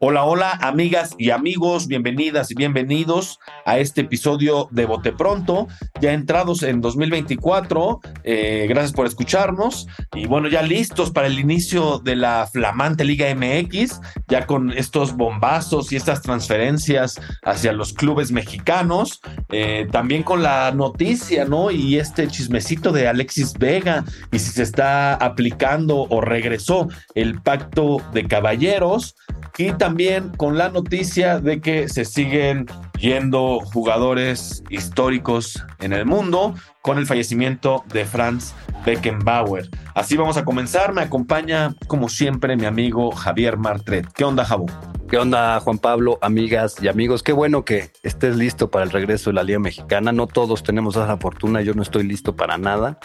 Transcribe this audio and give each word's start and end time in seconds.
Hola, 0.00 0.22
hola, 0.22 0.52
amigas 0.60 1.16
y 1.18 1.30
amigos, 1.30 1.88
bienvenidas 1.88 2.52
y 2.52 2.54
bienvenidos 2.54 3.40
a 3.64 3.78
este 3.78 4.02
episodio 4.02 4.68
de 4.70 4.86
Bote 4.86 5.10
Pronto, 5.10 5.66
ya 6.00 6.12
entrados 6.12 6.62
en 6.62 6.80
2024. 6.80 7.98
Eh, 8.22 8.66
gracias 8.68 8.92
por 8.92 9.08
escucharnos 9.08 9.88
y 10.14 10.26
bueno, 10.26 10.46
ya 10.46 10.62
listos 10.62 11.10
para 11.10 11.26
el 11.26 11.40
inicio 11.40 11.98
de 11.98 12.14
la 12.14 12.46
flamante 12.46 13.04
Liga 13.04 13.26
MX, 13.34 14.00
ya 14.28 14.46
con 14.46 14.70
estos 14.70 15.16
bombazos 15.16 15.90
y 15.90 15.96
estas 15.96 16.22
transferencias 16.22 17.20
hacia 17.42 17.72
los 17.72 17.92
clubes 17.92 18.30
mexicanos, 18.30 19.20
eh, 19.48 19.88
también 19.90 20.22
con 20.22 20.44
la 20.44 20.70
noticia, 20.70 21.44
¿no? 21.44 21.72
Y 21.72 21.98
este 21.98 22.28
chismecito 22.28 22.92
de 22.92 23.08
Alexis 23.08 23.54
Vega 23.54 24.04
y 24.30 24.38
si 24.38 24.52
se 24.52 24.62
está 24.62 25.14
aplicando 25.14 26.06
o 26.08 26.20
regresó 26.20 26.86
el 27.16 27.42
pacto 27.42 28.00
de 28.12 28.28
caballeros 28.28 29.16
y 29.58 29.72
con 30.36 30.58
la 30.58 30.68
noticia 30.68 31.40
de 31.40 31.60
que 31.60 31.88
se 31.88 32.04
siguen 32.04 32.66
yendo 32.98 33.60
jugadores 33.60 34.62
históricos 34.68 35.64
en 35.80 35.92
el 35.92 36.04
mundo 36.04 36.54
con 36.82 36.98
el 36.98 37.06
fallecimiento 37.06 37.84
de 37.92 38.04
Franz 38.04 38.54
Beckenbauer. 38.84 39.68
Así 39.94 40.16
vamos 40.16 40.36
a 40.36 40.44
comenzar. 40.44 40.92
Me 40.92 41.02
acompaña, 41.02 41.74
como 41.86 42.08
siempre, 42.08 42.56
mi 42.56 42.66
amigo 42.66 43.10
Javier 43.12 43.56
Martret. 43.56 44.06
¿Qué 44.14 44.24
onda, 44.24 44.44
Jabo? 44.44 44.66
¿Qué 45.08 45.16
onda, 45.16 45.58
Juan 45.60 45.78
Pablo, 45.78 46.18
amigas 46.20 46.76
y 46.82 46.88
amigos? 46.88 47.22
Qué 47.22 47.32
bueno 47.32 47.64
que 47.64 47.90
estés 48.02 48.36
listo 48.36 48.70
para 48.70 48.84
el 48.84 48.90
regreso 48.90 49.30
de 49.30 49.34
la 49.34 49.42
Liga 49.42 49.58
Mexicana. 49.58 50.12
No 50.12 50.26
todos 50.26 50.62
tenemos 50.62 50.96
esa 50.96 51.16
fortuna, 51.16 51.62
yo 51.62 51.72
no 51.72 51.82
estoy 51.82 52.02
listo 52.02 52.36
para 52.36 52.58
nada. 52.58 52.98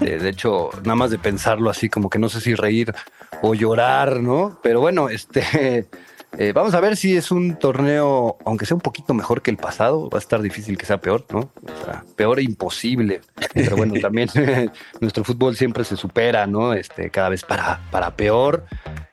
De 0.00 0.28
hecho, 0.28 0.70
nada 0.82 0.96
más 0.96 1.10
de 1.10 1.18
pensarlo 1.18 1.70
así, 1.70 1.88
como 1.88 2.08
que 2.08 2.18
no 2.18 2.28
sé 2.28 2.40
si 2.40 2.54
reír 2.54 2.94
o 3.42 3.54
llorar, 3.54 4.20
¿no? 4.20 4.58
Pero 4.62 4.80
bueno, 4.80 5.08
este, 5.08 5.88
eh, 6.38 6.52
vamos 6.52 6.74
a 6.74 6.80
ver 6.80 6.96
si 6.96 7.16
es 7.16 7.30
un 7.30 7.56
torneo, 7.56 8.38
aunque 8.44 8.66
sea 8.66 8.74
un 8.74 8.80
poquito 8.80 9.14
mejor 9.14 9.42
que 9.42 9.50
el 9.50 9.56
pasado, 9.56 10.08
va 10.08 10.18
a 10.18 10.20
estar 10.20 10.42
difícil 10.42 10.78
que 10.78 10.86
sea 10.86 11.00
peor, 11.00 11.26
¿no? 11.30 11.52
O 11.62 11.84
sea, 11.84 12.04
peor 12.16 12.40
e 12.40 12.42
imposible. 12.42 13.20
Pero 13.54 13.76
bueno, 13.76 13.94
también 14.00 14.28
nuestro 15.00 15.24
fútbol 15.24 15.56
siempre 15.56 15.84
se 15.84 15.96
supera, 15.96 16.46
¿no? 16.46 16.72
Este, 16.72 17.10
cada 17.10 17.28
vez 17.28 17.42
para, 17.42 17.80
para 17.90 18.16
peor. 18.16 18.64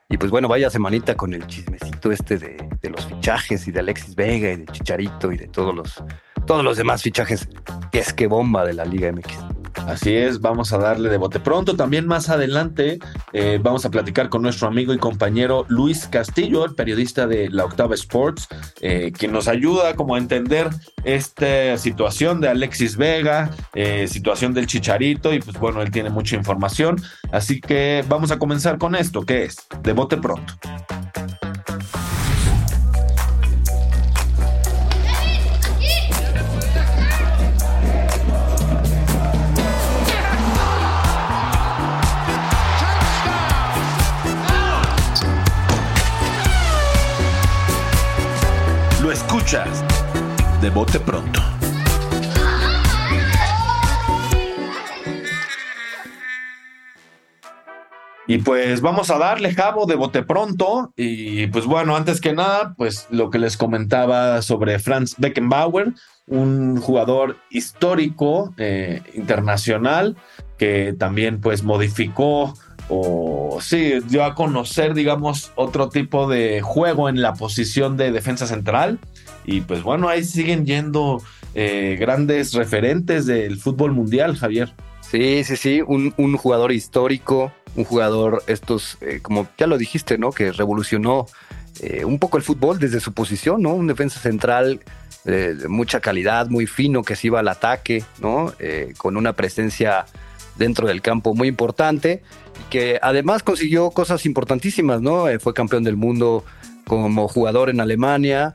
Y 0.09 0.17
pues 0.17 0.31
bueno, 0.31 0.47
vaya 0.47 0.69
semanita 0.69 1.15
con 1.15 1.33
el 1.33 1.45
chismecito 1.47 2.13
este 2.13 2.37
de, 2.37 2.69
de, 2.81 2.89
los 2.89 3.05
fichajes 3.05 3.67
y 3.67 3.71
de 3.71 3.81
Alexis 3.81 4.15
Vega 4.15 4.51
y 4.51 4.55
de 4.55 4.65
Chicharito 4.67 5.33
y 5.33 5.37
de 5.37 5.47
todos 5.49 5.75
los, 5.75 6.01
todos 6.45 6.63
los 6.63 6.77
demás 6.77 7.03
fichajes 7.03 7.49
que 7.91 7.99
es 7.99 8.13
que 8.13 8.27
bomba 8.27 8.63
de 8.63 8.73
la 8.73 8.85
Liga 8.85 9.11
MX. 9.11 9.56
Así 9.85 10.15
es, 10.15 10.41
vamos 10.41 10.73
a 10.73 10.77
darle 10.77 11.09
de 11.09 11.17
bote 11.17 11.39
pronto. 11.39 11.75
También 11.75 12.07
más 12.07 12.29
adelante 12.29 12.99
eh, 13.33 13.59
vamos 13.61 13.85
a 13.85 13.89
platicar 13.89 14.29
con 14.29 14.41
nuestro 14.41 14.67
amigo 14.67 14.93
y 14.93 14.97
compañero 14.97 15.65
Luis 15.69 16.07
Castillo, 16.07 16.65
el 16.65 16.75
periodista 16.75 17.27
de 17.27 17.49
la 17.49 17.65
Octava 17.65 17.95
Sports, 17.95 18.47
eh, 18.81 19.11
quien 19.17 19.31
nos 19.31 19.47
ayuda 19.47 19.95
como 19.95 20.15
a 20.15 20.17
entender 20.17 20.69
esta 21.03 21.77
situación 21.77 22.41
de 22.41 22.49
Alexis 22.49 22.97
Vega, 22.97 23.51
eh, 23.75 24.07
situación 24.07 24.53
del 24.53 24.67
Chicharito 24.67 25.33
y 25.33 25.39
pues 25.39 25.57
bueno, 25.57 25.81
él 25.81 25.91
tiene 25.91 26.09
mucha 26.09 26.35
información. 26.35 27.01
Así 27.31 27.61
que 27.61 28.03
vamos 28.07 28.31
a 28.31 28.39
comenzar 28.39 28.77
con 28.77 28.95
esto, 28.95 29.21
que 29.25 29.45
es 29.45 29.57
de 29.83 29.93
bote 29.93 30.17
pronto. 30.17 30.53
Escuchas 49.47 49.81
de 50.61 50.69
bote 50.69 50.99
pronto. 50.99 51.39
Y 58.27 58.39
pues 58.39 58.81
vamos 58.81 59.09
a 59.09 59.17
darle 59.17 59.53
jabo 59.53 59.85
de 59.85 59.95
bote 59.95 60.23
pronto. 60.23 60.91
Y 60.97 61.47
pues 61.47 61.65
bueno, 61.65 61.95
antes 61.95 62.19
que 62.19 62.33
nada, 62.33 62.73
pues 62.75 63.07
lo 63.09 63.29
que 63.29 63.39
les 63.39 63.55
comentaba 63.55 64.41
sobre 64.41 64.79
Franz 64.79 65.15
Beckenbauer, 65.17 65.93
un 66.27 66.81
jugador 66.81 67.37
histórico 67.49 68.53
eh, 68.57 69.01
internacional 69.13 70.17
que 70.57 70.93
también 70.99 71.39
pues 71.39 71.63
modificó 71.63 72.53
o 72.89 73.59
sí, 73.61 73.99
dio 74.07 74.23
a 74.23 74.35
conocer, 74.35 74.93
digamos, 74.93 75.51
otro 75.55 75.89
tipo 75.89 76.27
de 76.27 76.61
juego 76.61 77.09
en 77.09 77.21
la 77.21 77.33
posición 77.33 77.97
de 77.97 78.11
defensa 78.11 78.47
central. 78.47 78.99
Y 79.47 79.61
pues 79.61 79.81
bueno, 79.81 80.09
ahí 80.09 80.23
siguen 80.25 80.65
yendo 80.65 81.23
eh, 81.55 81.95
grandes 81.97 82.53
referentes 82.53 83.25
del 83.25 83.57
fútbol 83.57 83.93
mundial, 83.93 84.35
Javier. 84.35 84.73
Sí, 84.99 85.43
sí, 85.45 85.55
sí, 85.55 85.81
un, 85.81 86.11
jugador 86.35 86.73
histórico, 86.73 87.53
un 87.77 87.85
jugador, 87.85 88.43
estos, 88.47 88.97
eh, 88.99 89.19
como 89.21 89.47
ya 89.57 89.65
lo 89.65 89.77
dijiste, 89.77 90.17
¿no? 90.17 90.33
Que 90.33 90.51
revolucionó 90.51 91.27
eh, 91.79 92.03
un 92.03 92.19
poco 92.19 92.35
el 92.35 92.43
fútbol 92.43 92.77
desde 92.77 92.99
su 92.99 93.13
posición, 93.13 93.61
¿no? 93.61 93.73
Un 93.73 93.87
defensa 93.87 94.19
central 94.19 94.81
de 95.23 95.67
mucha 95.67 95.99
calidad, 95.99 96.47
muy 96.47 96.67
fino, 96.67 97.03
que 97.03 97.17
se 97.17 97.27
iba 97.27 97.41
al 97.41 97.49
ataque, 97.49 98.01
¿no? 98.21 98.53
con 98.95 99.17
una 99.17 99.33
presencia 99.33 100.05
dentro 100.55 100.87
del 100.87 101.01
campo 101.01 101.35
muy 101.35 101.49
importante 101.49 102.21
que 102.69 102.97
además 103.01 103.43
consiguió 103.43 103.91
cosas 103.91 104.25
importantísimas, 104.25 105.01
¿no? 105.01 105.25
Fue 105.41 105.53
campeón 105.53 105.83
del 105.83 105.97
mundo 105.97 106.45
como 106.85 107.27
jugador 107.27 107.69
en 107.69 107.81
Alemania, 107.81 108.53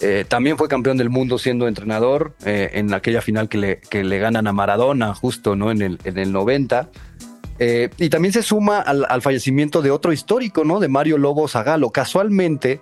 eh, 0.00 0.24
también 0.26 0.58
fue 0.58 0.68
campeón 0.68 0.96
del 0.96 1.10
mundo 1.10 1.38
siendo 1.38 1.68
entrenador 1.68 2.34
eh, 2.44 2.70
en 2.74 2.92
aquella 2.92 3.22
final 3.22 3.48
que 3.48 3.58
le, 3.58 3.80
que 3.80 4.04
le, 4.04 4.18
ganan 4.18 4.46
a 4.46 4.52
Maradona 4.52 5.14
justo, 5.14 5.56
¿no? 5.56 5.70
En 5.70 5.82
el, 5.82 5.98
en 6.04 6.18
el 6.18 6.32
90. 6.32 6.90
y 7.98 8.08
también 8.08 8.32
se 8.32 8.42
suma 8.42 8.80
al, 8.80 9.22
fallecimiento 9.22 9.82
de 9.82 9.90
otro 9.90 10.12
histórico, 10.12 10.64
¿no? 10.64 10.80
De 10.80 10.88
Mario 10.88 11.18
Lobo 11.18 11.46
Zagalo. 11.48 11.90
Casualmente, 11.90 12.80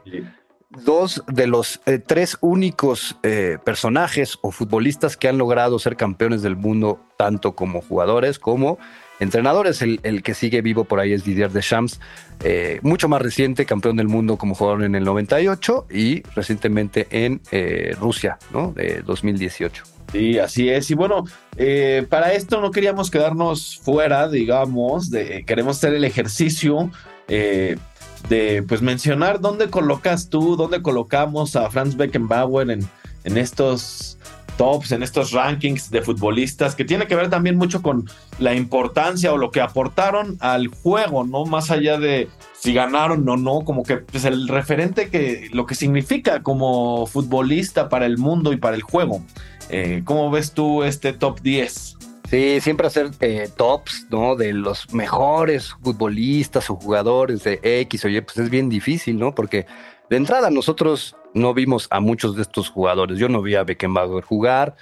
dos 0.85 1.23
de 1.27 1.47
los 1.47 1.81
tres 2.07 2.39
únicos 2.41 3.17
personajes 3.65 4.39
o 4.41 4.51
futbolistas 4.51 5.17
que 5.17 5.29
han 5.29 5.37
logrado 5.37 5.79
ser 5.79 5.97
campeones 5.97 6.41
del 6.43 6.57
mundo, 6.57 7.01
tanto 7.19 7.55
como 7.55 7.83
jugadores 7.83 8.39
como 8.39 8.79
entrenadores. 9.23 9.83
El, 9.83 10.01
el, 10.03 10.23
que 10.23 10.35
sigue 10.35 10.61
vivo 10.61 10.85
por 10.85 11.01
ahí 11.01 11.13
es 11.13 11.25
Didier 11.25 11.51
Deschamps, 11.51 12.01
eh, 12.45 12.81
mucho 12.83 13.09
más 13.09 13.23
reciente, 13.23 13.65
campeón 13.65 13.97
del 13.97 14.09
mundo 14.09 14.37
como 14.37 14.55
jugador 14.55 14.85
en 14.85 14.95
el 14.95 15.05
98 15.05 15.87
y 15.91 16.23
recientemente 16.35 17.07
en 17.11 17.41
eh, 17.51 17.97
Rusia, 17.99 18.39
¿no? 18.53 18.73
De 18.73 19.03
2018. 19.03 19.85
Sí, 20.13 20.39
así 20.39 20.69
es. 20.69 20.91
Y 20.91 20.95
bueno, 20.95 21.25
eh, 21.57 22.07
para 22.09 22.33
esto 22.33 22.61
no 22.61 22.71
queríamos 22.71 23.11
quedarnos 23.11 23.79
fuera, 23.83 24.29
digamos, 24.29 25.11
de, 25.11 25.45
queremos 25.47 25.79
hacer 25.79 25.95
el 25.95 26.05
ejercicio 26.05 26.91
de 27.29 28.63
pues 28.69 28.83
mencionar 28.83 29.41
dónde 29.41 29.71
colocas 29.71 30.29
tú, 30.29 30.55
dónde 30.55 30.83
colocamos 30.83 31.57
a 31.57 31.71
Franz 31.71 31.97
Beckenbauer 31.97 32.71
en, 32.71 32.87
en 33.25 33.39
estos 33.39 34.19
tops, 34.57 34.93
en 34.93 35.03
estos 35.03 35.33
rankings 35.33 35.91
de 35.91 36.03
futbolistas, 36.03 36.75
que 36.75 36.85
tiene 36.85 37.07
que 37.07 37.15
ver 37.15 37.31
también 37.31 37.57
mucho 37.57 37.83
con 37.83 38.09
la 38.39 38.55
importancia 38.55 39.33
o 39.33 39.37
lo 39.37 39.51
que 39.51 39.61
aportaron 39.61 40.37
al 40.41 40.69
juego, 40.69 41.25
¿no? 41.25 41.45
Más 41.45 41.71
allá 41.71 41.99
de 41.99 42.29
si 42.59 42.73
ganaron 42.73 43.29
o 43.29 43.37
no, 43.37 43.61
como 43.65 43.83
que 43.83 43.97
pues 43.99 44.25
el 44.25 44.49
referente 44.49 45.11
que 45.11 45.49
lo 45.53 45.67
que 45.67 45.75
significa 45.75 46.43
como 46.43 47.07
futbolista 47.07 47.89
para 47.89 48.07
el 48.07 48.19
mundo 48.19 48.53
y 48.53 48.57
para 48.57 48.77
el 48.77 48.83
juego. 48.83 49.23
Eh, 49.69 50.03
¿Cómo 50.05 50.31
ves 50.31 50.53
tú 50.53 50.83
este 50.83 51.13
top 51.13 51.41
10? 51.41 51.97
Sí, 52.33 52.61
siempre 52.63 52.87
hacer 52.87 53.11
eh, 53.21 53.51
tops, 53.55 54.07
¿no? 54.11 54.37
De 54.37 54.55
los 54.55 54.95
mejores 54.95 55.75
futbolistas 55.83 56.71
o 56.71 56.77
jugadores 56.77 57.45
de 57.45 57.61
X 57.63 58.07
o 58.07 58.09
Y, 58.09 58.21
pues 58.23 58.39
es 58.39 58.49
bien 58.49 58.71
difícil, 58.71 59.19
¿no? 59.19 59.35
Porque 59.35 59.67
de 60.13 60.19
entrada 60.19 60.51
nosotros 60.51 61.17
no 61.33 61.55
vimos 61.55 61.87
a 61.89 61.99
muchos 61.99 62.37
de 62.37 62.43
estos 62.43 62.69
jugadores. 62.69 63.19
Yo 63.19 63.31
no 63.31 63.41
vi 63.41 63.55
a 63.55 63.65
Beckenbauer 63.65 64.23
jugar, 64.23 64.77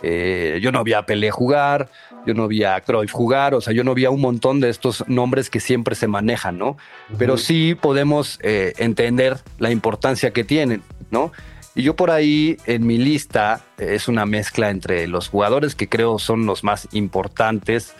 eh, 0.00 0.60
yo 0.62 0.70
no 0.70 0.84
vi 0.84 0.92
a 0.92 1.04
Pelé 1.04 1.32
jugar, 1.32 1.88
yo 2.24 2.34
no 2.34 2.46
vi 2.46 2.62
a 2.62 2.80
Cruyff 2.80 3.10
jugar, 3.10 3.54
o 3.54 3.60
sea, 3.60 3.72
yo 3.72 3.82
no 3.82 3.94
vi 3.94 4.04
a 4.04 4.10
un 4.10 4.20
montón 4.20 4.60
de 4.60 4.68
estos 4.68 5.02
nombres 5.08 5.50
que 5.50 5.58
siempre 5.58 5.96
se 5.96 6.06
manejan, 6.06 6.56
¿no? 6.56 6.76
Pero 7.18 7.36
sí 7.36 7.74
podemos 7.74 8.38
eh, 8.44 8.74
entender 8.78 9.38
la 9.58 9.72
importancia 9.72 10.30
que 10.30 10.44
tienen, 10.44 10.84
¿no? 11.10 11.32
Y 11.74 11.82
yo 11.82 11.96
por 11.96 12.12
ahí 12.12 12.56
en 12.66 12.86
mi 12.86 12.96
lista 12.96 13.64
es 13.78 14.06
una 14.06 14.24
mezcla 14.24 14.70
entre 14.70 15.08
los 15.08 15.28
jugadores 15.30 15.74
que 15.74 15.88
creo 15.88 16.20
son 16.20 16.46
los 16.46 16.62
más 16.62 16.86
importantes, 16.92 17.96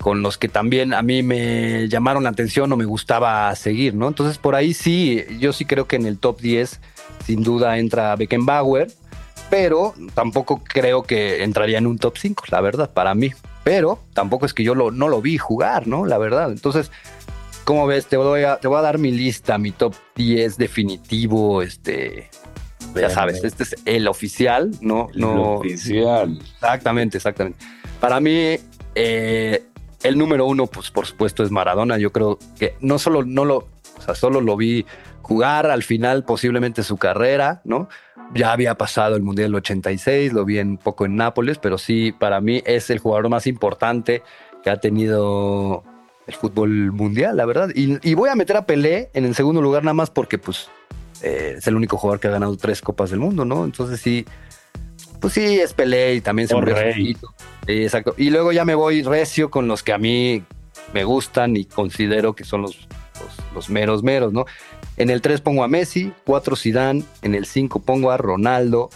con 0.00 0.22
los 0.22 0.38
que 0.38 0.48
también 0.48 0.94
a 0.94 1.02
mí 1.02 1.22
me 1.22 1.88
llamaron 1.88 2.24
la 2.24 2.30
atención 2.30 2.72
o 2.72 2.76
me 2.76 2.84
gustaba 2.84 3.54
seguir, 3.56 3.94
¿no? 3.94 4.08
Entonces 4.08 4.38
por 4.38 4.54
ahí 4.54 4.74
sí, 4.74 5.24
yo 5.38 5.52
sí 5.52 5.64
creo 5.64 5.86
que 5.86 5.96
en 5.96 6.06
el 6.06 6.18
top 6.18 6.40
10 6.40 6.80
sin 7.24 7.42
duda 7.42 7.78
entra 7.78 8.16
Beckenbauer, 8.16 8.88
pero 9.50 9.94
tampoco 10.14 10.62
creo 10.62 11.02
que 11.02 11.42
entraría 11.42 11.78
en 11.78 11.86
un 11.86 11.98
top 11.98 12.16
5, 12.16 12.44
la 12.50 12.60
verdad, 12.60 12.90
para 12.90 13.14
mí. 13.14 13.32
Pero 13.64 13.98
tampoco 14.14 14.46
es 14.46 14.54
que 14.54 14.64
yo 14.64 14.74
lo, 14.74 14.90
no 14.90 15.08
lo 15.08 15.20
vi 15.20 15.36
jugar, 15.36 15.86
¿no? 15.86 16.06
La 16.06 16.16
verdad. 16.16 16.50
Entonces, 16.50 16.90
¿cómo 17.64 17.86
ves? 17.86 18.06
Te 18.06 18.16
voy 18.16 18.44
a, 18.44 18.56
te 18.56 18.68
voy 18.68 18.78
a 18.78 18.82
dar 18.82 18.98
mi 18.98 19.10
lista, 19.10 19.58
mi 19.58 19.72
top 19.72 19.94
10 20.16 20.56
definitivo, 20.56 21.60
este, 21.60 22.30
ya 22.94 23.10
sabes, 23.10 23.44
este 23.44 23.64
es 23.64 23.76
el 23.84 24.08
oficial, 24.08 24.70
¿no? 24.80 25.08
El 25.14 25.24
oficial. 25.24 26.38
Exactamente, 26.54 27.18
exactamente. 27.18 27.58
Para 28.00 28.20
mí, 28.20 28.56
eh, 28.94 29.64
el 30.02 30.18
número 30.18 30.46
uno, 30.46 30.66
pues 30.66 30.90
por 30.90 31.06
supuesto, 31.06 31.42
es 31.42 31.50
Maradona. 31.50 31.98
Yo 31.98 32.12
creo 32.12 32.38
que 32.58 32.74
no 32.80 32.98
solo, 32.98 33.24
no 33.24 33.44
lo, 33.44 33.56
o 33.98 34.02
sea, 34.04 34.14
solo 34.14 34.40
lo 34.40 34.56
vi 34.56 34.86
jugar 35.22 35.70
al 35.70 35.82
final 35.82 36.24
posiblemente 36.24 36.82
su 36.82 36.96
carrera, 36.96 37.60
¿no? 37.64 37.88
Ya 38.34 38.52
había 38.52 38.76
pasado 38.76 39.16
el 39.16 39.22
Mundial 39.22 39.50
del 39.50 39.56
86, 39.56 40.32
lo 40.32 40.44
vi 40.44 40.58
un 40.58 40.76
poco 40.76 41.06
en 41.06 41.16
Nápoles, 41.16 41.58
pero 41.58 41.78
sí, 41.78 42.12
para 42.12 42.40
mí 42.40 42.62
es 42.66 42.90
el 42.90 42.98
jugador 42.98 43.28
más 43.28 43.46
importante 43.46 44.22
que 44.62 44.70
ha 44.70 44.78
tenido 44.78 45.84
el 46.26 46.34
fútbol 46.34 46.92
mundial, 46.92 47.36
la 47.36 47.46
verdad. 47.46 47.70
Y, 47.74 47.98
y 48.08 48.14
voy 48.14 48.28
a 48.28 48.34
meter 48.34 48.56
a 48.56 48.66
Pelé 48.66 49.10
en 49.14 49.24
el 49.24 49.34
segundo 49.34 49.62
lugar 49.62 49.82
nada 49.82 49.94
más 49.94 50.10
porque, 50.10 50.38
pues, 50.38 50.68
eh, 51.22 51.54
es 51.58 51.66
el 51.66 51.74
único 51.74 51.96
jugador 51.96 52.20
que 52.20 52.28
ha 52.28 52.32
ganado 52.32 52.56
tres 52.56 52.80
Copas 52.80 53.10
del 53.10 53.20
Mundo, 53.20 53.44
¿no? 53.44 53.64
Entonces 53.64 54.00
sí, 54.00 54.24
pues 55.20 55.34
sí, 55.34 55.60
es 55.60 55.72
Pelé 55.72 56.14
y 56.14 56.20
también 56.20 56.48
se 56.48 56.54
Oh, 56.54 56.58
murió 56.58 56.74
rey. 56.74 57.16
Sí, 57.66 57.82
exacto. 57.82 58.14
Y 58.16 58.30
luego 58.30 58.52
ya 58.52 58.64
me 58.64 58.74
voy 58.74 59.02
recio 59.02 59.50
con 59.50 59.68
los 59.68 59.82
que 59.82 59.92
a 59.92 59.98
mí 59.98 60.42
me 60.92 61.04
gustan 61.04 61.56
y 61.56 61.64
considero 61.64 62.34
que 62.34 62.44
son 62.44 62.62
los, 62.62 62.88
los, 63.20 63.54
los 63.54 63.70
meros 63.70 64.02
meros, 64.02 64.32
¿no? 64.32 64.46
En 64.96 65.10
el 65.10 65.20
3 65.20 65.40
pongo 65.40 65.62
a 65.62 65.68
Messi, 65.68 66.12
4 66.24 66.56
Zidane, 66.56 67.04
en 67.22 67.34
el 67.34 67.46
5 67.46 67.80
pongo 67.80 68.10
a 68.10 68.16
Ronaldo, 68.16 68.90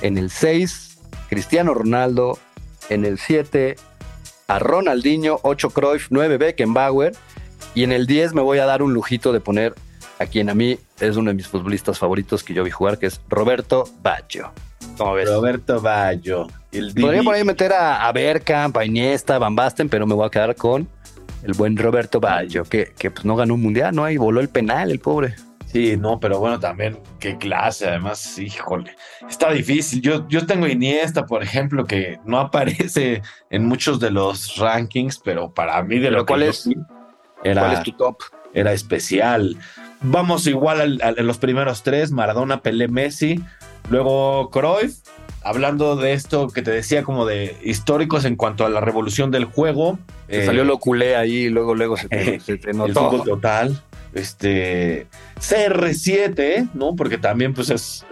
en 0.00 0.18
el 0.18 0.30
6 0.30 0.98
Cristiano 1.28 1.74
Ronaldo, 1.74 2.38
en 2.88 3.04
el 3.04 3.18
7 3.18 3.76
a 4.48 4.58
Ronaldinho, 4.58 5.40
8 5.42 5.70
Cruyff, 5.70 6.08
9 6.10 6.36
Beckenbauer 6.36 7.12
y 7.74 7.84
en 7.84 7.92
el 7.92 8.06
10 8.06 8.34
me 8.34 8.42
voy 8.42 8.58
a 8.58 8.66
dar 8.66 8.82
un 8.82 8.92
lujito 8.92 9.32
de 9.32 9.40
poner 9.40 9.74
a 10.22 10.26
quien 10.26 10.48
a 10.50 10.54
mí 10.54 10.78
es 11.00 11.16
uno 11.16 11.30
de 11.30 11.34
mis 11.34 11.46
futbolistas 11.46 11.98
favoritos 11.98 12.42
que 12.42 12.54
yo 12.54 12.64
vi 12.64 12.70
jugar, 12.70 12.98
que 12.98 13.06
es 13.06 13.20
Roberto 13.28 13.84
Baggio. 14.02 14.52
¿Cómo 14.96 15.14
ves? 15.14 15.28
Roberto 15.28 15.80
Baggio. 15.80 16.48
El 16.70 16.94
Podría 16.94 17.22
por 17.22 17.34
ahí 17.34 17.44
meter 17.44 17.72
a, 17.72 18.06
a 18.06 18.12
Bergkamp, 18.12 18.76
a 18.76 18.84
Iniesta, 18.84 19.36
a 19.36 19.38
Van 19.38 19.54
Basten, 19.54 19.88
pero 19.88 20.06
me 20.06 20.14
voy 20.14 20.26
a 20.26 20.30
quedar 20.30 20.54
con 20.56 20.88
el 21.42 21.52
buen 21.54 21.76
Roberto 21.76 22.20
Baggio, 22.20 22.64
que, 22.64 22.92
que 22.96 23.10
pues 23.10 23.24
no 23.24 23.36
ganó 23.36 23.54
un 23.54 23.62
mundial, 23.62 23.94
¿no? 23.94 24.08
Y 24.08 24.16
voló 24.16 24.40
el 24.40 24.48
penal, 24.48 24.90
el 24.90 25.00
pobre. 25.00 25.34
Sí, 25.66 25.96
no, 25.96 26.20
pero 26.20 26.38
bueno, 26.38 26.60
también 26.60 26.98
qué 27.18 27.38
clase, 27.38 27.88
además, 27.88 28.38
híjole, 28.38 28.94
está 29.28 29.50
difícil. 29.50 30.02
Yo, 30.02 30.28
yo 30.28 30.44
tengo 30.46 30.66
Iniesta, 30.66 31.24
por 31.24 31.42
ejemplo, 31.42 31.86
que 31.86 32.18
no 32.26 32.38
aparece 32.38 33.22
en 33.50 33.64
muchos 33.66 33.98
de 33.98 34.10
los 34.10 34.56
rankings, 34.58 35.18
pero 35.18 35.50
para 35.52 35.82
mí 35.82 35.98
de 35.98 36.08
¿Pero 36.08 36.18
lo 36.18 36.26
yo 36.26 36.36
es? 36.36 36.68
era, 37.42 37.62
¿Cuál 37.62 37.72
es 37.74 37.82
tu 37.84 37.92
top? 37.92 38.18
era 38.54 38.72
especial. 38.72 39.56
Vamos 40.02 40.46
igual 40.46 40.80
al- 40.80 41.00
al- 41.02 41.18
en 41.18 41.26
los 41.26 41.38
primeros 41.38 41.82
tres, 41.82 42.10
Maradona, 42.10 42.60
Pelé, 42.62 42.88
Messi, 42.88 43.40
luego 43.90 44.50
Cruyff, 44.50 44.96
hablando 45.44 45.96
de 45.96 46.12
esto 46.12 46.48
que 46.48 46.62
te 46.62 46.70
decía 46.72 47.02
como 47.02 47.24
de 47.26 47.56
históricos 47.62 48.24
en 48.24 48.36
cuanto 48.36 48.64
a 48.66 48.68
la 48.70 48.80
revolución 48.80 49.30
del 49.30 49.44
juego. 49.44 49.98
Eh, 50.28 50.44
salió 50.46 50.64
lo 50.64 50.78
culé 50.78 51.14
ahí 51.16 51.32
y 51.44 51.48
luego, 51.50 51.74
luego 51.74 51.96
se 51.96 52.08
te, 52.08 52.40
se 52.40 52.56
te 52.58 52.70
el 52.70 52.76
notó. 52.78 53.10
fútbol 53.10 53.24
total. 53.24 53.82
Este 54.14 55.06
CR7, 55.40 56.68
¿no? 56.74 56.94
Porque 56.96 57.16
también, 57.18 57.54
pues, 57.54 57.70
es 57.70 58.04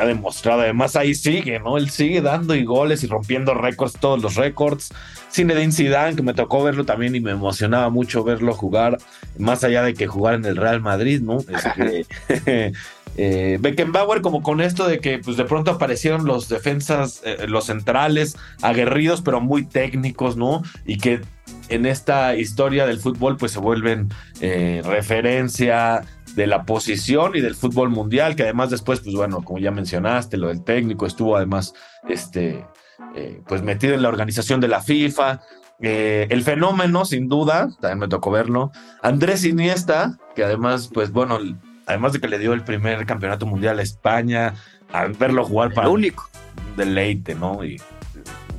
ha 0.00 0.06
demostrado. 0.06 0.62
Además, 0.62 0.96
ahí 0.96 1.14
sigue, 1.14 1.58
¿no? 1.58 1.76
Él 1.76 1.90
sigue 1.90 2.20
dando 2.22 2.54
y 2.54 2.64
goles 2.64 3.04
y 3.04 3.06
rompiendo 3.06 3.54
récords, 3.54 3.94
todos 4.00 4.22
los 4.22 4.34
récords. 4.34 4.92
Zinedine 5.32 5.72
Zidane, 5.72 6.16
que 6.16 6.22
me 6.22 6.34
tocó 6.34 6.62
verlo 6.62 6.84
también 6.84 7.14
y 7.14 7.20
me 7.20 7.32
emocionaba 7.32 7.90
mucho 7.90 8.24
verlo 8.24 8.54
jugar, 8.54 8.98
más 9.38 9.62
allá 9.62 9.82
de 9.82 9.94
que 9.94 10.06
jugar 10.06 10.34
en 10.34 10.44
el 10.44 10.56
Real 10.56 10.80
Madrid, 10.80 11.20
¿no? 11.20 11.38
Este, 11.38 12.06
eh, 13.16 13.58
Beckenbauer, 13.60 14.22
como 14.22 14.42
con 14.42 14.60
esto 14.60 14.88
de 14.88 14.98
que, 15.00 15.18
pues, 15.18 15.36
de 15.36 15.44
pronto 15.44 15.70
aparecieron 15.72 16.24
los 16.24 16.48
defensas, 16.48 17.20
eh, 17.24 17.46
los 17.46 17.66
centrales, 17.66 18.36
aguerridos, 18.62 19.22
pero 19.22 19.40
muy 19.40 19.64
técnicos, 19.66 20.36
¿no? 20.36 20.62
Y 20.86 20.96
que 20.96 21.20
en 21.68 21.86
esta 21.86 22.34
historia 22.36 22.86
del 22.86 22.98
fútbol 22.98 23.36
pues 23.36 23.52
se 23.52 23.58
vuelven 23.58 24.08
eh, 24.40 24.82
referencia 24.84 26.02
de 26.34 26.46
la 26.46 26.64
posición 26.64 27.36
y 27.36 27.40
del 27.40 27.54
fútbol 27.54 27.90
mundial, 27.90 28.36
que 28.36 28.44
además 28.44 28.70
después, 28.70 29.00
pues 29.00 29.14
bueno, 29.14 29.42
como 29.42 29.58
ya 29.58 29.70
mencionaste, 29.70 30.36
lo 30.36 30.48
del 30.48 30.62
técnico 30.64 31.06
estuvo 31.06 31.36
además 31.36 31.74
este, 32.08 32.66
eh, 33.14 33.42
pues 33.46 33.62
metido 33.62 33.94
en 33.94 34.02
la 34.02 34.08
organización 34.08 34.60
de 34.60 34.68
la 34.68 34.80
FIFA. 34.80 35.40
Eh, 35.80 36.26
el 36.30 36.42
fenómeno, 36.42 37.04
sin 37.04 37.28
duda, 37.28 37.70
también 37.80 37.98
me 38.00 38.08
tocó 38.08 38.30
verlo. 38.30 38.70
Andrés 39.02 39.44
Iniesta, 39.44 40.18
que 40.34 40.44
además, 40.44 40.90
pues 40.92 41.10
bueno, 41.10 41.38
además 41.86 42.12
de 42.12 42.20
que 42.20 42.28
le 42.28 42.38
dio 42.38 42.52
el 42.52 42.64
primer 42.64 43.06
campeonato 43.06 43.46
mundial 43.46 43.78
a 43.78 43.82
España, 43.82 44.54
a 44.92 45.06
verlo 45.06 45.44
jugar 45.44 45.72
para 45.72 45.88
El 45.88 45.94
único. 45.94 46.28
deleite, 46.76 47.34
¿no? 47.34 47.64
Y 47.64 47.80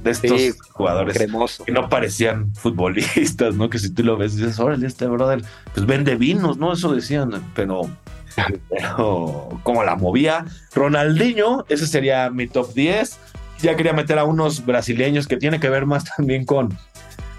de 0.03 0.12
estos 0.12 0.39
Sí, 0.41 0.51
jugadores 0.72 1.17
cremoso. 1.17 1.63
que 1.63 1.72
no 1.72 1.89
parecían 1.89 2.53
futbolistas, 2.55 3.55
¿no? 3.55 3.70
Que 3.70 3.79
si 3.79 3.89
tú 3.93 4.03
lo 4.03 4.17
ves, 4.17 4.36
dices, 4.36 4.60
órale, 4.60 4.88
este 4.88 5.05
brother, 5.08 5.43
pues 5.74 5.86
vende 5.86 6.15
vinos, 6.15 6.58
¿no? 6.58 6.74
Eso 6.74 6.93
decían, 6.93 7.31
pero, 7.55 7.81
pero 8.70 9.50
como 9.63 9.84
la 9.84 9.96
movía. 9.96 10.46
Ronaldinho, 10.74 11.65
ese 11.70 11.88
sería 11.88 12.29
mi 12.29 12.48
top 12.48 12.74
10. 12.74 13.17
Ya 13.62 13.75
quería 13.75 13.93
meter 13.93 14.17
a 14.17 14.24
unos 14.24 14.65
brasileños 14.65 15.27
que 15.27 15.38
tiene 15.38 15.60
que 15.60 15.70
ver 15.70 15.86
más 15.86 16.03
también 16.17 16.46
con, 16.46 16.75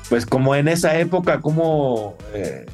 pues 0.08 0.24
como 0.24 0.54
en 0.54 0.68
esa 0.68 0.98
época, 0.98 1.40
como... 1.40 2.16
eh, 2.34 2.66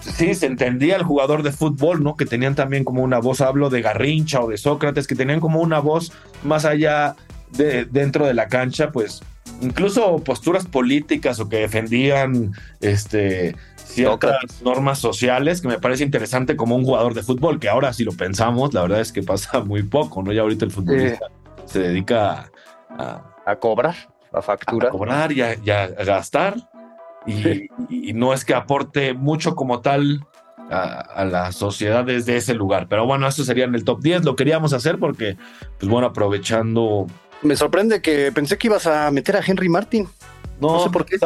Sí, 0.00 0.34
se 0.34 0.46
entendía 0.46 0.96
el 0.96 1.02
jugador 1.02 1.42
de 1.42 1.52
fútbol, 1.52 2.02
¿no? 2.02 2.16
Que 2.16 2.24
tenían 2.24 2.54
también 2.54 2.82
como 2.82 3.02
una 3.02 3.18
voz, 3.18 3.42
hablo 3.42 3.68
de 3.68 3.82
Garrincha 3.82 4.40
o 4.40 4.48
de 4.48 4.56
Sócrates, 4.56 5.06
que 5.06 5.14
tenían 5.14 5.38
como 5.38 5.60
una 5.60 5.80
voz 5.80 6.12
más 6.44 6.64
allá 6.64 7.14
de 7.52 7.84
dentro 7.84 8.26
de 8.26 8.34
la 8.34 8.48
cancha, 8.48 8.90
pues 8.92 9.22
incluso 9.60 10.18
posturas 10.18 10.66
políticas 10.66 11.40
o 11.40 11.48
que 11.48 11.58
defendían 11.58 12.52
este 12.80 13.56
ciertas 13.76 14.62
normas 14.62 14.98
sociales 14.98 15.60
que 15.60 15.68
me 15.68 15.78
parece 15.78 16.04
interesante 16.04 16.56
como 16.56 16.76
un 16.76 16.84
jugador 16.84 17.14
de 17.14 17.22
fútbol, 17.22 17.58
que 17.58 17.68
ahora 17.68 17.92
si 17.92 18.04
lo 18.04 18.12
pensamos, 18.12 18.74
la 18.74 18.82
verdad 18.82 19.00
es 19.00 19.12
que 19.12 19.22
pasa 19.22 19.60
muy 19.64 19.82
poco, 19.82 20.22
¿no? 20.22 20.32
Ya 20.32 20.42
ahorita 20.42 20.64
el 20.64 20.70
futbolista 20.70 21.26
se 21.64 21.80
dedica 21.80 22.50
a, 22.90 23.34
A 23.46 23.56
cobrar, 23.56 23.94
a 24.32 24.42
factura. 24.42 24.88
a 24.88 24.90
cobrar 24.90 25.32
y 25.32 25.42
a, 25.42 25.54
y 25.54 25.70
a 25.70 25.86
gastar. 25.88 26.54
Y, 27.26 27.68
y 27.90 28.12
no 28.14 28.32
es 28.32 28.44
que 28.44 28.54
aporte 28.54 29.12
mucho 29.12 29.54
como 29.54 29.80
tal 29.80 30.24
a, 30.70 31.00
a 31.00 31.24
la 31.26 31.52
sociedad 31.52 32.04
desde 32.04 32.36
ese 32.36 32.54
lugar. 32.54 32.86
Pero 32.88 33.04
bueno, 33.06 33.26
eso 33.26 33.44
sería 33.44 33.64
en 33.64 33.74
el 33.74 33.84
top 33.84 34.00
10. 34.00 34.24
Lo 34.24 34.34
queríamos 34.36 34.72
hacer 34.72 34.98
porque, 34.98 35.36
pues 35.78 35.90
bueno, 35.90 36.06
aprovechando. 36.06 37.06
Me 37.42 37.56
sorprende 37.56 38.02
que 38.02 38.32
pensé 38.32 38.58
que 38.58 38.66
ibas 38.66 38.86
a 38.86 39.10
meter 39.10 39.36
a 39.36 39.42
Henry 39.44 39.68
Martin. 39.68 40.08
No, 40.60 40.78
No 40.78 40.84
sé 40.84 40.90
por 40.90 41.06
qué. 41.06 41.16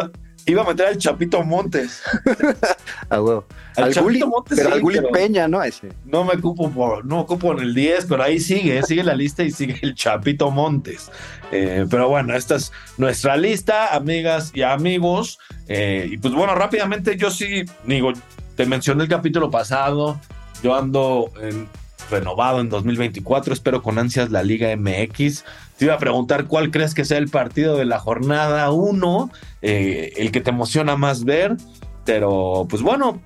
iba 0.44 0.62
a 0.62 0.66
meter 0.66 0.86
al 0.86 0.98
Chapito 0.98 1.42
Montes. 1.42 2.02
ah, 3.08 3.20
huevo. 3.20 3.46
Al, 3.76 3.92
Chapito 3.94 4.26
Montes. 4.26 4.58
Pero 4.58 4.74
al 4.74 4.80
Gulli 4.80 5.00
Peña, 5.12 5.48
¿no? 5.48 5.62
Ese. 5.62 5.88
No 6.04 6.24
me 6.24 6.34
ocupo 6.34 6.70
por, 6.70 7.04
no 7.06 7.20
ocupo 7.20 7.52
en 7.52 7.60
el 7.60 7.74
10, 7.74 8.06
pero 8.06 8.22
ahí 8.22 8.38
sigue, 8.38 8.82
sigue 8.82 9.02
la 9.02 9.14
lista 9.14 9.42
y 9.42 9.50
sigue 9.50 9.78
el 9.82 9.94
Chapito 9.94 10.50
Montes. 10.50 11.10
Eh, 11.50 11.86
pero 11.88 12.08
bueno, 12.08 12.34
esta 12.34 12.56
es 12.56 12.72
nuestra 12.98 13.36
lista, 13.36 13.94
amigas 13.94 14.52
y 14.54 14.62
amigos. 14.62 15.38
Eh, 15.68 16.08
y 16.10 16.18
pues 16.18 16.34
bueno, 16.34 16.54
rápidamente 16.54 17.16
yo 17.16 17.30
sí, 17.30 17.64
digo, 17.84 18.12
te 18.56 18.66
mencioné 18.66 19.04
el 19.04 19.08
capítulo 19.08 19.50
pasado. 19.50 20.20
Yo 20.62 20.76
ando 20.76 21.30
en, 21.40 21.68
renovado 22.10 22.60
en 22.60 22.68
2024. 22.68 23.52
Espero 23.52 23.82
con 23.82 23.98
ansias 23.98 24.30
la 24.30 24.42
Liga 24.42 24.74
MX. 24.76 25.44
Te 25.76 25.84
iba 25.86 25.94
a 25.94 25.98
preguntar 25.98 26.46
cuál 26.46 26.70
crees 26.70 26.94
que 26.94 27.04
sea 27.04 27.18
el 27.18 27.28
partido 27.28 27.76
de 27.76 27.84
la 27.84 27.98
jornada 27.98 28.70
1, 28.70 29.30
eh, 29.62 30.12
el 30.16 30.32
que 30.32 30.40
te 30.40 30.50
emociona 30.50 30.96
más 30.96 31.24
ver. 31.24 31.56
Pero 32.04 32.66
pues 32.68 32.82
bueno, 32.82 33.20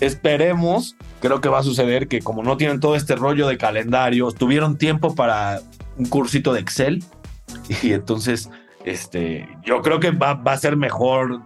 esperemos. 0.00 0.96
Creo 1.20 1.40
que 1.40 1.48
va 1.48 1.60
a 1.60 1.62
suceder 1.62 2.08
que 2.08 2.20
como 2.20 2.42
no 2.42 2.56
tienen 2.56 2.80
todo 2.80 2.96
este 2.96 3.14
rollo 3.14 3.46
de 3.46 3.58
calendario, 3.58 4.32
tuvieron 4.32 4.76
tiempo 4.76 5.14
para 5.14 5.60
un 5.96 6.06
cursito 6.06 6.52
de 6.52 6.60
Excel. 6.60 7.04
Y 7.82 7.92
entonces, 7.92 8.50
este, 8.84 9.48
yo 9.64 9.82
creo 9.82 10.00
que 10.00 10.10
va, 10.10 10.40
a 10.44 10.56
ser 10.56 10.76
mejor, 10.76 11.42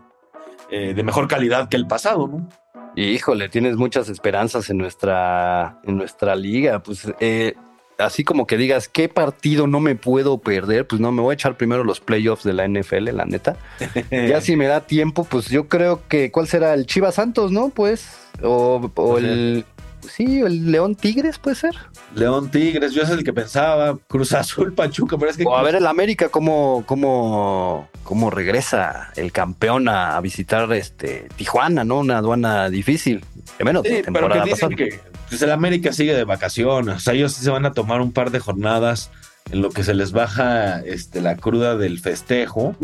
eh, 0.70 0.94
de 0.94 1.02
mejor 1.02 1.28
calidad 1.28 1.68
que 1.68 1.76
el 1.76 1.86
pasado, 1.86 2.28
¿no? 2.28 2.48
Híjole, 2.96 3.50
tienes 3.50 3.76
muchas 3.76 4.08
esperanzas 4.08 4.70
en 4.70 4.78
nuestra, 4.78 5.80
en 5.84 5.98
nuestra 5.98 6.34
liga. 6.34 6.82
Pues 6.82 7.06
eh, 7.20 7.54
así 7.98 8.24
como 8.24 8.46
que 8.46 8.56
digas, 8.56 8.88
¿qué 8.88 9.08
partido 9.08 9.66
no 9.66 9.80
me 9.80 9.96
puedo 9.96 10.38
perder? 10.38 10.86
Pues 10.86 11.00
no, 11.00 11.12
me 11.12 11.20
voy 11.20 11.32
a 11.32 11.34
echar 11.34 11.58
primero 11.58 11.84
los 11.84 12.00
playoffs 12.00 12.44
de 12.44 12.54
la 12.54 12.66
NFL, 12.66 13.10
la 13.14 13.26
neta. 13.26 13.56
ya 14.10 14.40
si 14.40 14.56
me 14.56 14.66
da 14.66 14.86
tiempo, 14.86 15.24
pues 15.24 15.48
yo 15.48 15.68
creo 15.68 16.00
que, 16.08 16.30
¿cuál 16.30 16.48
será? 16.48 16.72
El 16.72 16.86
Chivas 16.86 17.16
Santos, 17.16 17.52
¿no? 17.52 17.68
Pues, 17.68 18.08
o, 18.42 18.90
o 18.94 19.18
el, 19.18 19.66
sí, 20.00 20.40
el 20.40 20.70
León 20.70 20.94
Tigres 20.94 21.38
puede 21.38 21.56
ser. 21.56 21.74
León 22.14 22.50
Tigres, 22.50 22.92
yo 22.92 23.02
es 23.02 23.10
el 23.10 23.24
que 23.24 23.32
pensaba. 23.32 23.98
Cruz 24.08 24.32
Azul, 24.32 24.72
Pachuca, 24.72 25.16
pero 25.18 25.30
es 25.30 25.36
que. 25.36 25.44
O 25.44 25.56
a 25.56 25.62
ver 25.62 25.76
el 25.76 25.86
América 25.86 26.28
cómo, 26.28 26.84
cómo, 26.86 27.88
cómo 28.02 28.30
regresa 28.30 29.10
el 29.16 29.32
campeón 29.32 29.88
a, 29.88 30.20
visitar 30.20 30.72
este 30.72 31.28
Tijuana, 31.36 31.84
¿no? 31.84 32.00
Una 32.00 32.18
aduana 32.18 32.70
difícil. 32.70 33.24
De 33.58 33.64
menos 33.64 33.84
sí, 33.86 34.02
pero 34.12 34.28
que 34.28 34.40
dicen 34.42 34.70
que 34.70 35.00
pues, 35.28 35.42
el 35.42 35.50
América 35.50 35.92
sigue 35.92 36.14
de 36.14 36.24
vacaciones. 36.24 36.96
O 36.96 37.00
sea, 37.00 37.14
ellos 37.14 37.32
sí 37.32 37.44
se 37.44 37.50
van 37.50 37.66
a 37.66 37.72
tomar 37.72 38.00
un 38.00 38.12
par 38.12 38.30
de 38.30 38.40
jornadas 38.40 39.10
en 39.50 39.62
lo 39.62 39.70
que 39.70 39.84
se 39.84 39.94
les 39.94 40.12
baja 40.12 40.80
este, 40.80 41.20
la 41.20 41.36
cruda 41.36 41.76
del 41.76 42.00
festejo. 42.00 42.74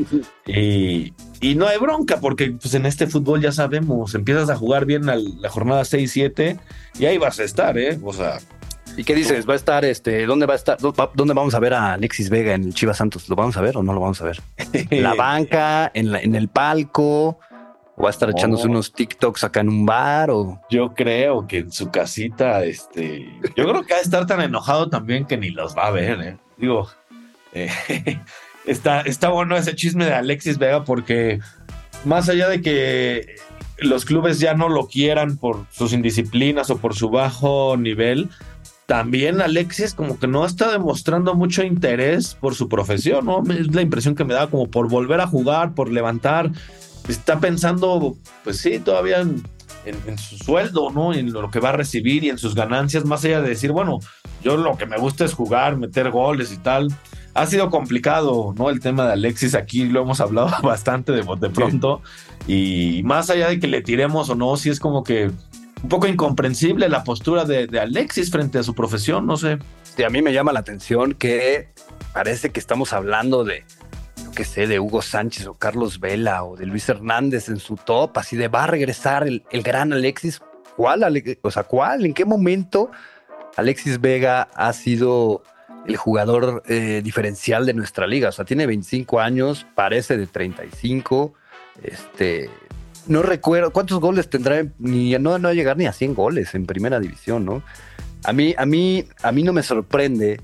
y, 0.47 1.13
y, 1.41 1.55
no 1.55 1.67
hay 1.67 1.79
bronca, 1.79 2.19
porque 2.21 2.53
pues, 2.53 2.75
en 2.75 2.87
este 2.87 3.07
fútbol 3.07 3.41
ya 3.41 3.53
sabemos, 3.53 4.15
empiezas 4.15 4.51
a 4.51 4.57
jugar 4.57 4.87
bien 4.87 5.07
la 5.07 5.49
jornada 5.49 5.83
6-7 5.83 6.59
y 6.99 7.07
ahí 7.07 7.19
vas 7.19 7.41
a 7.41 7.45
estar, 7.45 7.77
¿eh? 7.79 7.99
O 8.03 8.13
sea. 8.13 8.39
¿Y 8.97 9.05
qué 9.05 9.15
dices? 9.15 9.49
¿Va 9.49 9.55
a 9.55 9.57
estar, 9.57 9.85
este, 9.87 10.27
dónde 10.27 10.45
va 10.45 10.53
a 10.53 10.57
estar, 10.57 10.77
dónde 10.79 11.33
vamos 11.33 11.55
a 11.55 11.59
ver 11.59 11.73
a 11.73 11.95
Alexis 11.95 12.29
Vega 12.29 12.55
en 12.55 12.65
el 12.65 12.75
Chivas 12.75 12.99
Santos? 12.99 13.29
¿Lo 13.29 13.37
vamos 13.37 13.57
a 13.57 13.63
ver 13.63 13.79
o 13.79 13.83
no 13.83 13.95
lo 13.95 14.01
vamos 14.01 14.21
a 14.21 14.25
ver? 14.25 14.41
¿En 14.73 15.03
la 15.03 15.15
banca, 15.15 15.91
en, 15.95 16.15
en 16.15 16.35
el 16.35 16.49
palco? 16.49 17.39
¿O 17.97 18.03
va 18.03 18.09
a 18.09 18.11
estar 18.11 18.29
echándose 18.31 18.69
unos 18.69 18.93
TikToks 18.93 19.45
acá 19.45 19.61
en 19.61 19.69
un 19.69 19.87
bar? 19.87 20.31
O... 20.31 20.61
Yo 20.71 20.95
creo 20.95 21.47
que 21.47 21.59
en 21.59 21.73
su 21.73 21.91
casita, 21.91 22.65
este, 22.65 23.27
yo 23.57 23.65
creo 23.65 23.83
que 23.83 23.95
va 23.95 24.01
a 24.01 24.03
estar 24.03 24.27
tan 24.27 24.41
enojado 24.41 24.89
también 24.89 25.27
que 25.27 25.37
ni 25.37 25.51
los 25.51 25.77
va 25.77 25.87
a 25.87 25.91
ver, 25.91 26.21
¿eh? 26.21 26.37
Digo, 26.63 26.89
eh, 27.53 27.69
está, 28.67 29.01
está 29.01 29.31
bueno 29.31 29.57
ese 29.57 29.75
chisme 29.75 30.05
de 30.05 30.15
Alexis 30.15 30.59
Vega 30.59 30.85
porque 30.85 31.41
más 32.05 32.29
allá 32.29 32.49
de 32.49 32.63
que 32.63 33.35
los 33.79 34.05
clubes 34.05 34.39
ya 34.39 34.55
no 34.55 34.69
lo 34.69 34.87
quieran 34.87 35.37
por 35.37 35.67
sus 35.73 35.93
indisciplinas 35.93 36.71
o 36.71 36.79
por 36.79 36.95
su 36.95 37.11
bajo 37.11 37.77
nivel, 37.77 38.31
también 38.87 39.41
Alexis 39.41 39.93
como 39.93 40.21
que 40.21 40.29
no 40.29 40.47
está 40.47 40.71
demostrando 40.71 41.35
mucho 41.35 41.65
interés 41.65 42.37
por 42.41 42.55
su 42.55 42.69
profesión, 42.69 43.27
¿no? 43.27 43.43
Es 43.53 43.75
la 43.75 43.83
impresión 43.83 44.15
que 44.15 44.25
me 44.25 44.35
da 44.35 44.47
como 44.47 44.71
por 44.71 44.89
volver 44.89 45.21
a 45.21 45.27
jugar, 45.27 45.75
por 45.75 45.91
levantar. 45.91 46.53
Está 47.09 47.41
pensando, 47.41 48.17
pues 48.45 48.59
sí, 48.59 48.79
todavía 48.79 49.21
en, 49.21 49.43
en, 49.85 50.19
su 50.19 50.37
sueldo, 50.37 50.91
¿no? 50.91 51.13
En 51.13 51.33
lo 51.33 51.51
que 51.51 51.61
va 51.61 51.71
a 51.71 51.73
recibir 51.73 52.25
y 52.25 52.31
en 52.31 52.39
sus 52.39 52.55
ganancias, 52.55 53.05
más 53.05 53.25
allá 53.25 53.41
de 53.41 53.49
decir, 53.49 53.73
bueno, 53.73 54.01
yo 54.43 54.57
lo 54.57 54.77
que 54.77 54.87
me 54.87 54.99
gusta 54.99 55.25
es 55.25 55.35
jugar, 55.35 55.77
meter 55.77 56.11
goles 56.11 56.53
y 56.53 56.59
tal. 56.59 56.89
Ha 57.35 57.47
sido 57.47 57.71
complicado, 57.71 58.55
¿no? 58.57 58.71
El 58.71 58.81
tema 58.81 59.07
de 59.07 59.13
Alexis, 59.13 59.55
aquí 59.55 59.85
lo 59.85 60.03
hemos 60.03 60.21
hablado 60.21 60.51
bastante 60.63 61.13
de, 61.13 61.23
de 61.23 61.51
pronto. 61.51 62.03
Y 62.47 63.03
más 63.05 63.31
allá 63.31 63.49
de 63.49 63.59
que 63.59 63.69
le 63.69 63.83
tiremos 63.83 64.29
o 64.31 64.35
no, 64.35 64.57
sí 64.57 64.71
es 64.71 64.81
como 64.81 65.03
que 65.03 65.31
un 65.83 65.89
poco 65.89 66.07
incomprensible 66.07 66.89
la 66.89 67.03
postura 67.05 67.45
de, 67.45 67.67
de 67.67 67.81
Alexis 67.81 68.31
frente 68.31 68.59
a 68.59 68.63
su 68.63 68.75
profesión, 68.75 69.27
no 69.27 69.37
sé. 69.37 69.59
Sí, 69.97 70.05
a 70.05 70.11
mí 70.11 70.23
me 70.23 70.33
llama 70.33 70.53
la 70.53 70.61
atención 70.61 71.15
que 71.15 71.69
parece 72.13 72.51
que 72.51 72.61
estamos 72.61 72.93
hablando 72.93 73.45
de, 73.45 73.65
que 74.33 74.45
sé, 74.45 74.67
de 74.67 74.81
Hugo 74.81 75.03
Sánchez 75.03 75.47
o 75.47 75.55
Carlos 75.55 76.01
Vela 76.01 76.45
o 76.45 76.57
de 76.57 76.67
Luis 76.67 76.89
Hernández 76.89 77.49
en 77.49 77.59
su 77.59 77.77
top, 77.77 78.19
así 78.19 78.37
de 78.37 78.49
va 78.49 78.65
a 78.65 78.67
regresar 78.67 79.27
el, 79.27 79.43
gran 79.63 79.93
Alexis. 79.93 80.41
¿Cuál? 80.77 81.05
O 81.43 81.51
sea, 81.51 81.65
¿cuál? 81.65 82.07
¿En 82.07 82.15
qué 82.15 82.25
momento 82.25 82.91
Alexis 83.57 84.01
Vega 84.01 84.49
ha 84.55 84.73
sido 84.73 85.43
el 85.87 85.97
jugador 85.97 86.63
eh, 86.67 87.03
diferencial 87.05 87.67
de 87.67 87.75
nuestra 87.75 88.07
liga? 88.07 88.31
O 88.31 88.33
sea, 88.33 88.45
tiene 88.45 88.67
25 88.67 89.21
años, 89.21 89.67
parece 89.75 90.17
de 90.17 90.27
35. 90.27 91.35
Este, 91.83 92.51
no 93.07 93.23
recuerdo 93.23 93.73
cuántos 93.73 94.01
goles 94.01 94.31
tendrá, 94.31 94.65
ni 94.79 95.13
no, 95.19 95.39
no 95.39 95.49
va 95.49 95.51
a 95.51 95.55
llegar 95.55 95.77
ni 95.77 95.87
a 95.87 95.93
100 95.93 96.15
goles 96.15 96.55
en 96.55 96.67
primera 96.67 97.01
división, 97.01 97.45
¿no? 97.45 97.63
A 98.25 98.33
mí, 98.33 98.55
a 98.57 98.65
mí, 98.65 99.05
a 99.23 99.33
mí 99.33 99.43
no 99.43 99.53
me 99.53 99.63
sorprende, 99.63 100.41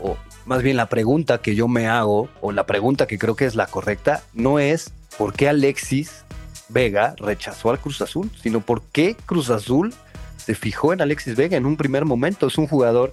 o, 0.00 0.16
más 0.46 0.62
bien 0.62 0.76
la 0.76 0.88
pregunta 0.88 1.38
que 1.38 1.54
yo 1.54 1.68
me 1.68 1.88
hago, 1.88 2.28
o 2.40 2.52
la 2.52 2.66
pregunta 2.66 3.06
que 3.06 3.18
creo 3.18 3.36
que 3.36 3.46
es 3.46 3.54
la 3.54 3.66
correcta, 3.66 4.22
no 4.32 4.58
es 4.58 4.92
por 5.16 5.32
qué 5.32 5.48
Alexis 5.48 6.24
Vega 6.68 7.14
rechazó 7.18 7.70
al 7.70 7.78
Cruz 7.78 8.00
Azul, 8.00 8.30
sino 8.42 8.60
por 8.60 8.82
qué 8.82 9.16
Cruz 9.26 9.50
Azul 9.50 9.94
se 10.36 10.54
fijó 10.54 10.92
en 10.92 11.00
Alexis 11.00 11.36
Vega 11.36 11.56
en 11.56 11.66
un 11.66 11.76
primer 11.76 12.04
momento. 12.04 12.46
Es 12.46 12.58
un 12.58 12.66
jugador 12.66 13.12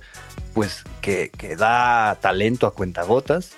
pues 0.54 0.84
que, 1.02 1.32
que 1.38 1.56
da 1.56 2.18
talento 2.20 2.68
a 2.68 2.74
cuentagotas 2.74 3.52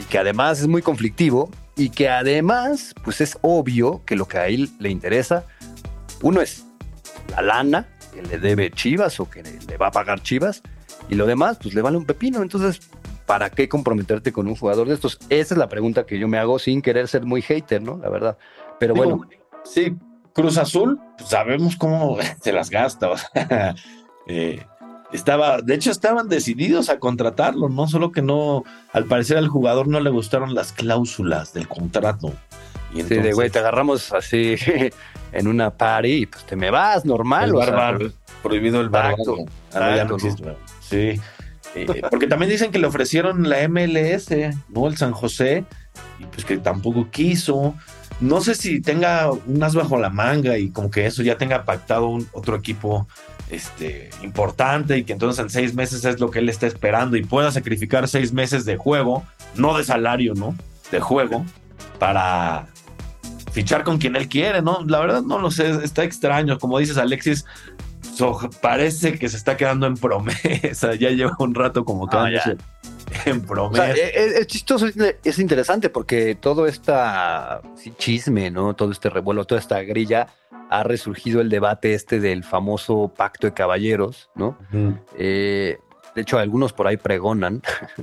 y 0.00 0.04
que 0.04 0.18
además 0.18 0.60
es 0.60 0.68
muy 0.68 0.82
conflictivo 0.82 1.50
y 1.76 1.90
que 1.90 2.08
además 2.08 2.94
pues 3.02 3.20
es 3.20 3.38
obvio 3.42 4.02
que 4.04 4.16
lo 4.16 4.28
que 4.28 4.38
a 4.38 4.48
él 4.48 4.70
le 4.78 4.90
interesa, 4.90 5.44
uno 6.22 6.40
es 6.40 6.64
la 7.30 7.42
lana 7.42 7.88
que 8.12 8.22
le 8.22 8.38
debe 8.38 8.70
Chivas 8.70 9.18
o 9.20 9.28
que 9.28 9.42
le 9.42 9.76
va 9.76 9.88
a 9.88 9.92
pagar 9.92 10.22
Chivas 10.22 10.62
y 11.08 11.14
lo 11.14 11.26
demás 11.26 11.58
pues 11.60 11.74
le 11.74 11.82
vale 11.82 11.96
un 11.96 12.04
pepino. 12.04 12.42
Entonces 12.42 12.80
¿para 13.28 13.50
qué 13.50 13.68
comprometerte 13.68 14.32
con 14.32 14.48
un 14.48 14.56
jugador 14.56 14.88
de 14.88 14.94
estos? 14.94 15.18
Esa 15.28 15.54
es 15.54 15.58
la 15.58 15.68
pregunta 15.68 16.06
que 16.06 16.18
yo 16.18 16.26
me 16.26 16.38
hago 16.38 16.58
sin 16.58 16.80
querer 16.80 17.06
ser 17.08 17.26
muy 17.26 17.42
hater, 17.42 17.82
¿no? 17.82 17.98
La 17.98 18.08
verdad. 18.08 18.38
Pero 18.80 18.94
bueno. 18.94 19.20
Sí, 19.64 19.94
Cruz 20.32 20.56
Azul, 20.56 20.98
pues, 21.18 21.28
sabemos 21.28 21.76
cómo 21.76 22.16
se 22.42 22.52
las 22.52 22.70
gasta. 22.70 23.10
Eh, 24.26 24.64
estaba, 25.12 25.60
de 25.60 25.74
hecho, 25.74 25.90
estaban 25.90 26.28
decididos 26.28 26.88
a 26.88 26.98
contratarlo, 26.98 27.68
no 27.68 27.86
solo 27.86 28.12
que 28.12 28.22
no, 28.22 28.64
al 28.92 29.04
parecer 29.04 29.36
al 29.36 29.48
jugador 29.48 29.88
no 29.88 30.00
le 30.00 30.10
gustaron 30.10 30.54
las 30.54 30.72
cláusulas 30.72 31.52
del 31.52 31.68
contrato. 31.68 32.32
Y 32.94 33.02
sí, 33.02 33.14
de 33.16 33.32
güey, 33.34 33.50
te 33.50 33.58
agarramos 33.58 34.10
así 34.14 34.56
en 35.32 35.48
una 35.48 35.70
party 35.70 36.08
y 36.08 36.26
pues 36.26 36.44
te 36.44 36.56
me 36.56 36.70
vas 36.70 37.04
normal. 37.04 37.50
El 37.50 37.54
prohibido 38.42 38.80
el 38.80 38.88
bar. 38.88 39.16
Sí. 40.80 41.20
Eh, 41.74 41.86
porque 42.10 42.26
también 42.26 42.50
dicen 42.50 42.70
que 42.70 42.78
le 42.78 42.86
ofrecieron 42.86 43.48
la 43.48 43.66
MLS, 43.68 44.30
¿no? 44.68 44.86
El 44.86 44.96
San 44.96 45.12
José, 45.12 45.64
y 46.18 46.24
pues 46.24 46.44
que 46.44 46.58
tampoco 46.58 47.08
quiso. 47.10 47.74
No 48.20 48.40
sé 48.40 48.54
si 48.54 48.80
tenga 48.80 49.30
un 49.30 49.62
as 49.62 49.74
bajo 49.74 49.98
la 49.98 50.10
manga 50.10 50.58
y 50.58 50.70
como 50.70 50.90
que 50.90 51.06
eso 51.06 51.22
ya 51.22 51.38
tenga 51.38 51.64
pactado 51.64 52.08
un, 52.08 52.26
otro 52.32 52.56
equipo 52.56 53.06
este, 53.48 54.10
importante 54.22 54.98
y 54.98 55.04
que 55.04 55.12
entonces 55.12 55.42
en 55.42 55.50
seis 55.50 55.74
meses 55.74 56.04
es 56.04 56.18
lo 56.18 56.30
que 56.30 56.40
él 56.40 56.48
está 56.48 56.66
esperando 56.66 57.16
y 57.16 57.22
pueda 57.22 57.52
sacrificar 57.52 58.08
seis 58.08 58.32
meses 58.32 58.64
de 58.64 58.76
juego, 58.76 59.24
no 59.54 59.76
de 59.76 59.84
salario, 59.84 60.34
¿no? 60.34 60.56
De 60.90 60.98
juego, 60.98 61.44
para 62.00 62.66
fichar 63.52 63.84
con 63.84 63.98
quien 63.98 64.16
él 64.16 64.28
quiere, 64.28 64.62
¿no? 64.62 64.84
La 64.86 64.98
verdad 65.00 65.22
no 65.22 65.38
lo 65.38 65.50
sé, 65.50 65.70
está 65.84 66.02
extraño. 66.02 66.58
Como 66.58 66.78
dices, 66.78 66.98
Alexis 66.98 67.44
parece 68.60 69.18
que 69.18 69.28
se 69.28 69.36
está 69.36 69.56
quedando 69.56 69.86
en 69.86 69.96
promesa. 69.96 70.94
Ya 70.98 71.10
lleva 71.10 71.36
un 71.38 71.54
rato 71.54 71.84
como 71.84 72.06
ah, 72.06 72.10
quedándose 72.10 72.56
en 73.24 73.42
promesa. 73.42 73.92
E, 73.92 74.00
e, 74.00 74.38
es, 74.40 74.46
chistoso, 74.46 74.86
es 75.24 75.38
interesante 75.38 75.90
porque 75.90 76.34
todo 76.34 76.66
este 76.66 76.92
chisme, 77.96 78.50
¿no? 78.50 78.74
Todo 78.74 78.92
este 78.92 79.10
revuelo, 79.10 79.44
toda 79.44 79.60
esta 79.60 79.82
grilla 79.82 80.28
ha 80.70 80.82
resurgido 80.82 81.40
el 81.40 81.48
debate 81.48 81.94
este 81.94 82.20
del 82.20 82.44
famoso 82.44 83.12
pacto 83.16 83.46
de 83.46 83.54
caballeros, 83.54 84.28
¿no? 84.34 84.58
Eh, 85.16 85.78
de 86.14 86.22
hecho, 86.22 86.38
algunos 86.38 86.72
por 86.72 86.86
ahí 86.86 86.96
pregonan 86.96 87.62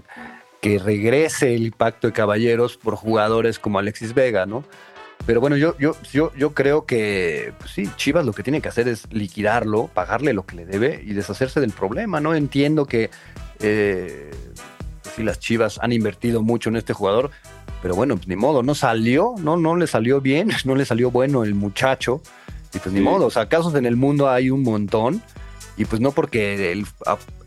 que 0.61 0.79
regrese 0.79 1.55
el 1.55 1.73
pacto 1.73 2.07
de 2.07 2.13
caballeros 2.13 2.77
por 2.77 2.95
jugadores 2.95 3.59
como 3.59 3.79
Alexis 3.79 4.13
Vega, 4.13 4.45
¿no? 4.45 4.63
Pero 5.25 5.41
bueno, 5.41 5.57
yo, 5.57 5.75
yo, 5.79 5.95
yo, 6.11 6.31
yo 6.35 6.53
creo 6.53 6.85
que 6.85 7.53
pues 7.57 7.71
sí, 7.71 7.89
Chivas 7.95 8.25
lo 8.25 8.33
que 8.33 8.43
tiene 8.43 8.61
que 8.61 8.69
hacer 8.69 8.87
es 8.87 9.11
liquidarlo, 9.11 9.87
pagarle 9.87 10.33
lo 10.33 10.45
que 10.45 10.55
le 10.55 10.65
debe 10.65 11.01
y 11.03 11.13
deshacerse 11.13 11.59
del 11.59 11.71
problema, 11.71 12.19
¿no? 12.19 12.35
Entiendo 12.35 12.85
que 12.85 13.09
eh, 13.59 14.31
sí, 15.15 15.23
las 15.23 15.39
Chivas 15.39 15.79
han 15.81 15.93
invertido 15.93 16.43
mucho 16.43 16.69
en 16.69 16.75
este 16.75 16.93
jugador, 16.93 17.31
pero 17.81 17.95
bueno, 17.95 18.15
pues 18.15 18.27
ni 18.27 18.35
modo, 18.35 18.61
no 18.61 18.75
salió, 18.75 19.33
no, 19.39 19.57
no 19.57 19.75
le 19.75 19.87
salió 19.87 20.21
bien, 20.21 20.51
no 20.65 20.75
le 20.75 20.85
salió 20.85 21.11
bueno 21.11 21.43
el 21.43 21.55
muchacho. 21.55 22.21
Y 22.73 22.79
pues 22.79 22.93
ni 22.93 22.99
modo, 22.99 23.27
o 23.27 23.31
sea, 23.31 23.47
casos 23.47 23.73
en 23.75 23.85
el 23.85 23.95
mundo 23.95 24.29
hay 24.29 24.49
un 24.49 24.61
montón. 24.61 25.21
Y 25.77 25.85
pues 25.85 26.01
no 26.01 26.11
porque 26.11 26.71
el, 26.71 26.85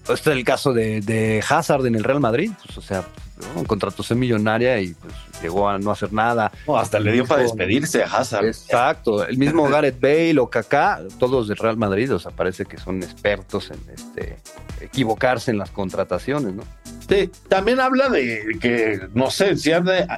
este 0.02 0.30
es 0.30 0.36
el 0.36 0.44
caso 0.44 0.72
de, 0.72 1.00
de, 1.00 1.42
Hazard 1.46 1.86
en 1.86 1.94
el 1.94 2.04
Real 2.04 2.20
Madrid, 2.20 2.50
pues 2.64 2.78
o 2.78 2.80
sea, 2.82 3.04
un 3.54 3.64
contrato 3.64 4.02
millonaria 4.14 4.80
y 4.80 4.94
pues 4.94 5.14
llegó 5.42 5.68
a 5.68 5.78
no 5.78 5.90
hacer 5.90 6.12
nada. 6.12 6.50
hasta 6.76 6.98
le 6.98 7.12
dio 7.12 7.26
para 7.26 7.42
despedirse 7.42 8.02
a 8.02 8.06
Hazard. 8.06 8.46
Exacto, 8.46 9.26
el 9.26 9.38
mismo 9.38 9.64
Gareth 9.68 10.00
Bale 10.00 10.38
o 10.38 10.48
Kaká, 10.48 11.00
todos 11.18 11.48
del 11.48 11.56
Real 11.56 11.76
Madrid, 11.76 12.12
o 12.14 12.18
sea, 12.18 12.30
parece 12.30 12.64
que 12.64 12.78
son 12.78 13.02
expertos 13.02 13.70
en 13.70 13.80
este 13.94 14.36
equivocarse 14.80 15.50
en 15.50 15.58
las 15.58 15.70
contrataciones, 15.70 16.54
¿no? 16.54 16.62
Sí, 17.08 17.30
también 17.48 17.80
habla 17.80 18.08
de 18.10 18.58
que, 18.60 19.08
no 19.14 19.30
sé, 19.30 19.56
si 19.56 19.70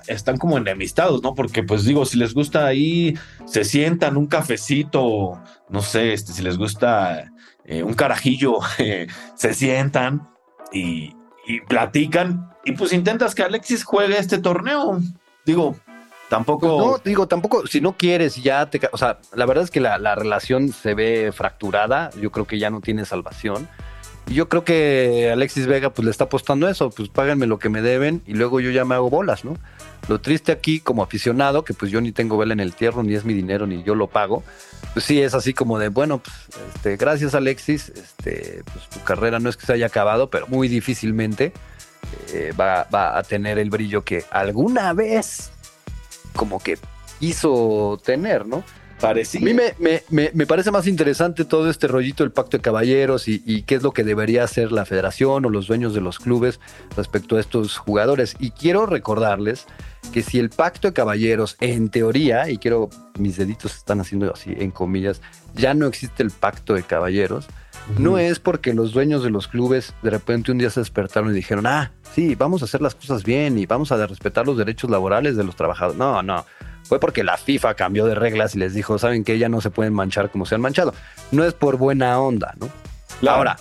están 0.08 0.38
como 0.38 0.58
enemistados, 0.58 1.22
¿no? 1.22 1.34
Porque, 1.34 1.62
pues 1.62 1.84
digo, 1.84 2.04
si 2.04 2.18
les 2.18 2.34
gusta 2.34 2.66
ahí, 2.66 3.16
se 3.46 3.64
sientan 3.64 4.16
un 4.16 4.26
cafecito, 4.26 5.40
no 5.68 5.82
sé, 5.82 6.12
este, 6.12 6.32
si 6.32 6.42
les 6.42 6.58
gusta 6.58 7.30
eh, 7.64 7.82
un 7.82 7.94
carajillo, 7.94 8.58
se 9.36 9.54
sientan 9.54 10.28
y, 10.72 11.14
y 11.46 11.60
platican 11.60 12.50
y 12.64 12.73
pues 12.73 12.93
intentas 12.93 13.35
que 13.35 13.43
Alexis 13.43 13.85
juegue 13.85 14.19
este 14.19 14.38
torneo. 14.38 15.00
Digo, 15.45 15.76
tampoco. 16.29 16.76
Pues 16.76 16.87
no, 16.87 16.99
digo, 17.05 17.29
tampoco, 17.29 17.67
si 17.67 17.81
no 17.81 17.97
quieres, 17.97 18.37
ya 18.37 18.69
te. 18.69 18.81
O 18.93 18.99
sea, 18.99 19.19
la 19.35 19.47
verdad 19.47 19.64
es 19.64 19.71
que 19.71 19.81
la, 19.81 19.99
la, 19.99 20.14
relación 20.14 20.73
se 20.73 20.95
ve 20.95 21.33
fracturada. 21.33 22.11
Yo 22.21 22.31
creo 22.31 22.47
que 22.47 22.59
ya 22.59 22.71
no 22.71 22.81
tiene 22.81 23.05
salvación. 23.05 23.69
Y 24.26 24.35
yo 24.35 24.49
creo 24.49 24.64
que 24.64 25.31
Alexis 25.33 25.67
Vega, 25.67 25.90
pues 25.90 26.05
le 26.05 26.11
está 26.11 26.25
apostando 26.25 26.69
eso. 26.69 26.90
Pues 26.90 27.09
páganme 27.09 27.47
lo 27.47 27.59
que 27.59 27.69
me 27.69 27.83
deben 27.83 28.23
y 28.26 28.35
luego 28.35 28.61
yo 28.61 28.71
ya 28.71 28.85
me 28.85 28.95
hago 28.95 29.11
bolas, 29.11 29.45
¿no? 29.45 29.57
Lo 30.09 30.21
triste 30.21 30.52
aquí, 30.52 30.81
como 30.81 31.02
aficionado, 31.02 31.64
que 31.64 31.75
pues 31.75 31.90
yo 31.90 32.00
ni 32.00 32.12
tengo 32.12 32.37
vela 32.37 32.52
en 32.52 32.61
el 32.61 32.75
tierra, 32.75 33.02
ni 33.02 33.14
es 33.14 33.25
mi 33.25 33.35
dinero, 33.35 33.67
ni 33.67 33.83
yo 33.83 33.95
lo 33.95 34.07
pago. 34.07 34.43
Pues 34.93 35.05
sí, 35.05 35.21
es 35.21 35.35
así 35.35 35.55
como 35.55 35.79
de, 35.79 35.88
bueno, 35.88 36.19
pues 36.19 36.35
este, 36.75 36.97
gracias 36.97 37.35
Alexis, 37.35 37.90
este, 37.90 38.62
pues 38.73 38.88
tu 38.88 39.00
carrera 39.02 39.38
no 39.38 39.49
es 39.49 39.57
que 39.57 39.67
se 39.67 39.73
haya 39.73 39.87
acabado, 39.87 40.31
pero 40.31 40.47
muy 40.49 40.69
difícilmente 40.69 41.52
eh, 42.33 42.52
va, 42.59 42.87
a 42.90 43.23
tener 43.23 43.59
el 43.59 43.71
brillo 43.71 44.02
que 44.04 44.25
alguna 44.30 44.92
vez 44.92 45.50
como 46.35 46.61
que 46.61 46.78
hizo 47.21 48.00
tener, 48.04 48.47
¿no? 48.47 48.64
Parecía. 49.00 49.40
A 49.40 49.45
mí 49.45 49.54
me, 49.54 50.02
me, 50.11 50.47
parece 50.47 50.71
más 50.71 50.87
interesante 50.87 51.47
todo 51.47 51.71
este 51.71 51.88
rollito 51.88 52.23
del 52.23 52.33
pacto 52.33 52.59
de 52.59 52.62
caballeros 52.62 53.28
y, 53.28 53.62
qué 53.62 53.76
es 53.76 53.83
lo 53.83 53.92
que 53.92 54.04
debería 54.04 54.45
hacer 54.45 54.73
la 54.73 54.85
federación 54.85 55.45
o 55.47 55.49
los 55.49 55.66
dueños 55.69 55.95
de 55.95 56.02
los 56.02 56.19
clubes 56.19 56.61
respecto 56.97 57.37
a 57.37 57.40
estos 57.40 57.78
jugadores. 57.78 58.37
Y 58.38 58.50
quiero 58.50 58.85
recordarles 58.85 59.66
que 60.12 60.23
si 60.23 60.38
el 60.38 60.50
pacto 60.50 60.88
de 60.88 60.95
caballeros, 60.95 61.57
en 61.61 61.88
teoría, 61.88 62.49
y 62.50 62.59
quiero, 62.59 62.90
mis 63.19 63.37
deditos 63.37 63.76
están 63.76 64.00
haciendo 64.00 64.33
así 64.33 64.54
en 64.59 64.71
comillas, 64.71 65.21
ya 65.54 65.75
no 65.75 65.87
existe 65.87 66.23
el 66.23 66.30
pacto 66.30 66.75
de 66.75 66.83
caballeros, 66.83 67.47
no 67.99 68.19
es 68.19 68.38
porque 68.38 68.75
los 68.75 68.92
dueños 68.92 69.23
de 69.23 69.30
los 69.30 69.49
clubes 69.49 69.95
de 70.02 70.11
repente 70.11 70.52
un 70.52 70.59
día 70.59 70.71
se 70.71 70.80
despertaron 70.80 71.30
y 71.30 71.35
dijeron, 71.35 71.66
ah, 71.66 71.92
sí, 72.14 72.35
vamos 72.35 72.62
a 72.62 72.66
hacer 72.66 72.80
las 72.80 72.95
cosas 72.95 73.25
bien 73.25 73.59
y 73.59 73.66
vamos 73.66 73.90
a 73.90 74.07
respetar 74.07 74.47
los 74.47 74.57
derechos 74.57 74.90
laborales 74.90 75.37
de 75.37 75.45
los 75.45 75.57
trabajadores. 75.57 75.99
No, 75.99 76.23
no. 76.23 76.45
Fue 76.85 77.00
porque 77.00 77.25
la 77.25 77.37
FIFA 77.37 77.75
cambió 77.75 78.07
de 78.07 78.14
reglas 78.14 78.54
y 78.54 78.59
les 78.59 78.75
dijo, 78.75 78.99
saben 78.99 79.25
que 79.25 79.38
ya 79.38 79.49
no 79.49 79.61
se 79.61 79.71
pueden 79.71 79.92
manchar 79.92 80.30
como 80.30 80.47
se 80.47 80.54
han 80.54 80.61
manchado. 80.61 80.95
No 81.30 81.45
es 81.45 81.54
por 81.54 81.76
buena 81.78 82.21
onda, 82.21 82.54
¿no? 82.59 82.69
Ahora, 83.28 83.57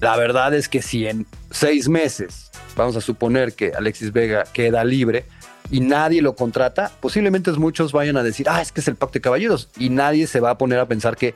la 0.00 0.16
verdad 0.16 0.54
es 0.54 0.68
que 0.68 0.82
si 0.82 1.06
en 1.06 1.26
seis 1.50 1.88
meses, 1.88 2.50
vamos 2.76 2.96
a 2.96 3.00
suponer 3.00 3.54
que 3.54 3.72
Alexis 3.76 4.12
Vega 4.12 4.44
queda 4.52 4.84
libre 4.84 5.26
y 5.70 5.80
nadie 5.80 6.22
lo 6.22 6.34
contrata, 6.34 6.90
posiblemente 7.00 7.50
muchos 7.52 7.92
vayan 7.92 8.16
a 8.16 8.22
decir, 8.22 8.48
ah, 8.48 8.60
es 8.60 8.72
que 8.72 8.80
es 8.80 8.88
el 8.88 8.96
pacto 8.96 9.14
de 9.14 9.20
caballeros. 9.20 9.68
Y 9.78 9.88
nadie 9.88 10.26
se 10.26 10.40
va 10.40 10.50
a 10.50 10.58
poner 10.58 10.78
a 10.78 10.86
pensar 10.86 11.16
que 11.16 11.34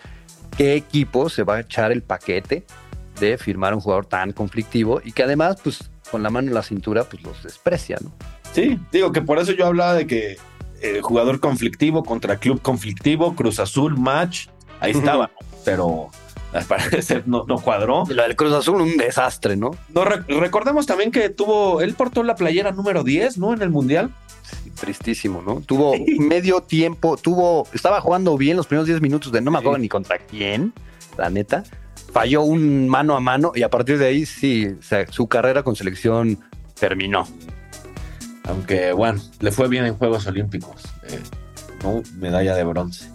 qué 0.57 0.75
equipo 0.75 1.29
se 1.29 1.43
va 1.43 1.57
a 1.57 1.61
echar 1.61 1.93
el 1.93 2.03
paquete 2.03 2.65
de 3.21 3.39
firmar 3.39 3.73
a 3.73 3.77
un 3.77 3.81
jugador 3.81 4.07
tan 4.07 4.33
conflictivo 4.33 5.01
y 5.05 5.13
que 5.13 5.23
además, 5.23 5.59
pues, 5.63 5.91
con 6.11 6.23
la 6.23 6.31
mano 6.31 6.49
en 6.49 6.55
la 6.55 6.63
cintura, 6.63 7.05
pues 7.05 7.23
los 7.23 7.43
desprecia, 7.43 7.99
¿no? 8.03 8.13
Sí, 8.53 8.79
digo 8.93 9.13
que 9.13 9.23
por 9.23 9.39
eso 9.39 9.53
yo 9.53 9.67
hablaba 9.67 9.95
de 9.95 10.07
que 10.07 10.37
jugador 11.03 11.41
conflictivo 11.41 12.05
contra 12.05 12.37
club 12.37 12.61
conflictivo, 12.61 13.35
Cruz 13.35 13.59
Azul, 13.59 13.97
match, 13.99 14.49
ahí 14.81 14.93
estaba, 14.95 15.31
pero 15.65 16.11
al 16.55 16.65
parecer 16.65 17.25
no, 17.27 17.45
no 17.47 17.59
cuadró. 17.59 18.05
Lo 18.09 18.23
del 18.23 18.37
Cruz 18.37 18.53
Azul, 18.53 18.81
un 18.81 18.97
desastre, 18.97 19.57
¿no? 19.57 19.73
no 19.89 20.05
recordemos 20.05 20.87
también 20.87 21.11
que 21.11 21.29
tuvo, 21.29 21.81
él 21.81 21.95
portó 21.95 22.23
la 22.23 22.37
playera 22.37 22.71
número 22.73 23.03
10, 23.03 23.39
¿no? 23.39 23.53
En 23.53 23.61
el 23.61 23.71
Mundial 23.71 24.11
tristísimo, 24.81 25.43
¿no? 25.43 25.61
Tuvo 25.61 25.95
medio 26.19 26.61
tiempo, 26.61 27.17
tuvo, 27.17 27.67
estaba 27.73 28.01
jugando 28.01 28.37
bien 28.37 28.57
los 28.57 28.67
primeros 28.67 28.87
10 28.87 29.01
minutos 29.01 29.33
de 29.33 29.41
no 29.41 29.51
me 29.51 29.59
acuerdo 29.59 29.79
ni 29.79 29.89
contra 29.89 30.19
quién, 30.19 30.73
la 31.19 31.31
neta. 31.31 31.65
Falló 32.13 32.43
un 32.43 32.89
mano 32.89 33.17
a 33.17 33.21
mano 33.21 33.53
y 33.55 33.63
a 33.63 33.71
partir 33.71 33.99
de 33.99 34.07
ahí 34.07 34.25
sí, 34.25 34.77
su 35.11 35.27
carrera 35.27 35.63
con 35.65 35.75
selección 35.75 36.39
terminó. 36.79 37.27
Aunque 38.45 38.93
bueno, 38.93 39.21
le 39.41 39.51
fue 39.51 39.69
bien 39.69 39.87
en 39.87 39.97
Juegos 39.97 40.27
Olímpicos, 40.27 40.83
eh, 41.09 41.19
¿no? 41.83 42.03
Medalla 42.19 42.55
de 42.55 42.65
bronce. 42.65 43.14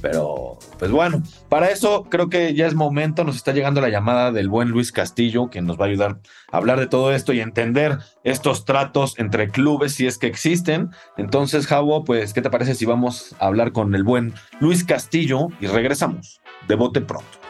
Pero, 0.00 0.58
pues 0.78 0.90
bueno, 0.90 1.22
para 1.48 1.70
eso 1.70 2.04
creo 2.08 2.28
que 2.28 2.54
ya 2.54 2.66
es 2.66 2.74
momento, 2.74 3.24
nos 3.24 3.36
está 3.36 3.52
llegando 3.52 3.80
la 3.80 3.88
llamada 3.88 4.32
del 4.32 4.48
buen 4.48 4.68
Luis 4.68 4.92
Castillo, 4.92 5.50
que 5.50 5.60
nos 5.60 5.78
va 5.78 5.84
a 5.84 5.88
ayudar 5.88 6.18
a 6.50 6.56
hablar 6.56 6.80
de 6.80 6.86
todo 6.86 7.12
esto 7.12 7.32
y 7.32 7.40
entender 7.40 7.98
estos 8.24 8.64
tratos 8.64 9.18
entre 9.18 9.50
clubes, 9.50 9.94
si 9.94 10.06
es 10.06 10.18
que 10.18 10.26
existen. 10.26 10.90
Entonces, 11.16 11.66
Javo, 11.66 12.04
pues, 12.04 12.32
¿qué 12.32 12.42
te 12.42 12.50
parece 12.50 12.74
si 12.74 12.86
vamos 12.86 13.34
a 13.38 13.46
hablar 13.46 13.72
con 13.72 13.94
el 13.94 14.04
buen 14.04 14.34
Luis 14.60 14.84
Castillo 14.84 15.48
y 15.60 15.66
regresamos 15.66 16.40
de 16.66 16.74
bote 16.76 17.00
pronto? 17.00 17.49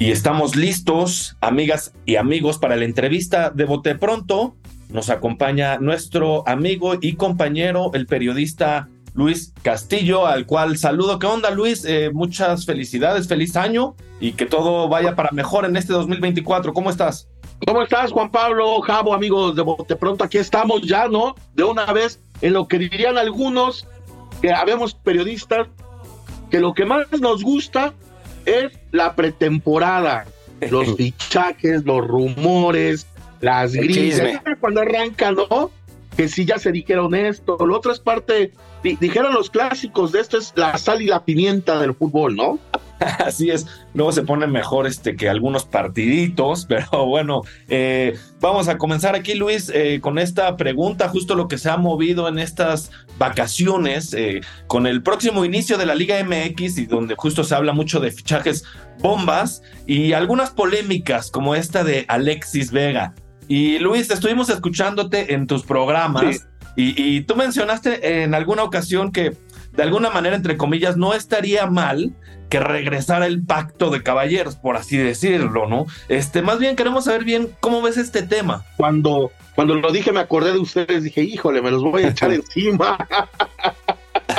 Y 0.00 0.12
estamos 0.12 0.56
listos, 0.56 1.36
amigas 1.42 1.92
y 2.06 2.16
amigos, 2.16 2.56
para 2.56 2.74
la 2.74 2.86
entrevista 2.86 3.50
de 3.50 3.66
Bote 3.66 3.94
Pronto. 3.96 4.56
Nos 4.88 5.10
acompaña 5.10 5.76
nuestro 5.76 6.42
amigo 6.48 6.94
y 6.98 7.16
compañero, 7.16 7.90
el 7.92 8.06
periodista 8.06 8.88
Luis 9.12 9.52
Castillo, 9.62 10.26
al 10.26 10.46
cual 10.46 10.78
saludo. 10.78 11.18
¿Qué 11.18 11.26
onda, 11.26 11.50
Luis? 11.50 11.84
Eh, 11.84 12.10
muchas 12.14 12.64
felicidades, 12.64 13.28
feliz 13.28 13.56
año 13.56 13.94
y 14.20 14.32
que 14.32 14.46
todo 14.46 14.88
vaya 14.88 15.14
para 15.14 15.32
mejor 15.32 15.66
en 15.66 15.76
este 15.76 15.92
2024. 15.92 16.72
¿Cómo 16.72 16.88
estás? 16.88 17.28
¿Cómo 17.66 17.82
estás, 17.82 18.10
Juan 18.10 18.30
Pablo, 18.30 18.80
Javo, 18.80 19.12
amigos 19.12 19.54
de 19.54 19.60
Bote 19.60 19.96
Pronto? 19.96 20.24
Aquí 20.24 20.38
estamos 20.38 20.80
ya, 20.80 21.08
¿no? 21.08 21.34
De 21.52 21.64
una 21.64 21.84
vez, 21.92 22.22
en 22.40 22.54
lo 22.54 22.66
que 22.66 22.78
dirían 22.78 23.18
algunos, 23.18 23.86
que 24.40 24.50
habemos 24.50 24.94
periodistas 24.94 25.68
que 26.50 26.58
lo 26.58 26.72
que 26.72 26.86
más 26.86 27.06
nos 27.20 27.44
gusta 27.44 27.92
es 28.46 28.72
la 28.90 29.14
pretemporada, 29.14 30.26
los 30.70 30.94
fichajes, 30.96 31.84
los 31.84 32.06
rumores, 32.06 33.06
las 33.40 33.72
grillas. 33.72 34.40
Cuando 34.60 34.80
arranca, 34.80 35.32
¿no? 35.32 35.70
Que 36.16 36.28
si 36.28 36.44
ya 36.44 36.58
se 36.58 36.72
dijeron 36.72 37.14
esto, 37.14 37.56
lo 37.64 37.76
otro 37.76 37.92
es 37.92 38.00
parte, 38.00 38.52
dijeron 38.82 39.32
los 39.32 39.48
clásicos 39.48 40.12
de 40.12 40.20
esto 40.20 40.38
es 40.38 40.52
la 40.56 40.76
sal 40.76 41.00
y 41.02 41.06
la 41.06 41.24
pimienta 41.24 41.80
del 41.80 41.94
fútbol, 41.94 42.36
¿no? 42.36 42.58
Así 43.24 43.50
es, 43.50 43.66
luego 43.94 44.12
se 44.12 44.22
pone 44.22 44.46
mejor 44.46 44.86
este 44.86 45.16
que 45.16 45.28
algunos 45.28 45.64
partiditos, 45.64 46.66
pero 46.68 47.06
bueno, 47.06 47.42
eh, 47.68 48.16
vamos 48.40 48.68
a 48.68 48.78
comenzar 48.78 49.14
aquí 49.14 49.34
Luis 49.34 49.70
eh, 49.74 50.00
con 50.00 50.18
esta 50.18 50.56
pregunta, 50.56 51.08
justo 51.08 51.34
lo 51.34 51.48
que 51.48 51.58
se 51.58 51.70
ha 51.70 51.76
movido 51.76 52.28
en 52.28 52.38
estas 52.38 52.90
vacaciones, 53.18 54.12
eh, 54.14 54.40
con 54.66 54.86
el 54.86 55.02
próximo 55.02 55.44
inicio 55.44 55.78
de 55.78 55.86
la 55.86 55.94
Liga 55.94 56.22
MX 56.22 56.78
y 56.78 56.86
donde 56.86 57.14
justo 57.16 57.44
se 57.44 57.54
habla 57.54 57.72
mucho 57.72 58.00
de 58.00 58.10
fichajes 58.10 58.64
bombas 58.98 59.62
y 59.86 60.12
algunas 60.12 60.50
polémicas 60.50 61.30
como 61.30 61.54
esta 61.54 61.84
de 61.84 62.04
Alexis 62.08 62.70
Vega. 62.70 63.14
Y 63.48 63.78
Luis, 63.78 64.10
estuvimos 64.10 64.48
escuchándote 64.48 65.34
en 65.34 65.46
tus 65.46 65.64
programas 65.64 66.46
y 66.76 67.22
tú 67.22 67.34
mencionaste 67.34 68.22
en 68.22 68.32
alguna 68.32 68.62
ocasión 68.62 69.10
que 69.10 69.36
de 69.72 69.82
alguna 69.82 70.10
manera, 70.10 70.36
entre 70.36 70.56
comillas, 70.56 70.96
no 70.96 71.14
estaría 71.14 71.66
mal 71.66 72.12
que 72.50 72.58
regresara 72.58 73.26
el 73.26 73.42
pacto 73.46 73.90
de 73.90 74.02
caballeros, 74.02 74.56
por 74.56 74.76
así 74.76 74.98
decirlo, 74.98 75.68
¿no? 75.68 75.86
Este, 76.08 76.42
más 76.42 76.58
bien 76.58 76.74
queremos 76.74 77.04
saber 77.04 77.24
bien 77.24 77.48
cómo 77.60 77.80
ves 77.80 77.96
este 77.96 78.22
tema. 78.22 78.66
Cuando, 78.76 79.30
cuando 79.54 79.76
lo 79.76 79.92
dije, 79.92 80.12
me 80.12 80.20
acordé 80.20 80.52
de 80.52 80.58
ustedes, 80.58 81.04
dije, 81.04 81.22
híjole, 81.22 81.62
me 81.62 81.70
los 81.70 81.82
voy 81.82 82.02
a 82.02 82.08
echar 82.08 82.32
encima. 82.32 82.98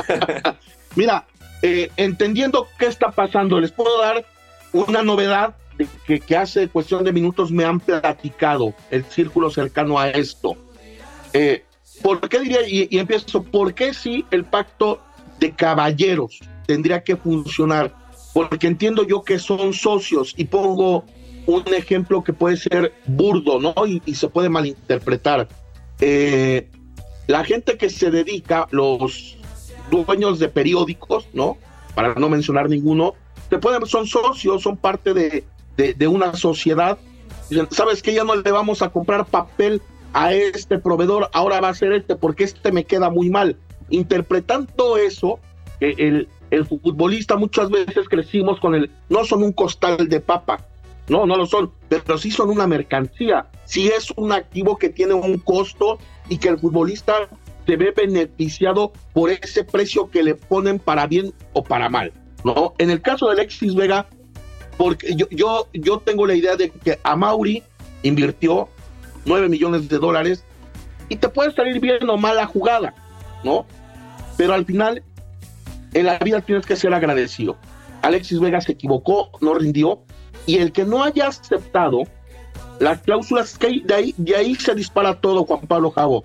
Mira, 0.95 1.25
eh, 1.61 1.89
entendiendo 1.95 2.67
qué 2.77 2.87
está 2.87 3.11
pasando, 3.11 3.61
les 3.61 3.71
puedo 3.71 4.01
dar 4.01 4.25
una 4.73 5.01
novedad 5.03 5.55
de 5.77 5.87
que, 6.05 6.19
que, 6.19 6.35
hace 6.35 6.67
cuestión 6.67 7.05
de 7.05 7.13
minutos 7.13 7.49
me 7.49 7.63
han 7.63 7.79
platicado 7.79 8.75
el 8.91 9.05
círculo 9.05 9.49
cercano 9.49 9.97
a 9.97 10.09
esto. 10.09 10.57
Eh, 11.31 11.63
¿Por 12.03 12.27
qué 12.27 12.39
diría, 12.41 12.67
y, 12.67 12.89
y 12.91 12.99
empiezo, 12.99 13.41
por 13.41 13.73
qué 13.73 13.93
si 13.93 14.25
el 14.31 14.43
pacto 14.43 15.01
de 15.39 15.51
caballeros 15.51 16.39
tendría 16.65 17.03
que 17.03 17.15
funcionar 17.15 18.00
porque 18.33 18.67
entiendo 18.67 19.03
yo 19.03 19.23
que 19.23 19.39
son 19.39 19.73
socios 19.73 20.33
y 20.37 20.45
pongo 20.45 21.05
un 21.45 21.63
ejemplo 21.73 22.23
que 22.23 22.33
puede 22.33 22.57
ser 22.57 22.93
burdo, 23.05 23.59
¿no? 23.59 23.73
Y, 23.85 24.15
se 24.15 24.27
puede 24.29 24.49
malinterpretar. 24.49 25.47
Eh, 25.99 26.69
la 27.27 27.43
gente 27.43 27.77
que 27.77 27.89
se 27.89 28.11
dedica, 28.11 28.67
los 28.71 29.37
dueños 29.89 30.39
de 30.39 30.49
periódicos, 30.49 31.27
¿no? 31.33 31.57
Para 31.95 32.13
no 32.15 32.29
mencionar 32.29 32.69
ninguno, 32.69 33.15
pueden, 33.59 33.85
son 33.85 34.07
socios, 34.07 34.61
son 34.61 34.77
parte 34.77 35.13
de, 35.13 35.43
de, 35.75 36.07
una 36.07 36.33
sociedad. 36.35 36.97
¿sabes 37.71 38.01
que 38.01 38.13
Ya 38.13 38.23
no 38.23 38.35
le 38.35 38.51
vamos 38.51 38.81
a 38.81 38.89
comprar 38.89 39.25
papel 39.25 39.81
a 40.13 40.33
este 40.33 40.77
proveedor, 40.77 41.29
ahora 41.33 41.59
va 41.61 41.69
a 41.69 41.73
ser 41.73 41.93
este, 41.93 42.15
porque 42.15 42.43
este 42.43 42.71
me 42.71 42.85
queda 42.85 43.09
muy 43.09 43.29
mal. 43.29 43.57
Interpretando 43.89 44.97
eso, 44.97 45.39
el, 45.79 46.27
el 46.51 46.65
futbolista 46.65 47.37
muchas 47.37 47.69
veces 47.69 48.07
crecimos 48.09 48.59
con 48.59 48.75
el, 48.75 48.91
no 49.09 49.25
son 49.25 49.41
un 49.41 49.53
costal 49.53 50.07
de 50.07 50.19
papa, 50.19 50.67
no, 51.07 51.25
no 51.25 51.35
lo 51.35 51.45
son, 51.45 51.71
pero 51.89 52.17
sí 52.17 52.29
son 52.29 52.49
una 52.49 52.67
mercancía, 52.67 53.47
sí 53.65 53.87
es 53.87 54.11
un 54.17 54.31
activo 54.31 54.77
que 54.77 54.89
tiene 54.89 55.13
un 55.13 55.39
costo 55.39 55.97
y 56.29 56.37
que 56.37 56.49
el 56.49 56.59
futbolista 56.59 57.29
se 57.65 57.75
ve 57.77 57.93
beneficiado 57.95 58.91
por 59.13 59.29
ese 59.29 59.63
precio 59.63 60.09
que 60.09 60.23
le 60.23 60.35
ponen 60.35 60.77
para 60.77 61.07
bien 61.07 61.33
o 61.53 61.63
para 61.63 61.89
mal, 61.89 62.11
¿no? 62.43 62.73
En 62.77 62.89
el 62.89 63.01
caso 63.01 63.27
de 63.27 63.33
Alexis 63.33 63.73
Vega, 63.73 64.07
porque 64.77 65.15
yo, 65.15 65.27
yo, 65.29 65.67
yo 65.73 65.99
tengo 65.99 66.27
la 66.27 66.35
idea 66.35 66.55
de 66.55 66.69
que 66.69 66.99
a 67.03 67.15
Mauri 67.15 67.63
invirtió 68.03 68.67
9 69.25 69.47
millones 69.49 69.87
de 69.87 69.99
dólares 69.99 70.43
y 71.07 71.15
te 71.15 71.29
puede 71.29 71.53
salir 71.53 71.79
bien 71.79 72.09
o 72.09 72.17
mal 72.17 72.35
la 72.35 72.45
jugada, 72.45 72.93
¿no? 73.43 73.65
Pero 74.37 74.53
al 74.53 74.65
final 74.65 75.03
en 75.93 76.05
la 76.05 76.17
vida 76.19 76.41
tienes 76.41 76.65
que 76.65 76.75
ser 76.75 76.93
agradecido. 76.93 77.57
Alexis 78.01 78.39
Vega 78.39 78.61
se 78.61 78.73
equivocó, 78.73 79.31
no 79.41 79.53
rindió, 79.53 80.01
y 80.45 80.57
el 80.57 80.71
que 80.71 80.85
no 80.85 81.03
haya 81.03 81.27
aceptado 81.27 82.03
las 82.79 83.01
cláusulas, 83.01 83.57
que 83.57 83.81
de 83.83 83.93
ahí, 83.93 84.15
de 84.17 84.35
ahí 84.35 84.55
se 84.55 84.73
dispara 84.73 85.19
todo, 85.19 85.45
Juan 85.45 85.67
Pablo 85.67 85.91
Javo. 85.91 86.23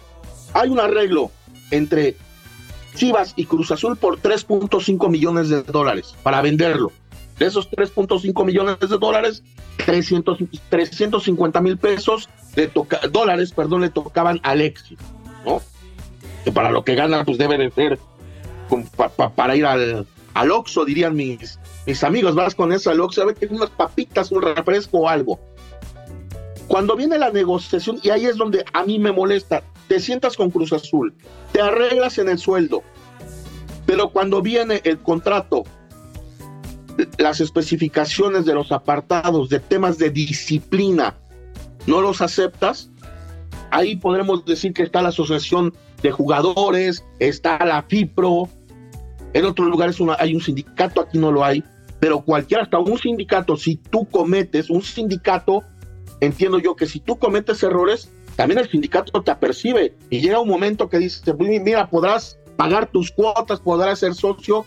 Hay 0.54 0.70
un 0.70 0.80
arreglo 0.80 1.30
entre 1.70 2.16
Chivas 2.94 3.34
y 3.36 3.44
Cruz 3.44 3.70
Azul 3.70 3.96
por 3.96 4.20
3.5 4.20 5.10
millones 5.10 5.50
de 5.50 5.62
dólares 5.62 6.14
para 6.22 6.40
venderlo. 6.40 6.92
De 7.38 7.46
esos 7.46 7.70
3.5 7.70 8.44
millones 8.46 8.78
de 8.80 8.96
dólares, 8.96 9.42
300, 9.84 10.38
350 10.70 11.60
mil 11.60 11.76
pesos 11.76 12.30
de 12.54 12.70
dólares, 13.10 13.52
perdón, 13.52 13.82
le 13.82 13.90
tocaban 13.90 14.40
a 14.42 14.52
Alexis, 14.52 14.98
¿no? 15.44 15.60
Que 16.44 16.52
para 16.52 16.70
lo 16.70 16.82
que 16.82 16.94
gana, 16.94 17.24
pues 17.24 17.36
debe 17.36 17.58
de 17.58 17.70
ser 17.70 17.98
para 19.34 19.56
ir 19.56 19.66
al, 19.66 20.06
al 20.34 20.52
dirían 20.86 21.14
mis, 21.14 21.58
mis 21.86 22.04
amigos, 22.04 22.34
vas 22.34 22.54
con 22.54 22.72
eso 22.72 22.90
al 22.90 23.00
Oxxo, 23.00 23.22
a 23.22 23.26
ver 23.26 23.34
que 23.36 23.46
unas 23.46 23.70
papitas, 23.70 24.30
un 24.30 24.42
refresco 24.42 24.98
o 24.98 25.08
algo. 25.08 25.40
Cuando 26.68 26.96
viene 26.96 27.18
la 27.18 27.30
negociación, 27.30 27.98
y 28.02 28.10
ahí 28.10 28.26
es 28.26 28.36
donde 28.36 28.64
a 28.72 28.84
mí 28.84 28.98
me 28.98 29.12
molesta, 29.12 29.62
te 29.88 30.00
sientas 30.00 30.36
con 30.36 30.50
Cruz 30.50 30.72
Azul, 30.72 31.14
te 31.52 31.60
arreglas 31.60 32.18
en 32.18 32.28
el 32.28 32.38
sueldo, 32.38 32.82
pero 33.86 34.10
cuando 34.10 34.42
viene 34.42 34.80
el 34.84 34.98
contrato, 34.98 35.64
las 37.18 37.40
especificaciones 37.40 38.44
de 38.44 38.54
los 38.54 38.72
apartados 38.72 39.48
de 39.48 39.60
temas 39.60 39.96
de 39.96 40.10
disciplina, 40.10 41.16
no 41.86 42.00
los 42.00 42.20
aceptas, 42.20 42.90
ahí 43.70 43.96
podremos 43.96 44.44
decir 44.44 44.72
que 44.72 44.82
está 44.82 45.02
la 45.02 45.10
Asociación 45.10 45.72
de 46.06 46.12
Jugadores, 46.12 47.04
está 47.18 47.64
la 47.64 47.82
FIPRO, 47.82 48.48
en 49.32 49.44
otros 49.44 49.68
lugares 49.68 49.98
hay 50.18 50.34
un 50.34 50.40
sindicato, 50.40 51.00
aquí 51.00 51.18
no 51.18 51.30
lo 51.32 51.44
hay, 51.44 51.62
pero 52.00 52.20
cualquiera, 52.20 52.62
hasta 52.62 52.78
un 52.78 52.98
sindicato, 52.98 53.56
si 53.56 53.76
tú 53.76 54.06
cometes, 54.08 54.70
un 54.70 54.82
sindicato, 54.82 55.62
entiendo 56.20 56.58
yo 56.58 56.76
que 56.76 56.86
si 56.86 57.00
tú 57.00 57.18
cometes 57.18 57.62
errores, 57.62 58.10
también 58.36 58.60
el 58.60 58.70
sindicato 58.70 59.22
te 59.22 59.30
apercibe 59.30 59.94
y 60.10 60.20
llega 60.20 60.40
un 60.40 60.48
momento 60.48 60.88
que 60.88 60.98
dice, 60.98 61.34
mira, 61.34 61.88
podrás 61.88 62.38
pagar 62.56 62.86
tus 62.86 63.10
cuotas, 63.10 63.60
podrás 63.60 63.98
ser 63.98 64.14
socio, 64.14 64.64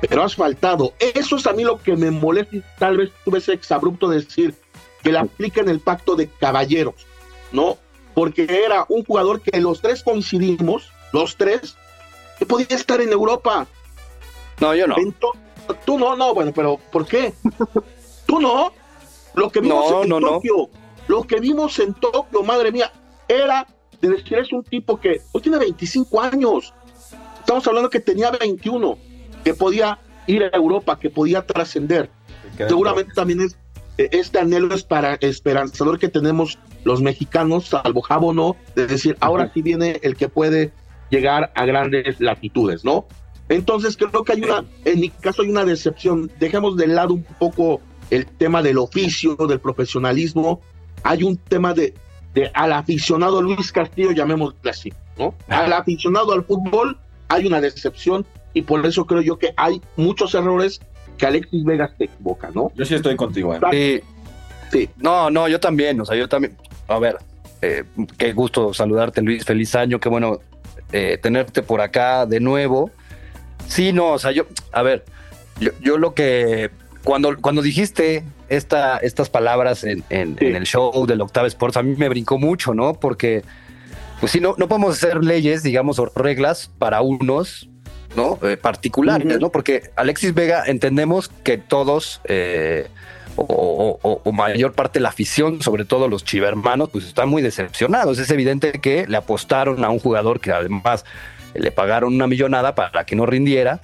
pero 0.00 0.22
has 0.22 0.34
faltado. 0.34 0.94
Eso 0.98 1.36
es 1.36 1.46
a 1.46 1.52
mí 1.52 1.64
lo 1.64 1.80
que 1.80 1.96
me 1.96 2.10
molesta 2.10 2.56
y 2.56 2.62
tal 2.78 2.96
vez 2.96 3.10
tuve 3.24 3.38
ese 3.38 3.52
exabrupto 3.52 4.08
de 4.08 4.20
decir 4.20 4.54
que 5.02 5.12
le 5.12 5.18
apliquen 5.18 5.68
el 5.68 5.80
pacto 5.80 6.16
de 6.16 6.28
caballeros, 6.28 7.06
¿no? 7.52 7.76
Porque 8.14 8.46
era 8.48 8.84
un 8.88 9.04
jugador 9.04 9.40
que 9.40 9.60
los 9.60 9.80
tres 9.80 10.02
coincidimos, 10.02 10.90
los 11.12 11.36
tres, 11.36 11.76
que 12.38 12.46
podía 12.46 12.66
estar 12.70 13.00
en 13.00 13.10
Europa, 13.10 13.66
no, 14.62 14.74
yo 14.74 14.86
no. 14.86 14.94
tú 15.84 15.98
no, 15.98 16.14
no, 16.16 16.34
bueno, 16.34 16.52
pero 16.54 16.78
¿por 16.90 17.04
qué? 17.06 17.34
tú 18.26 18.40
no. 18.40 18.72
Lo 19.34 19.50
que 19.50 19.60
vimos 19.60 20.04
en 20.04 20.10
Tokio, 20.20 20.70
lo 21.08 21.22
que 21.24 21.40
vimos 21.40 21.78
en 21.78 21.94
Tokio, 21.94 22.42
madre 22.42 22.70
mía, 22.70 22.92
era 23.26 23.66
de 24.00 24.10
decir, 24.10 24.38
es 24.38 24.52
un 24.52 24.62
tipo 24.62 25.00
que 25.00 25.20
hoy 25.32 25.42
tiene 25.42 25.58
25 25.58 26.20
años. 26.20 26.74
Estamos 27.40 27.66
hablando 27.66 27.90
que 27.90 27.98
tenía 27.98 28.30
21, 28.30 28.98
que 29.42 29.54
podía 29.54 29.98
ir 30.26 30.44
a 30.44 30.56
Europa, 30.56 30.98
que 30.98 31.10
podía 31.10 31.44
trascender. 31.44 32.10
Seguramente 32.56 33.14
también 33.14 33.40
es 33.40 33.56
eh, 33.98 34.08
este 34.12 34.38
anhelo 34.38 34.74
es 34.74 34.84
para 34.84 35.14
esperanzador 35.14 35.98
que 35.98 36.08
tenemos 36.08 36.58
los 36.84 37.00
mexicanos, 37.00 37.66
salvo 37.66 38.02
Jabo 38.02 38.32
no, 38.32 38.56
de 38.74 38.86
decir, 38.86 39.16
ahora 39.20 39.50
sí 39.52 39.62
viene 39.62 40.00
el 40.02 40.16
que 40.16 40.28
puede 40.28 40.72
llegar 41.10 41.52
a 41.54 41.64
grandes 41.64 42.20
latitudes, 42.20 42.84
¿no? 42.84 43.06
Entonces 43.48 43.96
creo 43.96 44.24
que 44.24 44.32
hay 44.32 44.42
una, 44.42 44.64
en 44.84 45.00
mi 45.00 45.10
caso 45.10 45.42
hay 45.42 45.50
una 45.50 45.64
decepción. 45.64 46.30
Dejemos 46.40 46.76
de 46.76 46.86
lado 46.86 47.14
un 47.14 47.24
poco 47.38 47.80
el 48.10 48.26
tema 48.26 48.62
del 48.62 48.78
oficio, 48.78 49.36
del 49.36 49.60
profesionalismo. 49.60 50.60
Hay 51.02 51.22
un 51.22 51.36
tema 51.36 51.74
de, 51.74 51.94
de 52.34 52.50
al 52.54 52.72
aficionado 52.72 53.42
Luis 53.42 53.72
Castillo, 53.72 54.12
llamémoslo 54.12 54.70
así, 54.70 54.92
¿no? 55.18 55.34
Al 55.48 55.72
aficionado 55.72 56.32
al 56.32 56.44
fútbol 56.44 56.98
hay 57.28 57.46
una 57.46 57.60
decepción 57.60 58.24
y 58.54 58.62
por 58.62 58.84
eso 58.86 59.06
creo 59.06 59.22
yo 59.22 59.38
que 59.38 59.52
hay 59.56 59.80
muchos 59.96 60.34
errores 60.34 60.80
que 61.18 61.26
Alexis 61.26 61.64
Vegas 61.64 61.92
te 61.96 62.04
equivoca, 62.04 62.50
¿no? 62.54 62.72
Yo 62.74 62.84
sí 62.84 62.94
estoy 62.94 63.16
contigo. 63.16 63.54
¿eh? 63.54 64.02
Sí. 64.70 64.88
No, 64.96 65.30
no, 65.30 65.48
yo 65.48 65.60
también, 65.60 66.00
o 66.00 66.04
sea, 66.04 66.16
yo 66.16 66.28
también. 66.28 66.56
A 66.88 66.98
ver, 66.98 67.18
eh, 67.60 67.84
qué 68.18 68.32
gusto 68.32 68.74
saludarte, 68.74 69.22
Luis. 69.22 69.44
Feliz 69.44 69.74
año, 69.74 70.00
qué 70.00 70.08
bueno 70.08 70.40
eh, 70.92 71.18
tenerte 71.22 71.62
por 71.62 71.80
acá 71.80 72.26
de 72.26 72.40
nuevo. 72.40 72.90
Sí, 73.66 73.92
no, 73.92 74.12
o 74.12 74.18
sea, 74.18 74.32
yo, 74.32 74.46
a 74.72 74.82
ver, 74.82 75.04
yo, 75.80 75.96
lo 75.96 76.14
que, 76.14 76.70
cuando, 77.04 77.36
cuando 77.40 77.62
dijiste 77.62 78.24
esta, 78.48 78.98
estas 78.98 79.30
palabras 79.30 79.84
en, 79.84 80.04
el 80.10 80.64
show 80.64 81.06
del 81.06 81.20
Octave 81.20 81.48
Sports, 81.48 81.76
a 81.76 81.82
mí 81.82 81.94
me 81.96 82.08
brincó 82.08 82.38
mucho, 82.38 82.74
¿no? 82.74 82.94
Porque, 82.94 83.42
pues 84.20 84.32
sí, 84.32 84.40
no, 84.40 84.54
no 84.58 84.68
podemos 84.68 84.96
hacer 84.96 85.24
leyes, 85.24 85.62
digamos, 85.62 85.98
o 85.98 86.06
reglas 86.14 86.70
para 86.78 87.00
unos 87.00 87.68
¿no? 88.16 88.38
Eh, 88.42 88.56
particulares, 88.56 89.40
¿no? 89.40 89.50
Porque 89.50 89.90
Alexis 89.96 90.34
Vega 90.34 90.64
entendemos 90.66 91.28
que 91.28 91.58
todos, 91.58 92.20
eh, 92.24 92.88
o, 93.36 94.20
mayor 94.32 94.72
parte 94.72 94.98
de 94.98 95.04
la 95.04 95.10
afición, 95.10 95.62
sobre 95.62 95.84
todo 95.84 96.08
los 96.08 96.24
chivermanos, 96.24 96.90
pues 96.90 97.04
están 97.04 97.28
muy 97.28 97.42
decepcionados. 97.42 98.18
Es 98.18 98.30
evidente 98.30 98.72
que 98.72 99.06
le 99.06 99.16
apostaron 99.16 99.84
a 99.84 99.90
un 99.90 99.98
jugador 99.98 100.40
que 100.40 100.52
además 100.52 101.04
le 101.54 101.70
pagaron 101.70 102.14
una 102.14 102.26
millonada 102.26 102.74
para 102.74 103.04
que 103.04 103.14
no 103.14 103.26
rindiera 103.26 103.80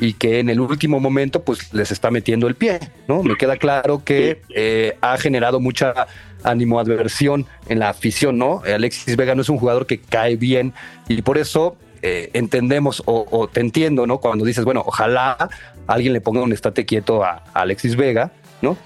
y 0.00 0.12
que 0.12 0.38
en 0.38 0.48
el 0.48 0.60
último 0.60 1.00
momento 1.00 1.42
pues 1.42 1.74
les 1.74 1.90
está 1.90 2.10
metiendo 2.10 2.46
el 2.46 2.54
pie, 2.54 2.78
¿no? 3.08 3.22
Me 3.22 3.36
queda 3.36 3.56
claro 3.56 4.04
que 4.04 4.40
eh, 4.54 4.96
ha 5.00 5.18
generado 5.18 5.58
mucha 5.58 6.06
animoadversión 6.44 7.46
en 7.68 7.80
la 7.80 7.88
afición, 7.88 8.38
¿no? 8.38 8.62
Alexis 8.64 9.16
Vega 9.16 9.34
no 9.34 9.42
es 9.42 9.48
un 9.48 9.58
jugador 9.58 9.86
que 9.86 9.98
cae 9.98 10.36
bien 10.36 10.72
y 11.08 11.22
por 11.22 11.36
eso 11.36 11.76
eh, 12.02 12.30
entendemos 12.32 13.02
o, 13.06 13.48
te 13.52 13.60
entiendo, 13.60 14.06
¿no? 14.06 14.18
Cuando 14.18 14.44
dices, 14.44 14.64
bueno, 14.64 14.84
ojalá 14.86 15.48
alguien 15.88 16.12
le 16.12 16.20
ponga 16.20 16.42
un 16.42 16.52
estate 16.52 16.86
quieto 16.86 17.24
a, 17.24 17.42
Alexis 17.54 17.96
Vega, 17.96 18.30
¿no? 18.62 18.76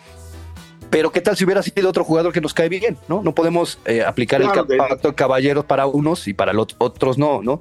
Pero 0.90 1.10
qué 1.10 1.22
tal 1.22 1.36
si 1.36 1.44
hubiera 1.44 1.62
sido 1.62 1.88
otro 1.88 2.04
jugador 2.04 2.32
que 2.32 2.40
nos 2.40 2.52
cae 2.52 2.68
bien, 2.68 2.98
¿no? 3.08 3.22
No 3.22 3.34
podemos 3.34 3.78
eh, 3.86 4.02
aplicar 4.04 4.42
el 4.42 4.48
pacto 4.48 5.08
de 5.08 5.14
caballeros 5.14 5.64
para 5.64 5.86
unos 5.86 6.28
y 6.28 6.34
para 6.34 6.52
los 6.52 6.68
otros 6.78 7.16
no, 7.18 7.42
¿no? 7.42 7.60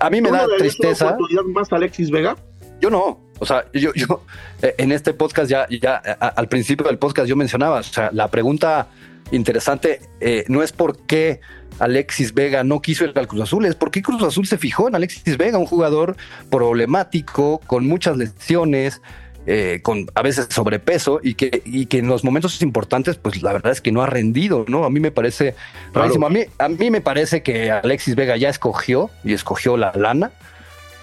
a 0.00 0.10
mí 0.10 0.20
me 0.20 0.30
da 0.30 0.46
tristeza. 0.58 1.16
más 1.52 1.72
Alexis 1.72 2.10
Vega? 2.10 2.36
Yo 2.80 2.90
no. 2.90 3.20
O 3.38 3.46
sea, 3.46 3.64
yo, 3.72 3.92
yo 3.94 4.22
eh, 4.62 4.74
en 4.78 4.92
este 4.92 5.14
podcast 5.14 5.50
ya, 5.50 5.66
ya 5.68 5.96
al 5.96 6.48
principio 6.48 6.86
del 6.86 6.98
podcast 6.98 7.28
yo 7.28 7.36
mencionaba, 7.36 7.80
o 7.80 7.82
sea, 7.82 8.10
la 8.12 8.28
pregunta 8.28 8.88
interesante 9.32 10.00
eh, 10.20 10.44
no 10.48 10.62
es 10.62 10.72
por 10.72 10.98
qué 11.06 11.40
Alexis 11.78 12.34
Vega 12.34 12.64
no 12.64 12.82
quiso 12.82 13.04
ir 13.04 13.12
al 13.16 13.28
Cruz 13.28 13.42
Azul, 13.42 13.64
es 13.64 13.74
por 13.74 13.90
qué 13.90 14.02
Cruz 14.02 14.22
Azul 14.22 14.46
se 14.46 14.58
fijó 14.58 14.88
en 14.88 14.94
Alexis 14.94 15.38
Vega, 15.38 15.56
un 15.56 15.66
jugador 15.66 16.16
problemático, 16.50 17.60
con 17.66 17.86
muchas 17.86 18.16
lesiones, 18.18 19.00
eh, 19.46 19.80
con 19.82 20.06
a 20.14 20.22
veces 20.22 20.48
sobrepeso 20.50 21.20
y 21.22 21.34
que, 21.34 21.62
y 21.64 21.86
que 21.86 21.98
en 21.98 22.08
los 22.08 22.24
momentos 22.24 22.60
importantes, 22.62 23.16
pues 23.16 23.42
la 23.42 23.52
verdad 23.52 23.72
es 23.72 23.80
que 23.80 23.90
no 23.90 24.02
ha 24.02 24.06
rendido, 24.06 24.64
¿no? 24.68 24.84
A 24.84 24.90
mí 24.90 25.00
me 25.00 25.10
parece 25.10 25.54
rarísimo. 25.92 26.26
A, 26.26 26.30
mí, 26.30 26.44
a 26.58 26.68
mí 26.68 26.90
me 26.90 27.00
parece 27.00 27.42
que 27.42 27.70
Alexis 27.70 28.14
Vega 28.14 28.36
ya 28.36 28.48
escogió 28.48 29.10
y 29.24 29.32
escogió 29.32 29.76
la 29.76 29.92
lana 29.94 30.32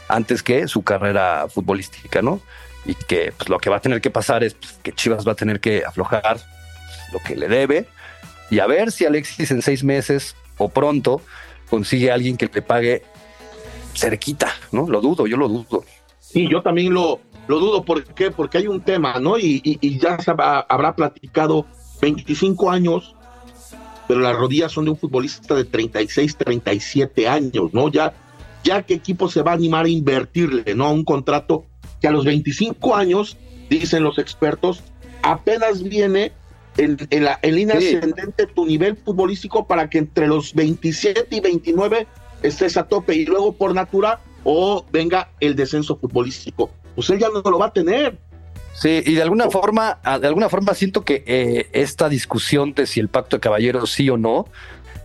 antes 0.08 0.44
que 0.44 0.68
su 0.68 0.84
carrera 0.84 1.48
futbolística, 1.50 2.22
¿no? 2.22 2.40
Y 2.86 2.94
que 2.94 3.34
pues, 3.36 3.50
lo 3.50 3.58
que 3.58 3.70
va 3.70 3.78
a 3.78 3.82
tener 3.82 4.02
que 4.02 4.12
pasar 4.12 4.44
es 4.44 4.54
pues, 4.54 4.80
que 4.84 4.94
Chivas 4.94 5.28
va 5.28 5.34
a 5.34 5.36
tener 5.36 5.60
que 5.60 5.84
aflojar 5.86 6.38
lo 7.12 7.20
que 7.20 7.36
le 7.36 7.48
debe 7.48 7.88
y 8.50 8.60
a 8.60 8.68
ver 8.68 8.92
si 8.92 9.06
Alexis 9.06 9.52
en 9.52 9.62
seis 9.62 9.84
meses 9.84 10.36
o 10.58 10.70
pronto 10.70 11.22
consigue 11.70 12.12
a 12.12 12.14
alguien 12.14 12.38
que 12.38 12.50
le 12.54 12.62
pague 12.62 13.04
cerquita, 13.94 14.54
¿no? 14.72 14.88
Lo 14.88 15.02
dudo, 15.02 15.28
yo 15.28 15.38
lo 15.38 15.50
dudo. 15.50 15.84
Sí, 16.20 16.48
yo 16.50 16.62
también 16.62 16.94
lo, 16.94 17.22
lo 17.48 17.60
dudo. 17.60 17.84
¿Por 17.84 18.04
qué? 18.04 18.32
Porque 18.32 18.60
hay 18.60 18.68
un 18.68 18.82
tema, 18.82 19.20
¿no? 19.20 19.38
Y, 19.38 20.00
ya 20.00 20.20
se 20.20 20.32
habrá 20.32 20.96
platicado 20.96 21.66
25 22.02 22.70
años, 22.70 23.16
pero 24.08 24.20
las 24.20 24.36
rodillas 24.36 24.72
son 24.72 24.86
de 24.86 24.92
un 24.92 24.98
futbolista 24.98 25.56
de 25.56 25.66
36, 25.66 26.38
37 26.38 27.28
años, 27.28 27.74
¿no? 27.74 27.90
Ya 27.90 28.14
ya 28.68 28.82
qué 28.82 28.96
equipo 28.96 29.30
se 29.30 29.42
va 29.42 29.52
a 29.52 29.56
animar 29.56 29.86
a 29.86 29.90
invertirle, 29.90 30.76
¿no? 30.76 30.92
Un 30.92 31.06
contrato 31.06 31.66
que 32.02 32.08
a 32.08 32.12
los 32.12 32.26
25 32.26 32.96
años, 32.96 33.38
dicen 33.70 34.04
los 34.04 34.18
expertos, 34.18 34.84
apenas 35.24 35.82
viene 35.84 36.34
en, 36.78 36.98
la, 37.24 37.40
en 37.42 37.56
línea 37.56 37.78
ascendente 37.78 38.46
tu 38.46 38.66
nivel 38.66 38.98
futbolístico 38.98 39.66
para 39.66 39.90
que 39.90 40.00
entre 40.00 40.28
los 40.28 40.54
27 40.54 41.28
y 41.36 41.40
29 41.40 42.08
estés 42.44 42.78
a 42.78 42.84
tope 42.84 43.16
y 43.16 43.26
luego 43.26 43.54
por 43.54 43.74
natura 43.74 44.20
o 44.44 44.86
venga 44.92 45.32
el 45.40 45.56
descenso 45.56 45.98
futbolístico. 45.98 46.70
Pues 46.98 47.12
él 47.12 47.20
ya 47.20 47.28
no 47.30 47.48
lo 47.48 47.60
va 47.60 47.68
a 47.68 47.72
tener. 47.72 48.18
Sí, 48.74 49.04
y 49.06 49.14
de 49.14 49.22
alguna 49.22 49.52
forma, 49.52 50.00
de 50.20 50.26
alguna 50.26 50.50
forma 50.50 50.74
siento 50.74 51.06
que 51.06 51.24
eh, 51.28 51.70
esta 51.74 52.10
discusión 52.10 52.74
de 52.74 52.88
si 52.88 53.00
el 53.00 53.08
pacto 53.08 53.36
de 53.36 53.40
caballeros 53.40 53.92
sí 53.92 54.10
o 54.10 54.18
no, 54.18 54.48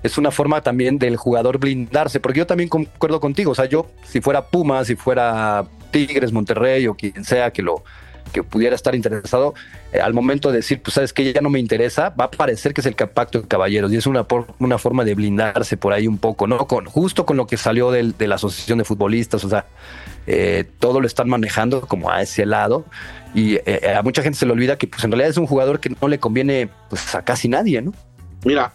es 0.02 0.16
una 0.16 0.30
forma 0.30 0.62
también 0.62 0.98
del 0.98 1.18
jugador 1.18 1.58
blindarse, 1.58 2.18
porque 2.18 2.38
yo 2.38 2.46
también 2.46 2.70
concuerdo 2.70 3.20
contigo, 3.20 3.52
o 3.52 3.54
sea, 3.54 3.66
yo 3.66 3.88
si 4.04 4.22
fuera 4.22 4.46
Puma, 4.46 4.86
si 4.86 4.96
fuera 4.96 5.66
Tigres, 5.90 6.32
Monterrey 6.32 6.86
o 6.86 6.94
quien 6.94 7.24
sea 7.24 7.50
que 7.50 7.60
lo 7.60 7.84
que 8.32 8.42
pudiera 8.42 8.74
estar 8.74 8.94
interesado, 8.94 9.54
eh, 9.92 10.00
al 10.00 10.14
momento 10.14 10.50
de 10.50 10.56
decir, 10.56 10.80
pues 10.82 10.94
sabes 10.94 11.12
que 11.12 11.32
ya 11.32 11.40
no 11.40 11.50
me 11.50 11.60
interesa, 11.60 12.10
va 12.10 12.24
a 12.24 12.30
parecer 12.30 12.74
que 12.74 12.80
es 12.80 12.86
el 12.86 12.94
pacto 12.94 13.42
de 13.42 13.48
caballeros 13.48 13.92
y 13.92 13.96
es 13.96 14.06
una, 14.06 14.26
una 14.58 14.78
forma 14.78 15.04
de 15.04 15.14
blindarse 15.14 15.76
por 15.76 15.92
ahí 15.92 16.08
un 16.08 16.18
poco, 16.18 16.46
¿no? 16.46 16.66
Con, 16.66 16.86
justo 16.86 17.26
con 17.26 17.36
lo 17.36 17.46
que 17.46 17.56
salió 17.56 17.90
de 17.90 18.26
la 18.26 18.34
Asociación 18.36 18.78
de 18.78 18.84
Futbolistas, 18.84 19.44
o 19.44 19.48
sea, 19.48 19.66
eh, 20.26 20.64
todo 20.78 21.00
lo 21.00 21.06
están 21.06 21.28
manejando 21.28 21.82
como 21.82 22.10
a 22.10 22.22
ese 22.22 22.46
lado 22.46 22.84
y 23.34 23.56
eh, 23.66 23.94
a 23.96 24.02
mucha 24.02 24.22
gente 24.22 24.38
se 24.38 24.46
le 24.46 24.52
olvida 24.52 24.78
que 24.78 24.86
pues 24.86 25.02
en 25.04 25.10
realidad 25.10 25.30
es 25.30 25.36
un 25.36 25.46
jugador 25.46 25.80
que 25.80 25.90
no 25.90 26.08
le 26.08 26.18
conviene 26.18 26.68
pues 26.88 27.14
a 27.14 27.24
casi 27.24 27.48
nadie, 27.48 27.82
¿no? 27.82 27.92
Mira, 28.44 28.74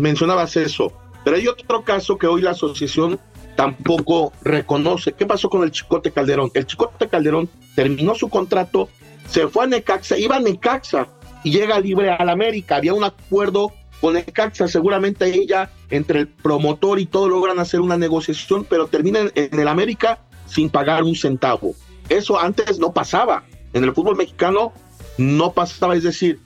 mencionabas 0.00 0.56
eso, 0.56 0.92
pero 1.24 1.36
hay 1.36 1.48
otro 1.48 1.82
caso 1.82 2.18
que 2.18 2.26
hoy 2.26 2.42
la 2.42 2.50
asociación 2.50 3.18
tampoco 3.56 4.32
reconoce. 4.42 5.12
¿Qué 5.12 5.26
pasó 5.26 5.48
con 5.48 5.62
el 5.62 5.70
Chicote 5.70 6.10
Calderón? 6.10 6.50
El 6.54 6.66
Chicote 6.66 7.08
Calderón 7.08 7.48
terminó 7.74 8.14
su 8.14 8.28
contrato, 8.28 8.88
se 9.28 9.48
fue 9.48 9.64
a 9.64 9.66
Necaxa, 9.66 10.18
iba 10.18 10.36
a 10.36 10.40
Necaxa 10.40 11.08
y 11.44 11.52
llega 11.52 11.80
libre 11.80 12.10
al 12.10 12.28
América. 12.28 12.76
Había 12.76 12.94
un 12.94 13.04
acuerdo 13.04 13.72
con 14.00 14.14
Necaxa, 14.14 14.68
seguramente 14.68 15.26
ella, 15.26 15.70
entre 15.90 16.20
el 16.20 16.28
promotor 16.28 16.98
y 16.98 17.06
todo, 17.06 17.28
logran 17.28 17.58
hacer 17.58 17.80
una 17.80 17.96
negociación, 17.96 18.66
pero 18.68 18.88
terminan 18.88 19.30
en 19.34 19.58
el 19.58 19.68
América 19.68 20.18
sin 20.46 20.70
pagar 20.70 21.02
un 21.02 21.14
centavo. 21.14 21.74
Eso 22.08 22.38
antes 22.38 22.78
no 22.78 22.92
pasaba. 22.92 23.44
En 23.72 23.84
el 23.84 23.94
fútbol 23.94 24.16
mexicano 24.16 24.72
no 25.18 25.52
pasaba, 25.52 25.94
es 25.94 26.02
decir, 26.02 26.40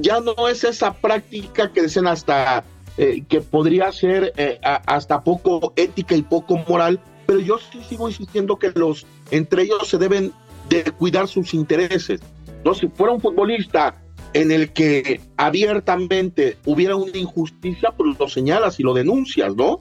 ya 0.00 0.20
no 0.20 0.48
es 0.48 0.64
esa 0.64 0.92
práctica 0.92 1.72
que 1.72 1.82
dicen 1.82 2.06
hasta 2.06 2.64
eh, 2.98 3.22
que 3.28 3.40
podría 3.40 3.92
ser 3.92 4.32
eh, 4.36 4.58
hasta 4.62 5.22
poco 5.22 5.72
ética 5.76 6.16
y 6.16 6.22
poco 6.22 6.58
moral, 6.68 7.00
pero 7.26 7.38
yo 7.38 7.58
sí 7.58 7.80
sigo 7.88 8.08
insistiendo 8.08 8.58
que 8.58 8.72
los 8.74 9.06
entre 9.30 9.62
ellos 9.62 9.86
se 9.86 9.98
deben 9.98 10.32
de 10.68 10.82
cuidar 10.84 11.28
sus 11.28 11.54
intereses. 11.54 12.20
No, 12.64 12.74
si 12.74 12.88
fuera 12.88 13.12
un 13.12 13.20
futbolista 13.20 14.02
en 14.32 14.50
el 14.50 14.72
que 14.72 15.20
abiertamente 15.36 16.58
hubiera 16.66 16.96
una 16.96 17.16
injusticia, 17.16 17.92
pues 17.96 18.18
lo 18.18 18.28
señalas 18.28 18.80
y 18.80 18.82
lo 18.82 18.94
denuncias, 18.94 19.54
¿no? 19.54 19.80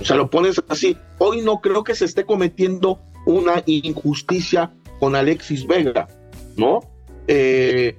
O 0.00 0.04
sea, 0.04 0.16
lo 0.16 0.28
pones 0.28 0.60
así. 0.68 0.96
Hoy 1.18 1.40
no 1.40 1.60
creo 1.60 1.84
que 1.84 1.94
se 1.94 2.04
esté 2.04 2.24
cometiendo 2.24 3.00
una 3.26 3.62
injusticia 3.66 4.72
con 4.98 5.14
Alexis 5.14 5.66
Vega, 5.66 6.08
¿no? 6.56 6.80
Eh, 7.28 7.96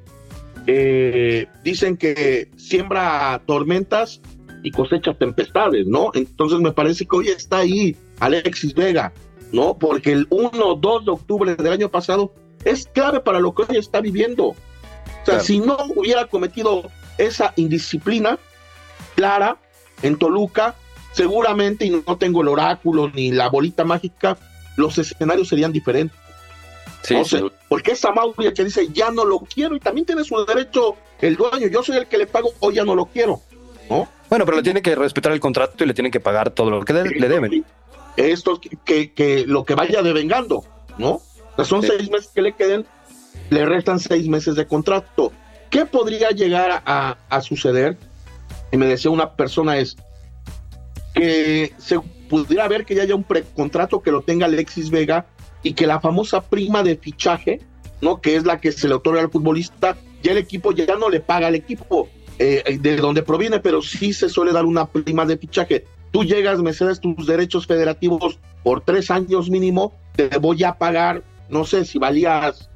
eh, 0.67 1.47
dicen 1.63 1.97
que 1.97 2.49
siembra 2.57 3.41
tormentas 3.45 4.21
y 4.63 4.71
cosecha 4.71 5.13
tempestades, 5.13 5.85
¿no? 5.85 6.11
Entonces 6.13 6.59
me 6.59 6.71
parece 6.71 7.05
que 7.05 7.15
hoy 7.15 7.27
está 7.27 7.59
ahí 7.59 7.95
Alexis 8.19 8.73
Vega, 8.73 9.13
¿no? 9.51 9.77
Porque 9.77 10.11
el 10.11 10.27
1 10.29 10.75
2 10.75 11.05
de 11.05 11.11
octubre 11.11 11.55
del 11.55 11.71
año 11.71 11.89
pasado 11.89 12.33
es 12.63 12.87
clave 12.87 13.19
para 13.19 13.39
lo 13.39 13.53
que 13.53 13.63
hoy 13.63 13.77
está 13.77 14.01
viviendo. 14.01 14.47
O 14.47 14.55
sea, 15.25 15.39
si 15.39 15.59
no 15.59 15.77
hubiera 15.95 16.25
cometido 16.25 16.89
esa 17.17 17.53
indisciplina 17.55 18.39
clara 19.15 19.57
en 20.01 20.17
Toluca, 20.17 20.75
seguramente, 21.13 21.85
y 21.85 21.89
no 21.89 22.17
tengo 22.17 22.41
el 22.41 22.47
oráculo 22.47 23.09
ni 23.09 23.31
la 23.31 23.49
bolita 23.49 23.83
mágica, 23.83 24.37
los 24.75 24.97
escenarios 24.97 25.47
serían 25.47 25.71
diferentes. 25.71 26.17
Sí, 27.05 27.15
Porque 27.69 27.91
esa 27.91 28.11
Mauri 28.11 28.51
que 28.53 28.63
dice, 28.63 28.87
ya 28.91 29.11
no 29.11 29.25
lo 29.25 29.39
quiero, 29.39 29.75
y 29.75 29.79
también 29.79 30.05
tiene 30.05 30.23
su 30.23 30.43
derecho 30.45 30.95
el 31.21 31.35
dueño, 31.35 31.67
yo 31.67 31.83
soy 31.83 31.97
el 31.97 32.07
que 32.07 32.17
le 32.17 32.27
pago, 32.27 32.51
o 32.59 32.71
ya 32.71 32.83
no 32.83 32.95
lo 32.95 33.05
quiero, 33.05 33.41
¿no? 33.89 34.07
Bueno, 34.29 34.45
pero 34.45 34.57
le 34.57 34.63
tiene 34.63 34.81
que 34.81 34.95
respetar 34.95 35.31
el 35.31 35.39
contrato 35.39 35.83
y 35.83 35.87
le 35.87 35.93
tienen 35.93 36.11
que 36.11 36.19
pagar 36.19 36.49
todo 36.49 36.71
lo 36.71 36.83
que 36.83 36.93
le, 36.93 37.29
deben. 37.29 37.63
Esto, 38.17 38.59
que, 38.85 39.13
que, 39.13 39.45
lo 39.45 39.65
que 39.65 39.75
vaya 39.75 40.01
devengando, 40.01 40.63
¿no? 40.97 41.21
son 41.63 41.83
seis 41.83 42.09
meses 42.09 42.31
que 42.33 42.41
le 42.41 42.53
queden, 42.53 42.85
le 43.49 43.65
restan 43.65 43.99
seis 43.99 44.27
meses 44.27 44.55
de 44.55 44.65
contrato. 44.65 45.31
¿Qué 45.69 45.85
podría 45.85 46.31
llegar 46.31 46.81
a, 46.85 47.17
a 47.29 47.41
suceder? 47.41 47.97
Y 48.71 48.77
me 48.77 48.87
decía 48.87 49.11
una 49.11 49.35
persona 49.35 49.77
es 49.77 49.95
que 51.13 51.73
se 51.77 51.99
pudiera 52.29 52.67
ver 52.67 52.85
que 52.85 52.95
ya 52.95 53.03
haya 53.03 53.15
un 53.15 53.23
precontrato 53.23 54.01
que 54.01 54.11
lo 54.11 54.21
tenga 54.21 54.47
Alexis 54.47 54.89
Vega 54.89 55.27
y 55.65 55.73
que 55.73 55.87
la 55.87 55.99
famosa 55.99 56.41
prima 56.41 56.83
de 56.83 56.95
fichaje, 56.95 57.59
¿no? 57.99 58.21
Que 58.21 58.35
es 58.35 58.45
la 58.45 58.61
que 58.61 58.71
se 58.71 58.87
le 58.87 58.93
otorga 58.93 59.21
al 59.21 59.31
futbolista, 59.31 59.97
ya 60.21 60.31
el 60.31 60.37
equipo 60.37 60.71
ya 60.71 60.95
no 60.95 61.09
le 61.09 61.21
paga 61.21 61.47
al 61.47 61.55
equipo 61.55 62.07
eh, 62.37 62.77
de 62.79 62.97
donde 62.97 63.23
proviene, 63.23 63.59
pero 63.59 63.81
sí 63.81 64.13
se 64.13 64.29
suele 64.29 64.51
dar 64.51 64.65
una 64.65 64.85
prima 64.85 65.25
de 65.25 65.37
fichaje. 65.37 65.85
Tú 66.11 66.23
llegas, 66.23 66.61
me 66.61 66.71
cedes 66.71 66.99
tus 67.01 67.25
derechos 67.25 67.65
federativos 67.65 68.37
por 68.63 68.81
tres 68.81 69.09
años 69.09 69.49
mínimo, 69.49 69.91
te 70.15 70.27
voy 70.37 70.63
a 70.63 70.75
pagar, 70.75 71.23
no 71.49 71.65
sé 71.65 71.83
si 71.83 71.97
valías 71.97 72.69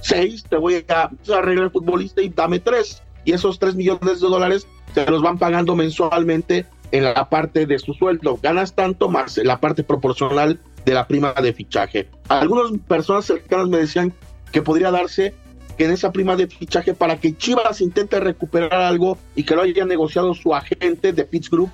seis, 0.00 0.42
te 0.48 0.56
voy 0.56 0.84
a, 0.88 1.08
arreglar 1.32 1.66
el 1.66 1.70
futbolista 1.70 2.20
y 2.20 2.30
dame 2.30 2.58
tres. 2.58 3.00
Y 3.24 3.30
esos 3.30 3.60
tres 3.60 3.76
millones 3.76 4.20
de 4.20 4.26
dólares 4.26 4.66
se 4.92 5.06
los 5.08 5.22
van 5.22 5.38
pagando 5.38 5.76
mensualmente 5.76 6.66
en 6.90 7.04
la 7.04 7.28
parte 7.28 7.64
de 7.64 7.78
su 7.78 7.94
sueldo. 7.94 8.40
Ganas 8.42 8.74
tanto 8.74 9.08
más 9.08 9.36
la 9.36 9.60
parte 9.60 9.84
proporcional 9.84 10.58
de 10.84 10.94
la 10.94 11.06
prima 11.06 11.32
de 11.32 11.52
fichaje. 11.52 12.08
Algunas 12.28 12.72
personas 12.86 13.24
cercanas 13.24 13.68
me 13.68 13.78
decían 13.78 14.12
que 14.50 14.62
podría 14.62 14.90
darse 14.90 15.34
que 15.76 15.84
en 15.84 15.92
esa 15.92 16.12
prima 16.12 16.36
de 16.36 16.46
fichaje 16.46 16.94
para 16.94 17.16
que 17.16 17.36
Chivas 17.36 17.80
intente 17.80 18.20
recuperar 18.20 18.74
algo 18.74 19.18
y 19.34 19.44
que 19.44 19.54
lo 19.54 19.62
haya 19.62 19.84
negociado 19.84 20.34
su 20.34 20.54
agente 20.54 21.12
de 21.12 21.24
Pitts 21.24 21.50
Group, 21.50 21.70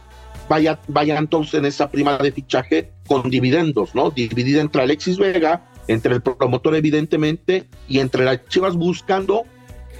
vaya, 0.48 0.78
vaya 0.88 1.18
entonces 1.18 1.54
en 1.54 1.66
esa 1.66 1.90
prima 1.90 2.16
de 2.18 2.32
fichaje 2.32 2.92
con 3.06 3.28
dividendos, 3.28 3.94
¿no? 3.94 4.10
Dividida 4.10 4.60
entre 4.60 4.82
Alexis 4.82 5.18
Vega, 5.18 5.68
entre 5.88 6.14
el 6.14 6.22
promotor 6.22 6.76
evidentemente 6.76 7.68
y 7.88 7.98
entre 7.98 8.24
las 8.24 8.46
Chivas 8.46 8.76
buscando 8.76 9.44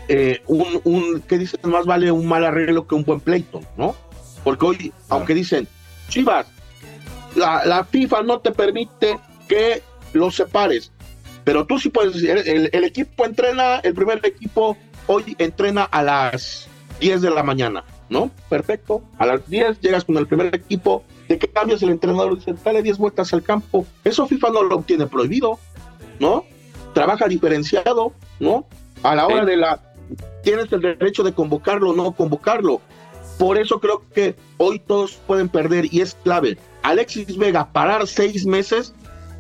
eh, 0.08 0.42
un, 0.46 0.80
un, 0.84 1.22
¿qué 1.22 1.38
dicen? 1.38 1.60
Más 1.64 1.84
vale 1.84 2.10
un 2.10 2.26
mal 2.26 2.44
arreglo 2.44 2.86
que 2.86 2.94
un 2.94 3.04
buen 3.04 3.20
pleito, 3.20 3.60
¿no? 3.76 3.94
Porque 4.42 4.64
hoy, 4.64 4.92
aunque 5.08 5.34
dicen, 5.34 5.66
Chivas, 6.08 6.46
la, 7.38 7.64
la 7.64 7.84
FIFA 7.84 8.22
no 8.22 8.40
te 8.40 8.52
permite 8.52 9.18
que 9.48 9.82
los 10.12 10.34
separes, 10.34 10.92
pero 11.48 11.64
tú 11.64 11.78
sí 11.78 11.88
puedes 11.88 12.12
decir, 12.12 12.30
el, 12.36 12.84
equipo 12.84 13.24
entrena, 13.24 13.76
el 13.76 13.94
primer 13.94 14.20
equipo 14.22 14.76
hoy 15.06 15.34
entrena 15.38 15.84
a 15.84 16.02
las 16.02 16.68
10 17.00 17.22
de 17.22 17.30
la 17.30 17.42
mañana, 17.42 17.84
¿no? 18.10 18.30
Perfecto. 18.50 19.02
A 19.16 19.24
las 19.24 19.48
10 19.48 19.80
llegas 19.80 20.04
con 20.04 20.18
el 20.18 20.26
primer 20.26 20.54
equipo, 20.54 21.04
de 21.26 21.38
qué 21.38 21.48
cambias 21.48 21.82
el 21.82 21.88
entrenador 21.88 22.36
dice, 22.36 22.54
dale 22.62 22.82
10 22.82 22.98
vueltas 22.98 23.32
al 23.32 23.42
campo. 23.42 23.86
Eso 24.04 24.26
FIFA 24.26 24.50
no 24.50 24.62
lo 24.62 24.82
tiene 24.82 25.06
prohibido, 25.06 25.58
¿no? 26.20 26.44
Trabaja 26.92 27.26
diferenciado, 27.28 28.12
¿no? 28.40 28.66
A 29.02 29.14
la 29.14 29.26
hora 29.26 29.46
de 29.46 29.56
la... 29.56 29.80
Tienes 30.42 30.70
el 30.70 30.82
derecho 30.82 31.22
de 31.22 31.32
convocarlo 31.32 31.92
o 31.92 31.96
no 31.96 32.12
convocarlo. 32.12 32.82
Por 33.38 33.58
eso 33.58 33.80
creo 33.80 34.02
que 34.14 34.36
hoy 34.58 34.80
todos 34.80 35.18
pueden 35.26 35.48
perder 35.48 35.86
y 35.90 36.02
es 36.02 36.14
clave. 36.24 36.58
Alexis 36.88 37.36
Vega 37.36 37.72
parar 37.72 38.06
seis 38.06 38.46
meses 38.46 38.94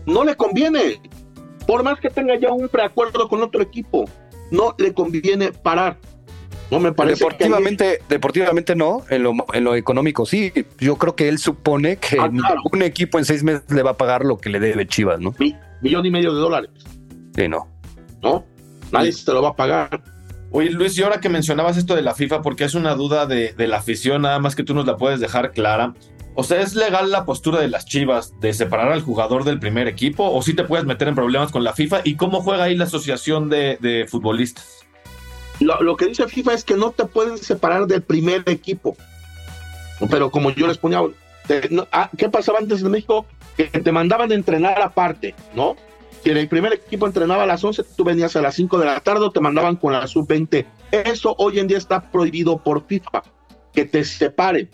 no 0.06 0.24
le 0.24 0.36
conviene 0.36 1.00
por 1.66 1.82
más 1.82 2.00
que 2.00 2.08
tenga 2.08 2.34
ya 2.38 2.50
un 2.50 2.68
preacuerdo 2.68 3.28
con 3.28 3.42
otro 3.42 3.60
equipo, 3.60 4.06
no 4.50 4.74
le 4.78 4.94
conviene 4.94 5.52
parar. 5.52 5.98
No 6.70 6.80
me 6.80 6.92
parece 6.92 7.24
deportivamente, 7.24 8.02
deportivamente 8.08 8.74
no, 8.74 9.02
en 9.10 9.22
lo, 9.22 9.32
en 9.52 9.64
lo 9.64 9.74
económico 9.74 10.24
sí. 10.24 10.52
Yo 10.78 10.96
creo 10.96 11.14
que 11.14 11.28
él 11.28 11.38
supone 11.38 11.96
que 11.96 12.18
ah, 12.18 12.30
un 12.72 12.82
equipo 12.82 13.18
en 13.18 13.24
seis 13.24 13.42
meses 13.42 13.70
le 13.70 13.82
va 13.82 13.90
a 13.90 13.96
pagar 13.96 14.24
lo 14.24 14.38
que 14.38 14.50
le 14.50 14.60
debe 14.60 14.86
Chivas, 14.86 15.20
¿no? 15.20 15.34
millón 15.82 16.06
y 16.06 16.10
medio 16.10 16.34
de 16.34 16.40
dólares. 16.40 16.70
Sí, 17.34 17.48
no. 17.48 17.68
¿No? 18.22 18.44
Nadie 18.90 19.12
se 19.12 19.32
lo 19.32 19.42
va 19.42 19.50
a 19.50 19.56
pagar. 19.56 20.02
Oye, 20.50 20.70
Luis, 20.70 20.96
y 20.96 21.02
ahora 21.02 21.20
que 21.20 21.28
mencionabas 21.28 21.76
esto 21.76 21.94
de 21.94 22.02
la 22.02 22.14
FIFA, 22.14 22.40
porque 22.40 22.64
es 22.64 22.74
una 22.74 22.94
duda 22.94 23.26
de, 23.26 23.52
de 23.52 23.68
la 23.68 23.76
afición, 23.76 24.22
nada 24.22 24.38
más 24.38 24.56
que 24.56 24.64
tú 24.64 24.74
nos 24.74 24.86
la 24.86 24.96
puedes 24.96 25.20
dejar 25.20 25.52
clara. 25.52 25.94
O 26.40 26.44
sea, 26.44 26.60
¿es 26.60 26.76
legal 26.76 27.10
la 27.10 27.24
postura 27.24 27.58
de 27.58 27.66
las 27.66 27.84
Chivas 27.84 28.32
de 28.38 28.54
separar 28.54 28.92
al 28.92 29.02
jugador 29.02 29.42
del 29.42 29.58
primer 29.58 29.88
equipo 29.88 30.30
o 30.30 30.40
si 30.40 30.54
te 30.54 30.62
puedes 30.62 30.86
meter 30.86 31.08
en 31.08 31.16
problemas 31.16 31.50
con 31.50 31.64
la 31.64 31.72
FIFA? 31.72 32.02
¿Y 32.04 32.14
cómo 32.14 32.42
juega 32.42 32.62
ahí 32.62 32.76
la 32.76 32.84
asociación 32.84 33.48
de, 33.48 34.06
futbolistas? 34.08 34.86
Lo, 35.58 35.96
que 35.96 36.06
dice 36.06 36.28
FIFA 36.28 36.54
es 36.54 36.62
que 36.62 36.76
no 36.76 36.92
te 36.92 37.06
pueden 37.06 37.38
separar 37.38 37.88
del 37.88 38.02
primer 38.02 38.44
equipo. 38.46 38.96
Pero 40.08 40.30
como 40.30 40.52
yo 40.52 40.68
les 40.68 40.78
ponía, 40.78 41.00
ah, 41.90 42.08
¿qué 42.16 42.28
pasaba 42.28 42.60
antes 42.60 42.82
en 42.82 42.92
México? 42.92 43.26
Que 43.56 43.64
te 43.64 43.90
mandaban 43.90 44.30
a 44.30 44.36
entrenar 44.36 44.80
aparte, 44.80 45.34
¿no? 45.56 45.74
Si 46.22 46.30
el 46.30 46.48
primer 46.48 46.74
equipo 46.74 47.08
entrenaba 47.08 47.42
a 47.42 47.46
las 47.46 47.64
11, 47.64 47.82
tú 47.96 48.04
venías 48.04 48.36
a 48.36 48.42
las 48.42 48.54
5 48.54 48.78
de 48.78 48.86
la 48.86 49.00
tarde 49.00 49.24
o 49.24 49.32
te 49.32 49.40
mandaban 49.40 49.74
con 49.74 49.92
la 49.92 50.06
sub-20. 50.06 50.64
Eso 50.92 51.34
hoy 51.36 51.58
en 51.58 51.66
día 51.66 51.78
está 51.78 52.12
prohibido 52.12 52.58
por 52.58 52.86
FIFA, 52.86 53.24
que 53.72 53.86
te 53.86 54.04
separe, 54.04 54.68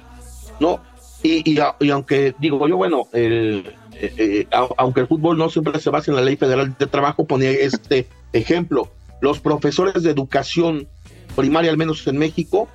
¿no? 0.60 0.82
Y, 1.24 1.58
aunque 1.90 2.34
digo 2.38 2.68
yo, 2.68 2.76
bueno, 2.76 3.08
el, 3.14 3.74
eh, 3.94 4.12
eh, 4.18 4.46
aunque 4.76 5.00
el 5.00 5.06
fútbol 5.06 5.38
no 5.38 5.48
siempre 5.48 5.80
se 5.80 5.88
basa 5.88 6.10
en 6.10 6.16
la 6.16 6.22
ley 6.22 6.36
federal 6.36 6.76
de 6.78 6.86
trabajo, 6.86 7.24
ponía 7.24 7.50
este 7.50 8.06
ejemplo. 8.34 8.90
Los 9.22 9.40
profesores 9.40 10.02
de 10.02 10.10
educación 10.10 10.86
primaria, 11.34 11.70
al 11.70 11.78
menos 11.78 12.06
en 12.06 12.18
México, 12.18 12.68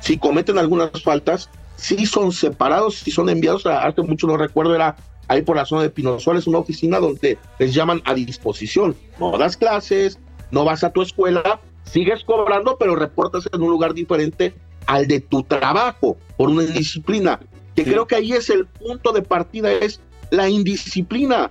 si 0.00 0.18
cometen 0.18 0.58
algunas 0.58 1.02
faltas, 1.02 1.48
sí 1.76 2.04
son 2.04 2.32
separados, 2.32 2.96
si 2.96 3.10
son 3.10 3.30
enviados 3.30 3.64
a 3.64 3.82
arte, 3.82 4.02
mucho 4.02 4.26
no 4.26 4.36
recuerdo, 4.36 4.74
era 4.74 4.96
ahí 5.28 5.40
por 5.40 5.56
la 5.56 5.64
zona 5.64 5.80
de 5.80 5.88
Pino 5.88 6.20
Suárez, 6.20 6.46
una 6.46 6.58
oficina 6.58 7.00
donde 7.00 7.38
les 7.58 7.72
llaman 7.72 8.02
a 8.04 8.12
disposición. 8.12 8.94
No 9.18 9.38
das 9.38 9.56
clases, 9.56 10.18
no 10.50 10.66
vas 10.66 10.84
a 10.84 10.90
tu 10.90 11.00
escuela, 11.00 11.58
sigues 11.84 12.22
cobrando, 12.24 12.76
pero 12.78 12.96
reportas 12.96 13.48
en 13.50 13.62
un 13.62 13.70
lugar 13.70 13.94
diferente 13.94 14.52
al 14.86 15.06
de 15.06 15.20
tu 15.20 15.42
trabajo 15.42 16.18
por 16.36 16.50
una 16.50 16.64
disciplina 16.64 17.40
que 17.74 17.84
creo 17.84 18.06
que 18.06 18.16
ahí 18.16 18.32
es 18.32 18.50
el 18.50 18.66
punto 18.66 19.12
de 19.12 19.22
partida, 19.22 19.72
es 19.72 20.00
la 20.30 20.48
indisciplina 20.48 21.50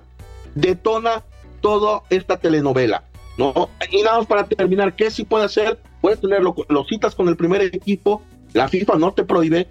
detona 0.55 1.23
toda 1.61 2.01
esta 2.09 2.37
telenovela, 2.37 3.03
¿no? 3.37 3.69
Y 3.91 4.01
nada 4.03 4.19
más 4.19 4.27
para 4.27 4.45
terminar, 4.45 4.95
¿qué 4.95 5.11
sí 5.11 5.23
puede 5.23 5.45
hacer? 5.45 5.79
Puedes 6.01 6.19
tenerlo, 6.19 6.55
los 6.69 6.87
citas 6.87 7.15
con 7.15 7.27
el 7.27 7.37
primer 7.37 7.61
equipo, 7.61 8.21
la 8.53 8.67
FIFA 8.67 8.95
no 8.95 9.13
te 9.13 9.23
prohíbe 9.23 9.67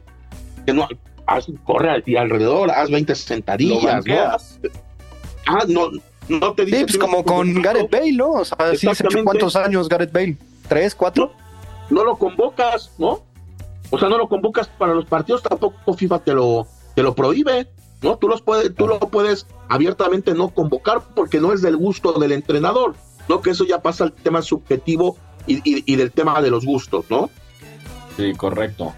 que 0.66 0.72
no, 0.72 0.88
haz, 1.26 1.46
corre 1.64 1.90
alrededor, 1.90 2.70
haz 2.70 2.90
20 2.90 3.14
sentadillas, 3.14 4.06
¿no? 4.06 4.14
Ah, 5.46 5.64
no, 5.68 5.90
no 6.28 6.54
te 6.54 6.64
dice... 6.64 6.78
Sí, 6.78 6.84
pues 6.84 6.98
como 6.98 7.24
con 7.24 7.60
Gareth 7.60 7.90
Bale, 7.90 8.12
¿no? 8.12 8.30
O 8.30 8.44
sea, 8.44 8.56
¿cuántos 9.24 9.56
años 9.56 9.88
Gareth 9.88 10.12
Bale? 10.12 10.36
¿Tres, 10.68 10.94
cuatro? 10.94 11.32
no 11.92 12.04
lo 12.04 12.16
convocas, 12.16 12.92
¿no? 12.98 13.22
O 13.92 13.98
sea, 13.98 14.08
no 14.08 14.16
lo 14.16 14.26
convocas 14.26 14.68
para 14.68 14.94
los 14.94 15.04
partidos, 15.04 15.42
tampoco 15.42 15.92
FIFA 15.92 16.20
te 16.20 16.32
lo, 16.32 16.66
te 16.94 17.02
lo 17.02 17.14
prohíbe, 17.14 17.68
¿no? 18.00 18.16
Tú, 18.16 18.26
los 18.26 18.40
puedes, 18.40 18.74
tú 18.74 18.86
lo 18.86 18.98
puedes 18.98 19.46
abiertamente 19.68 20.32
no 20.32 20.48
convocar 20.48 21.02
porque 21.14 21.40
no 21.40 21.52
es 21.52 21.60
del 21.60 21.76
gusto 21.76 22.14
del 22.14 22.32
entrenador, 22.32 22.94
¿no? 23.28 23.42
Que 23.42 23.50
eso 23.50 23.64
ya 23.66 23.82
pasa 23.82 24.04
al 24.04 24.12
tema 24.12 24.40
subjetivo 24.40 25.18
y, 25.46 25.60
y 25.62 25.96
del 25.96 26.10
tema 26.10 26.40
de 26.40 26.50
los 26.50 26.64
gustos, 26.64 27.04
¿no? 27.10 27.28
Sí, 28.16 28.32
correcto. 28.32 28.94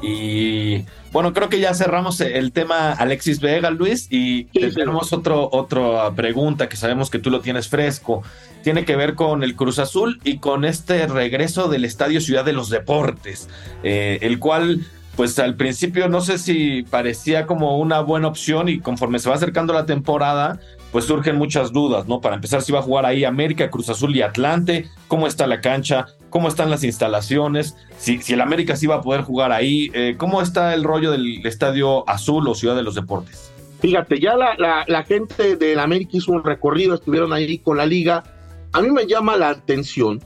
Y 0.00 0.84
bueno, 1.12 1.32
creo 1.32 1.48
que 1.48 1.58
ya 1.58 1.74
cerramos 1.74 2.20
el 2.20 2.52
tema 2.52 2.92
Alexis 2.92 3.40
Vega, 3.40 3.70
Luis, 3.70 4.08
y 4.10 4.44
tenemos 4.44 5.12
otro, 5.12 5.48
otra 5.52 6.10
pregunta 6.14 6.68
que 6.68 6.76
sabemos 6.76 7.10
que 7.10 7.18
tú 7.18 7.30
lo 7.30 7.40
tienes 7.40 7.68
fresco. 7.68 8.22
Tiene 8.62 8.84
que 8.84 8.96
ver 8.96 9.14
con 9.14 9.42
el 9.42 9.56
Cruz 9.56 9.78
Azul 9.78 10.20
y 10.24 10.38
con 10.38 10.64
este 10.64 11.06
regreso 11.06 11.68
del 11.68 11.84
Estadio 11.84 12.20
Ciudad 12.20 12.44
de 12.44 12.52
los 12.52 12.68
Deportes, 12.68 13.48
eh, 13.82 14.18
el 14.22 14.38
cual, 14.38 14.84
pues 15.16 15.38
al 15.38 15.56
principio 15.56 16.08
no 16.08 16.20
sé 16.20 16.38
si 16.38 16.82
parecía 16.82 17.46
como 17.46 17.78
una 17.78 18.00
buena 18.00 18.28
opción 18.28 18.68
y 18.68 18.80
conforme 18.80 19.18
se 19.18 19.30
va 19.30 19.36
acercando 19.36 19.72
la 19.72 19.86
temporada, 19.86 20.60
pues 20.92 21.06
surgen 21.06 21.36
muchas 21.36 21.72
dudas, 21.72 22.06
¿no? 22.06 22.20
Para 22.20 22.34
empezar, 22.34 22.62
si 22.62 22.72
va 22.72 22.80
a 22.80 22.82
jugar 22.82 23.06
ahí 23.06 23.24
América, 23.24 23.70
Cruz 23.70 23.88
Azul 23.88 24.14
y 24.16 24.22
Atlante, 24.22 24.88
cómo 25.06 25.26
está 25.26 25.46
la 25.46 25.60
cancha, 25.60 26.06
cómo 26.30 26.48
están 26.48 26.70
las 26.70 26.84
instalaciones, 26.84 27.76
si, 27.98 28.20
el 28.32 28.40
América 28.40 28.76
sí 28.76 28.86
va 28.86 28.96
a 28.96 29.00
poder 29.00 29.22
jugar 29.22 29.52
ahí, 29.52 29.90
eh, 29.94 30.16
cómo 30.18 30.42
está 30.42 30.74
el 30.74 30.84
rollo 30.84 31.10
del 31.10 31.44
Estadio 31.46 32.08
Azul 32.08 32.46
o 32.48 32.54
Ciudad 32.54 32.76
de 32.76 32.82
los 32.82 32.94
Deportes. 32.94 33.52
Fíjate, 33.80 34.18
ya 34.18 34.34
la, 34.36 35.04
gente 35.04 35.56
del 35.56 35.78
América 35.78 36.10
hizo 36.14 36.32
un 36.32 36.42
recorrido, 36.42 36.94
estuvieron 36.94 37.32
ahí 37.32 37.58
con 37.58 37.76
la 37.76 37.86
liga. 37.86 38.24
A 38.72 38.80
mí 38.80 38.90
me 38.90 39.06
llama 39.06 39.36
la 39.36 39.50
atención, 39.50 40.20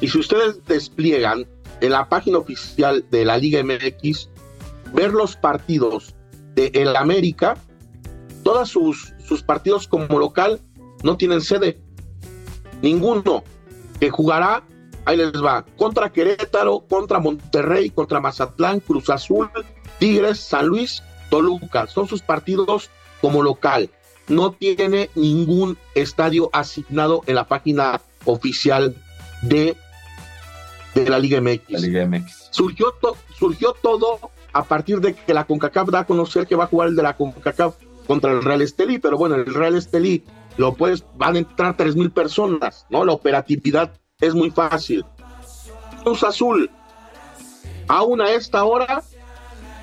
y 0.00 0.08
si 0.08 0.18
ustedes 0.18 0.62
despliegan 0.66 1.46
en 1.80 1.90
la 1.90 2.08
página 2.08 2.38
oficial 2.38 3.04
de 3.10 3.24
la 3.24 3.38
Liga 3.38 3.62
MX, 3.62 4.28
ver 4.92 5.12
los 5.12 5.36
partidos 5.36 6.14
de 6.54 6.94
América, 6.96 7.56
todos 8.42 8.68
sus, 8.68 9.14
sus 9.24 9.42
partidos 9.42 9.88
como 9.88 10.18
local 10.18 10.60
no 11.02 11.16
tienen 11.16 11.40
sede. 11.40 11.80
Ninguno 12.82 13.42
que 13.98 14.10
jugará 14.10 14.62
Ahí 15.06 15.16
les 15.16 15.32
va. 15.32 15.64
Contra 15.76 16.10
Querétaro, 16.10 16.80
contra 16.80 17.20
Monterrey, 17.20 17.90
contra 17.90 18.20
Mazatlán, 18.20 18.80
Cruz 18.80 19.08
Azul, 19.08 19.48
Tigres, 20.00 20.40
San 20.40 20.66
Luis, 20.66 21.02
Toluca. 21.30 21.86
Son 21.86 22.08
sus 22.08 22.22
partidos 22.22 22.90
como 23.20 23.42
local. 23.42 23.88
No 24.26 24.50
tiene 24.50 25.08
ningún 25.14 25.78
estadio 25.94 26.50
asignado 26.52 27.22
en 27.26 27.36
la 27.36 27.46
página 27.46 28.00
oficial 28.24 28.96
de, 29.42 29.76
de 30.96 31.08
la 31.08 31.20
Liga 31.20 31.40
MX. 31.40 31.70
La 31.70 31.78
Liga 31.78 32.06
MX. 32.06 32.48
Surgió, 32.50 32.86
surgió 33.38 33.74
todo 33.80 34.18
a 34.52 34.64
partir 34.64 35.00
de 35.00 35.14
que 35.14 35.32
la 35.32 35.44
CONCACAF 35.44 35.88
da 35.90 36.00
a 36.00 36.06
conocer 36.06 36.48
que 36.48 36.56
va 36.56 36.64
a 36.64 36.68
jugar 36.68 36.88
el 36.88 36.96
de 36.96 37.04
la 37.04 37.16
CONCACAF 37.16 37.76
contra 38.08 38.32
el 38.32 38.42
Real 38.42 38.62
Estelí, 38.62 38.98
pero 38.98 39.16
bueno, 39.16 39.36
el 39.36 39.54
Real 39.54 39.76
Estelí 39.76 40.24
lo 40.56 40.74
puedes, 40.74 41.04
van 41.14 41.36
a 41.36 41.38
entrar 41.38 41.76
tres 41.76 41.94
mil 41.94 42.10
personas, 42.10 42.86
¿no? 42.90 43.04
La 43.04 43.12
operatividad 43.12 43.92
es 44.20 44.34
muy 44.34 44.50
fácil. 44.50 45.04
Cruz 46.02 46.22
Azul, 46.22 46.70
aún 47.86 48.20
a 48.22 48.30
esta 48.30 48.64
hora, 48.64 49.02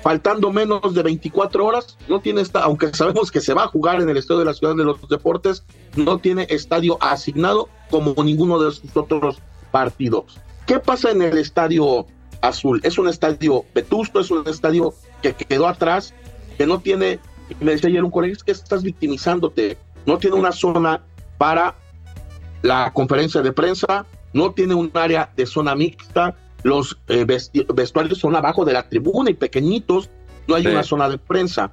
faltando 0.02 0.50
menos 0.52 0.92
de 0.92 1.02
24 1.02 1.64
horas, 1.64 1.96
no 2.08 2.20
tiene 2.20 2.40
esta, 2.40 2.64
aunque 2.64 2.92
sabemos 2.94 3.30
que 3.30 3.40
se 3.40 3.54
va 3.54 3.64
a 3.64 3.68
jugar 3.68 4.00
en 4.00 4.08
el 4.08 4.16
estadio 4.16 4.40
de 4.40 4.46
la 4.46 4.54
Ciudad 4.54 4.74
de 4.74 4.84
los 4.84 5.08
Deportes, 5.08 5.64
no 5.94 6.18
tiene 6.18 6.46
estadio 6.50 6.98
asignado 7.00 7.68
como 7.90 8.14
ninguno 8.24 8.58
de 8.58 8.72
sus 8.72 8.96
otros 8.96 9.38
partidos. 9.70 10.40
¿Qué 10.66 10.80
pasa 10.80 11.10
en 11.10 11.22
el 11.22 11.38
estadio 11.38 12.06
azul? 12.40 12.80
Es 12.82 12.98
un 12.98 13.08
estadio 13.08 13.64
vetusto, 13.72 14.18
es 14.18 14.30
un 14.30 14.48
estadio 14.48 14.94
que 15.22 15.34
quedó 15.34 15.68
atrás, 15.68 16.12
que 16.58 16.66
no 16.66 16.80
tiene, 16.80 17.20
me 17.60 17.72
decía 17.72 17.88
ayer 17.88 18.02
un 18.02 18.10
colega, 18.10 18.32
es 18.32 18.42
que 18.42 18.52
estás 18.52 18.82
victimizándote. 18.82 19.78
no 20.06 20.18
tiene 20.18 20.36
una 20.36 20.52
zona 20.52 21.02
para 21.38 21.76
la 22.62 22.92
conferencia 22.92 23.42
de 23.42 23.52
prensa, 23.52 24.06
no 24.34 24.52
tiene 24.52 24.74
un 24.74 24.90
área 24.92 25.30
de 25.34 25.46
zona 25.46 25.74
mixta, 25.74 26.36
los 26.62 26.98
eh, 27.08 27.24
vestuarios 27.24 28.18
son 28.18 28.36
abajo 28.36 28.64
de 28.64 28.74
la 28.74 28.88
tribuna 28.88 29.30
y 29.30 29.34
pequeñitos, 29.34 30.10
no 30.46 30.56
hay 30.56 30.66
una 30.66 30.82
zona 30.82 31.08
de 31.08 31.16
prensa. 31.16 31.72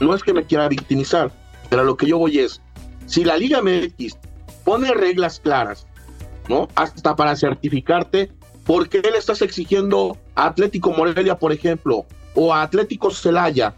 No 0.00 0.14
es 0.14 0.22
que 0.22 0.32
me 0.32 0.44
quiera 0.44 0.68
victimizar, 0.68 1.30
pero 1.68 1.84
lo 1.84 1.96
que 1.96 2.06
yo 2.06 2.18
voy 2.18 2.38
es, 2.38 2.62
si 3.06 3.24
la 3.24 3.36
Liga 3.36 3.60
MX 3.62 4.16
pone 4.64 4.92
reglas 4.92 5.40
claras, 5.40 5.86
¿no? 6.48 6.68
Hasta 6.74 7.16
para 7.16 7.36
certificarte, 7.36 8.30
¿por 8.64 8.88
qué 8.88 9.00
le 9.02 9.18
estás 9.18 9.42
exigiendo 9.42 10.16
a 10.34 10.46
Atlético 10.46 10.92
Morelia, 10.92 11.38
por 11.38 11.52
ejemplo, 11.52 12.06
o 12.34 12.54
a 12.54 12.62
Atlético 12.62 13.10
Celaya, 13.10 13.74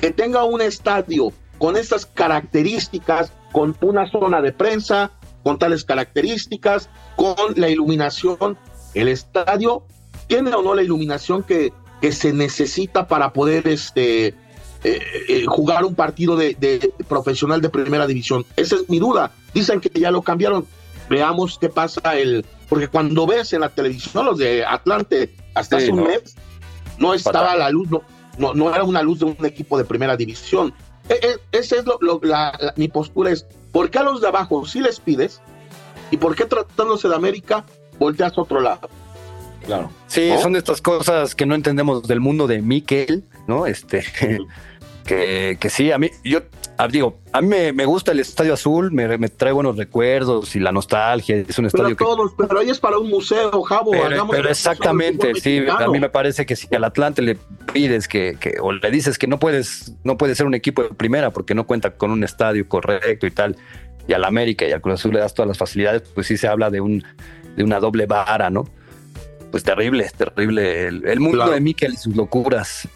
que 0.00 0.10
tenga 0.10 0.44
un 0.44 0.60
estadio 0.60 1.32
con 1.58 1.76
estas 1.76 2.06
características, 2.06 3.32
con 3.52 3.76
una 3.80 4.10
zona 4.10 4.40
de 4.40 4.52
prensa, 4.52 5.12
con 5.42 5.58
tales 5.58 5.84
características, 5.84 6.88
con 7.16 7.54
la 7.56 7.68
iluminación? 7.68 8.58
El 8.94 9.08
estadio 9.08 9.82
tiene 10.26 10.52
o 10.54 10.62
no 10.62 10.74
la 10.74 10.82
iluminación 10.82 11.42
que, 11.42 11.72
que 12.00 12.12
se 12.12 12.32
necesita 12.32 13.06
para 13.06 13.32
poder 13.32 13.68
este, 13.68 14.28
eh, 14.28 14.34
eh, 15.28 15.44
jugar 15.46 15.84
un 15.84 15.94
partido 15.94 16.36
de, 16.36 16.56
de, 16.58 16.92
profesional 17.08 17.60
de 17.60 17.68
primera 17.68 18.06
división. 18.06 18.46
Esa 18.56 18.76
es 18.76 18.88
mi 18.88 18.98
duda. 18.98 19.32
Dicen 19.52 19.80
que 19.80 19.90
ya 19.98 20.10
lo 20.10 20.22
cambiaron. 20.22 20.66
Veamos 21.08 21.58
qué 21.58 21.68
pasa 21.68 22.16
el, 22.16 22.46
porque 22.68 22.86
cuando 22.86 23.26
ves 23.26 23.52
en 23.52 23.60
la 23.62 23.68
televisión 23.68 24.24
los 24.24 24.38
de 24.38 24.64
Atlante 24.64 25.34
hasta 25.54 25.78
hace 25.78 25.90
un 25.90 26.04
mes 26.04 26.36
no 26.98 27.14
estaba 27.14 27.56
la 27.56 27.68
luz, 27.70 27.90
no, 27.90 28.02
no, 28.38 28.54
no, 28.54 28.72
era 28.72 28.84
una 28.84 29.02
luz 29.02 29.18
de 29.18 29.24
un 29.24 29.44
equipo 29.44 29.76
de 29.76 29.84
primera 29.84 30.16
división. 30.16 30.72
E, 31.08 31.14
e, 31.14 31.58
esa 31.58 31.76
es 31.76 31.84
lo, 31.84 32.20
la, 32.22 32.74
mi 32.76 32.86
postura 32.86 33.30
es, 33.30 33.44
¿por 33.72 33.90
qué 33.90 33.98
a 33.98 34.02
los 34.04 34.20
de 34.20 34.28
abajo 34.28 34.64
sí 34.66 34.80
les 34.80 35.00
pides? 35.00 35.40
¿Y 36.10 36.16
por 36.16 36.34
qué 36.34 36.44
tratándose 36.44 37.08
de 37.08 37.14
América 37.14 37.64
volteas 37.98 38.36
a 38.36 38.40
otro 38.40 38.60
lado? 38.60 38.88
Claro. 39.64 39.90
Sí, 40.06 40.30
son 40.42 40.56
estas 40.56 40.80
cosas 40.80 41.34
que 41.34 41.46
no 41.46 41.54
entendemos 41.54 42.06
del 42.08 42.20
mundo 42.20 42.46
de 42.46 42.62
Miquel, 42.62 43.24
¿no? 43.46 43.66
Este, 43.66 44.04
que, 45.04 45.58
que 45.60 45.70
sí, 45.70 45.92
a 45.92 45.98
mí, 45.98 46.10
yo 46.24 46.40
Ah, 46.80 46.88
digo, 46.88 47.18
a 47.34 47.42
mí 47.42 47.48
me, 47.74 47.84
gusta 47.84 48.12
el 48.12 48.20
Estadio 48.20 48.54
Azul, 48.54 48.90
me, 48.90 49.28
trae 49.28 49.52
buenos 49.52 49.76
recuerdos 49.76 50.56
y 50.56 50.60
la 50.60 50.72
nostalgia. 50.72 51.36
Es 51.36 51.58
un 51.58 51.66
estadio 51.66 51.94
pero 51.94 52.16
todos, 52.16 52.32
pero 52.38 52.58
ahí 52.58 52.70
es 52.70 52.80
para 52.80 52.96
un 52.96 53.10
museo, 53.10 53.60
Javo. 53.64 53.90
Pero, 53.90 54.48
exactamente, 54.48 55.34
sí, 55.34 55.62
a 55.68 55.88
mí 55.88 56.00
me 56.00 56.08
parece 56.08 56.46
que 56.46 56.56
si 56.56 56.74
al 56.74 56.84
Atlante 56.84 57.20
le 57.20 57.36
pides 57.74 58.08
que, 58.08 58.38
que, 58.40 58.54
o 58.62 58.72
le 58.72 58.90
dices 58.90 59.18
que 59.18 59.26
no 59.26 59.38
puedes, 59.38 59.92
no 60.04 60.16
puede 60.16 60.34
ser 60.34 60.46
un 60.46 60.54
equipo 60.54 60.82
de 60.82 60.88
primera 60.88 61.30
porque 61.32 61.54
no 61.54 61.66
cuenta 61.66 61.90
con 61.98 62.12
un 62.12 62.24
estadio 62.24 62.66
correcto 62.66 63.26
y 63.26 63.30
tal, 63.30 63.58
y 64.06 64.12
al 64.12 64.24
América 64.24 64.66
y 64.66 64.72
al 64.72 64.80
Cruz 64.80 65.00
Azul 65.00 65.14
le 65.14 65.20
das 65.20 65.34
todas 65.34 65.48
las 65.48 65.58
facilidades, 65.58 66.02
pues 66.14 66.26
sí 66.26 66.36
se 66.36 66.48
habla 66.48 66.70
de 66.70 66.80
un 66.80 67.04
de 67.56 67.64
una 67.64 67.80
doble 67.80 68.06
vara, 68.06 68.50
¿no? 68.50 68.68
Pues 69.50 69.64
terrible, 69.64 70.08
terrible. 70.16 70.86
El, 70.86 71.20
mundo 71.20 71.50
de 71.50 71.60
Miquel 71.60 71.94
y 71.94 71.96
sus 71.96 72.14
locuras. 72.14 72.88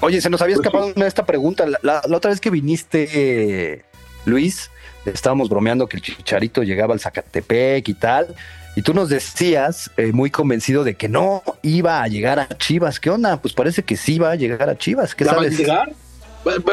Oye, 0.00 0.20
se 0.20 0.30
nos 0.30 0.40
había 0.40 0.56
pues 0.56 0.66
escapado 0.66 0.92
una 0.94 1.04
de 1.04 1.08
esta 1.08 1.26
pregunta. 1.26 1.66
La, 1.82 2.02
otra 2.10 2.30
vez 2.30 2.40
que 2.40 2.50
viniste, 2.50 3.84
Luis, 4.24 4.70
estábamos 5.04 5.48
bromeando 5.48 5.86
que 5.86 5.98
el 5.98 6.02
Chicharito 6.02 6.62
llegaba 6.62 6.94
al 6.94 7.00
Zacatepec 7.00 7.88
y 7.88 7.94
tal. 7.94 8.34
Y 8.74 8.82
tú 8.82 8.94
nos 8.94 9.10
decías, 9.10 9.90
eh, 9.98 10.12
muy 10.12 10.30
convencido 10.30 10.82
de 10.82 10.94
que 10.94 11.08
no 11.08 11.42
iba 11.60 12.02
a 12.02 12.08
llegar 12.08 12.38
a 12.38 12.48
Chivas. 12.56 12.98
¿Qué 12.98 13.10
onda? 13.10 13.36
Pues 13.36 13.52
parece 13.52 13.82
que 13.82 13.98
sí 13.98 14.18
va 14.18 14.30
a 14.30 14.34
llegar 14.34 14.70
a 14.70 14.78
Chivas. 14.78 15.14
¿Qué 15.14 15.26
sabes? 15.26 15.52
Va 15.52 15.54
a 15.54 15.58
llegar? 15.58 15.92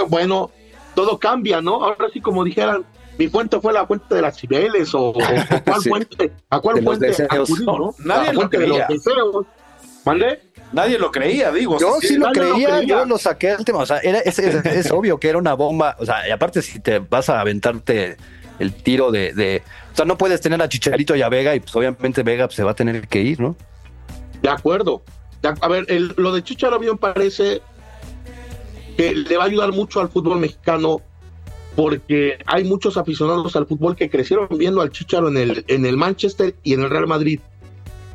Bueno, 0.08 0.50
todo 0.96 1.20
cambia, 1.20 1.62
¿no? 1.62 1.84
Ahora 1.84 2.08
sí, 2.14 2.22
como 2.22 2.46
dijeran, 2.46 2.86
mi 3.20 3.28
fuente 3.28 3.60
fue 3.60 3.74
la 3.74 3.86
fuente 3.86 4.16
de 4.16 4.22
las 4.22 4.40
Cibeles 4.40 4.96
o, 4.96 5.12
cuál 5.12 5.82
fuente, 5.90 6.32
a 6.50 6.60
cuál 6.62 6.82
fuente 6.82 7.14
¿no? 7.68 7.94
Nadie 8.00 8.34
lo 8.34 8.50
creía. 8.50 8.88
¿Mande? 10.06 10.40
nadie 10.72 10.98
lo 10.98 11.12
creía, 11.12 11.52
digo. 11.52 11.78
Yo 11.78 11.98
sí, 12.00 12.16
lo, 12.16 12.32
creía, 12.32 12.82
yo 12.82 13.04
lo 13.04 13.18
saqué 13.18 13.50
del 13.50 13.66
tema. 13.66 13.80
O 13.80 13.86
sea, 13.86 13.98
era, 13.98 14.20
es, 14.20 14.40
obvio 14.92 15.20
que 15.20 15.28
era 15.28 15.38
una 15.38 15.54
bomba. 15.54 15.98
O 16.00 16.06
sea, 16.06 16.26
y 16.30 16.32
aparte, 16.32 16.62
si 16.62 16.80
te 16.80 17.00
vas 17.00 17.30
a 17.30 17.42
aventarte 17.42 18.16
el 18.58 18.74
tiro 18.74 19.12
de, 19.12 19.64
O 19.92 19.96
sea, 19.98 20.06
no 20.06 20.18
puedes 20.18 20.40
tener 20.40 20.62
a 20.62 20.70
Chicharito 20.70 21.14
y 21.14 21.22
a 21.22 21.28
Vega, 21.28 21.54
y 21.54 21.60
pues 21.60 21.76
obviamente 21.76 22.24
Vega 22.24 22.50
se 22.50 22.64
va 22.64 22.72
a 22.72 22.76
tener 22.76 23.06
que 23.10 23.22
ir, 23.22 23.42
¿no? 23.42 23.58
De 24.42 24.50
acuerdo. 24.50 25.04
A 25.60 25.68
ver, 25.68 25.86
lo 26.16 26.32
de 26.32 26.42
Chicharito 26.42 26.80
me 26.80 26.96
parece 26.96 27.62
que 28.96 29.14
le 29.14 29.36
va 29.36 29.44
a 29.44 29.48
ayudar 29.48 29.74
mucho 29.74 30.00
al 30.00 30.08
fútbol 30.08 30.40
mexicano 30.40 31.02
porque 31.80 32.40
hay 32.46 32.66
muchos 32.66 32.98
aficionados 32.98 33.56
al 33.56 33.66
fútbol 33.66 33.96
que 33.96 34.10
crecieron 34.10 34.50
viendo 34.58 34.82
al 34.82 34.92
Chicharo 34.92 35.30
en 35.30 35.38
el, 35.38 35.64
en 35.70 35.86
el 35.86 35.96
Manchester 35.96 36.54
y 36.62 36.74
en 36.74 36.82
el 36.82 36.90
Real 36.90 37.08
Madrid 37.08 37.40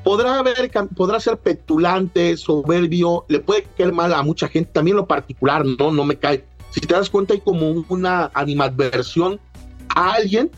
podrá 0.02 0.38
haber, 0.38 0.70
podrá 0.94 1.18
ser 1.18 1.38
petulante, 1.38 2.36
soberbio, 2.36 3.24
le 3.26 3.40
puede 3.40 3.62
caer 3.62 3.94
mal 3.94 4.12
a 4.12 4.22
mucha 4.22 4.48
gente, 4.48 4.70
también 4.70 4.98
lo 4.98 5.06
particular, 5.06 5.64
no, 5.64 5.90
no 5.90 6.04
me 6.04 6.16
cae. 6.16 6.44
Si 6.72 6.80
te 6.82 6.92
das 6.92 7.08
cuenta 7.08 7.32
hay 7.32 7.40
como 7.40 7.70
una 7.88 8.30
animadversión 8.34 9.40
a 9.88 10.12
alguien 10.12 10.50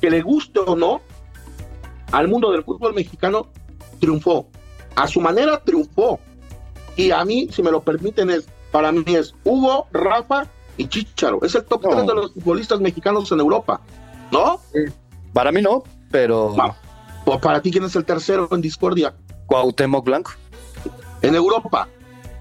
que 0.00 0.08
le 0.08 0.22
guste 0.22 0.60
o 0.60 0.76
no 0.76 1.02
al 2.10 2.28
mundo 2.28 2.52
del 2.52 2.64
fútbol 2.64 2.94
mexicano, 2.94 3.48
triunfó. 4.00 4.48
A 4.96 5.06
su 5.08 5.20
manera 5.20 5.62
triunfó. 5.62 6.20
Y 6.96 7.10
a 7.10 7.22
mí, 7.26 7.48
si 7.52 7.62
me 7.62 7.70
lo 7.70 7.82
permiten, 7.82 8.30
es, 8.30 8.48
para 8.72 8.92
mí 8.92 9.04
es 9.08 9.34
Hugo, 9.44 9.88
Rafa 9.92 10.48
y 10.76 10.88
Chicharo. 10.88 11.40
Es 11.42 11.54
el 11.54 11.64
top 11.64 11.82
3 11.90 12.06
de 12.06 12.14
los 12.14 12.32
futbolistas 12.32 12.80
mexicanos 12.80 13.30
en 13.32 13.40
Europa. 13.40 13.80
¿No? 14.30 14.60
Para 15.32 15.52
mí 15.52 15.62
no, 15.62 15.84
pero... 16.10 16.54
¿O 17.26 17.40
para 17.40 17.62
ti 17.62 17.70
quién 17.70 17.84
es 17.84 17.96
el 17.96 18.04
tercero 18.04 18.48
en 18.52 18.60
discordia? 18.60 19.14
Cuauhtémoc 19.46 20.04
Blanco. 20.04 20.32
En 21.22 21.34
Europa. 21.34 21.88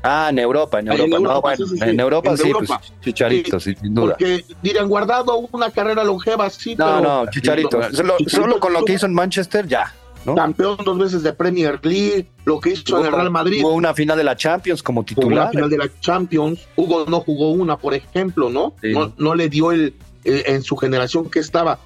Ah, 0.03 0.27
en 0.29 0.39
Europa, 0.39 0.79
en 0.79 0.87
Europa. 0.89 1.05
En 1.05 1.13
Europa, 1.13 1.33
no, 1.33 1.41
bueno, 1.41 1.65
sí, 1.65 1.77
sí, 1.77 1.89
en 1.89 1.99
Europa 1.99 2.35
sí, 2.35 2.51
pues 2.51 2.69
Chicharito, 2.99 3.57
sí, 3.57 3.73
sin 3.79 3.95
duda. 3.95 4.17
Porque 4.17 4.43
dirían 4.61 4.89
guardado 4.89 5.37
una 5.53 5.71
carrera 5.71 6.03
longeva, 6.03 6.49
sí, 6.49 6.75
no, 6.75 6.85
pero. 6.85 7.01
No, 7.01 7.31
Chicharito. 7.31 7.81
Solo, 7.93 8.17
solo, 8.27 8.59
con 8.59 8.73
lo 8.73 8.83
que 8.83 8.93
hizo 8.93 9.05
en 9.05 9.13
Manchester, 9.13 9.65
ya. 9.65 9.93
¿No? 10.25 10.35
Campeón 10.35 10.77
dos 10.83 10.97
veces 10.97 11.23
de 11.23 11.33
Premier 11.33 11.79
League, 11.83 12.27
lo 12.45 12.59
que 12.59 12.71
hizo 12.71 12.99
en 12.99 13.05
el 13.05 13.11
Real 13.11 13.31
Madrid. 13.31 13.63
Hubo 13.63 13.73
una 13.73 13.93
final 13.93 14.17
de 14.17 14.23
la 14.23 14.35
Champions 14.35 14.81
como 14.81 15.03
titular. 15.03 15.27
Hubo 15.31 15.41
una 15.41 15.49
final 15.49 15.69
de 15.69 15.77
la 15.77 15.99
Champions. 15.99 16.67
Hugo 16.75 17.05
no 17.07 17.21
jugó 17.21 17.51
una, 17.51 17.77
por 17.77 17.93
ejemplo, 17.93 18.49
¿no? 18.49 18.73
No, 18.81 19.13
no, 19.17 19.35
le 19.35 19.49
dio 19.49 19.71
el, 19.71 19.93
el, 20.23 20.43
en 20.45 20.63
su 20.63 20.75
generación 20.77 21.29
que 21.29 21.39
estaba 21.39 21.79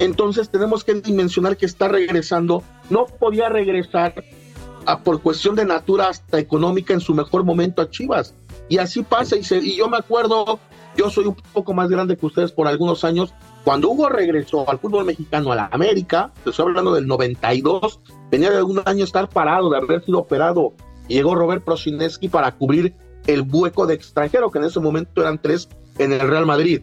entonces 0.00 0.48
tenemos 0.48 0.82
que 0.82 0.94
dimensionar 0.94 1.58
que 1.58 1.66
está 1.66 1.86
regresando. 1.86 2.64
No 2.88 3.04
podía 3.04 3.50
regresar 3.50 4.14
a, 4.86 5.00
por 5.00 5.20
cuestión 5.20 5.54
de 5.54 5.66
natura 5.66 6.08
hasta 6.08 6.38
económica 6.38 6.94
en 6.94 7.00
su 7.00 7.14
mejor 7.14 7.44
momento 7.44 7.82
a 7.82 7.90
Chivas. 7.90 8.34
Y 8.70 8.78
así 8.78 9.02
pasa. 9.02 9.36
Y, 9.36 9.42
y 9.62 9.76
yo 9.76 9.88
me 9.88 9.98
acuerdo, 9.98 10.58
yo 10.96 11.10
soy 11.10 11.26
un 11.26 11.36
poco 11.52 11.74
más 11.74 11.90
grande 11.90 12.16
que 12.16 12.24
ustedes 12.24 12.50
por 12.50 12.66
algunos 12.66 13.04
años. 13.04 13.34
Cuando 13.64 13.90
Hugo 13.90 14.08
regresó 14.08 14.68
al 14.68 14.78
fútbol 14.78 15.04
mexicano, 15.04 15.52
a 15.52 15.56
la 15.56 15.68
América, 15.70 16.32
estoy 16.44 16.66
hablando 16.66 16.94
del 16.94 17.06
92, 17.06 18.00
venía 18.30 18.50
de 18.50 18.56
algún 18.56 18.82
año 18.84 19.04
estar 19.04 19.28
parado, 19.28 19.70
de 19.70 19.78
haber 19.78 20.04
sido 20.04 20.18
operado. 20.18 20.72
Y 21.08 21.14
llegó 21.14 21.34
Robert 21.34 21.64
Prosineski 21.64 22.28
para 22.28 22.52
cubrir 22.52 22.94
el 23.26 23.42
hueco 23.42 23.86
de 23.86 23.94
extranjero, 23.94 24.50
que 24.50 24.58
en 24.58 24.64
ese 24.64 24.80
momento 24.80 25.20
eran 25.20 25.40
tres 25.40 25.68
en 25.98 26.12
el 26.12 26.20
Real 26.20 26.46
Madrid 26.46 26.82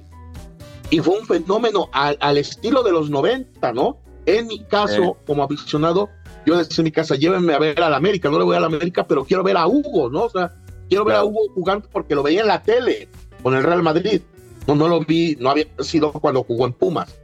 y 0.89 0.99
fue 0.99 1.19
un 1.19 1.25
fenómeno 1.25 1.89
al, 1.91 2.37
estilo 2.37 2.83
de 2.83 2.91
los 2.91 3.09
90, 3.09 3.73
¿no? 3.73 3.97
En 4.25 4.47
mi 4.47 4.59
caso, 4.63 5.17
como 5.25 5.43
aficionado, 5.43 6.09
yo 6.45 6.57
decía 6.57 6.81
en 6.81 6.83
mi 6.85 6.91
casa, 6.91 7.15
llévenme 7.15 7.53
a 7.53 7.59
ver 7.59 7.81
a 7.81 7.89
la 7.89 7.97
América, 7.97 8.29
no 8.29 8.37
le 8.37 8.45
voy 8.45 8.55
a 8.55 8.59
la 8.59 8.67
América, 8.67 9.05
pero 9.05 9.25
quiero 9.25 9.43
ver 9.43 9.57
a 9.57 9.67
Hugo, 9.67 10.09
¿no? 10.09 10.23
O 10.23 10.29
sea, 10.29 10.53
quiero 10.89 11.05
ver 11.05 11.15
a 11.15 11.23
Hugo 11.23 11.41
jugando 11.53 11.89
porque 11.91 12.15
lo 12.15 12.23
veía 12.23 12.41
en 12.41 12.47
la 12.47 12.61
tele 12.61 13.09
con 13.43 13.55
el 13.55 13.63
Real 13.63 13.83
Madrid. 13.83 14.21
No, 14.67 14.75
no 14.75 14.87
lo 14.87 14.99
vi, 14.99 15.35
no 15.39 15.49
había 15.49 15.65
sido 15.79 16.11
cuando 16.11 16.43
jugó 16.43 16.65
en 16.65 16.73
Pumas. 16.73 17.15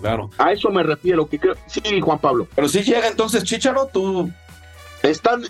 Claro. 0.00 0.30
A 0.38 0.52
eso 0.52 0.70
me 0.70 0.82
refiero, 0.82 1.28
que 1.28 1.38
creo, 1.38 1.54
sí, 1.66 1.80
Juan 2.00 2.18
Pablo. 2.18 2.46
Pero 2.54 2.68
si 2.68 2.82
llega 2.82 3.08
entonces 3.08 3.42
Chicharo, 3.42 3.86
tú. 3.86 4.30
Están, 5.02 5.42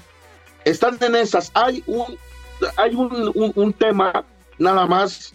están 0.65 0.97
en 1.01 1.17
esas. 1.17 1.51
Hay 1.55 1.83
un, 1.87 2.17
hay 2.77 2.95
un, 2.95 3.53
un 3.55 3.73
tema 3.73 4.25
nada 4.59 4.87
más 4.87 5.35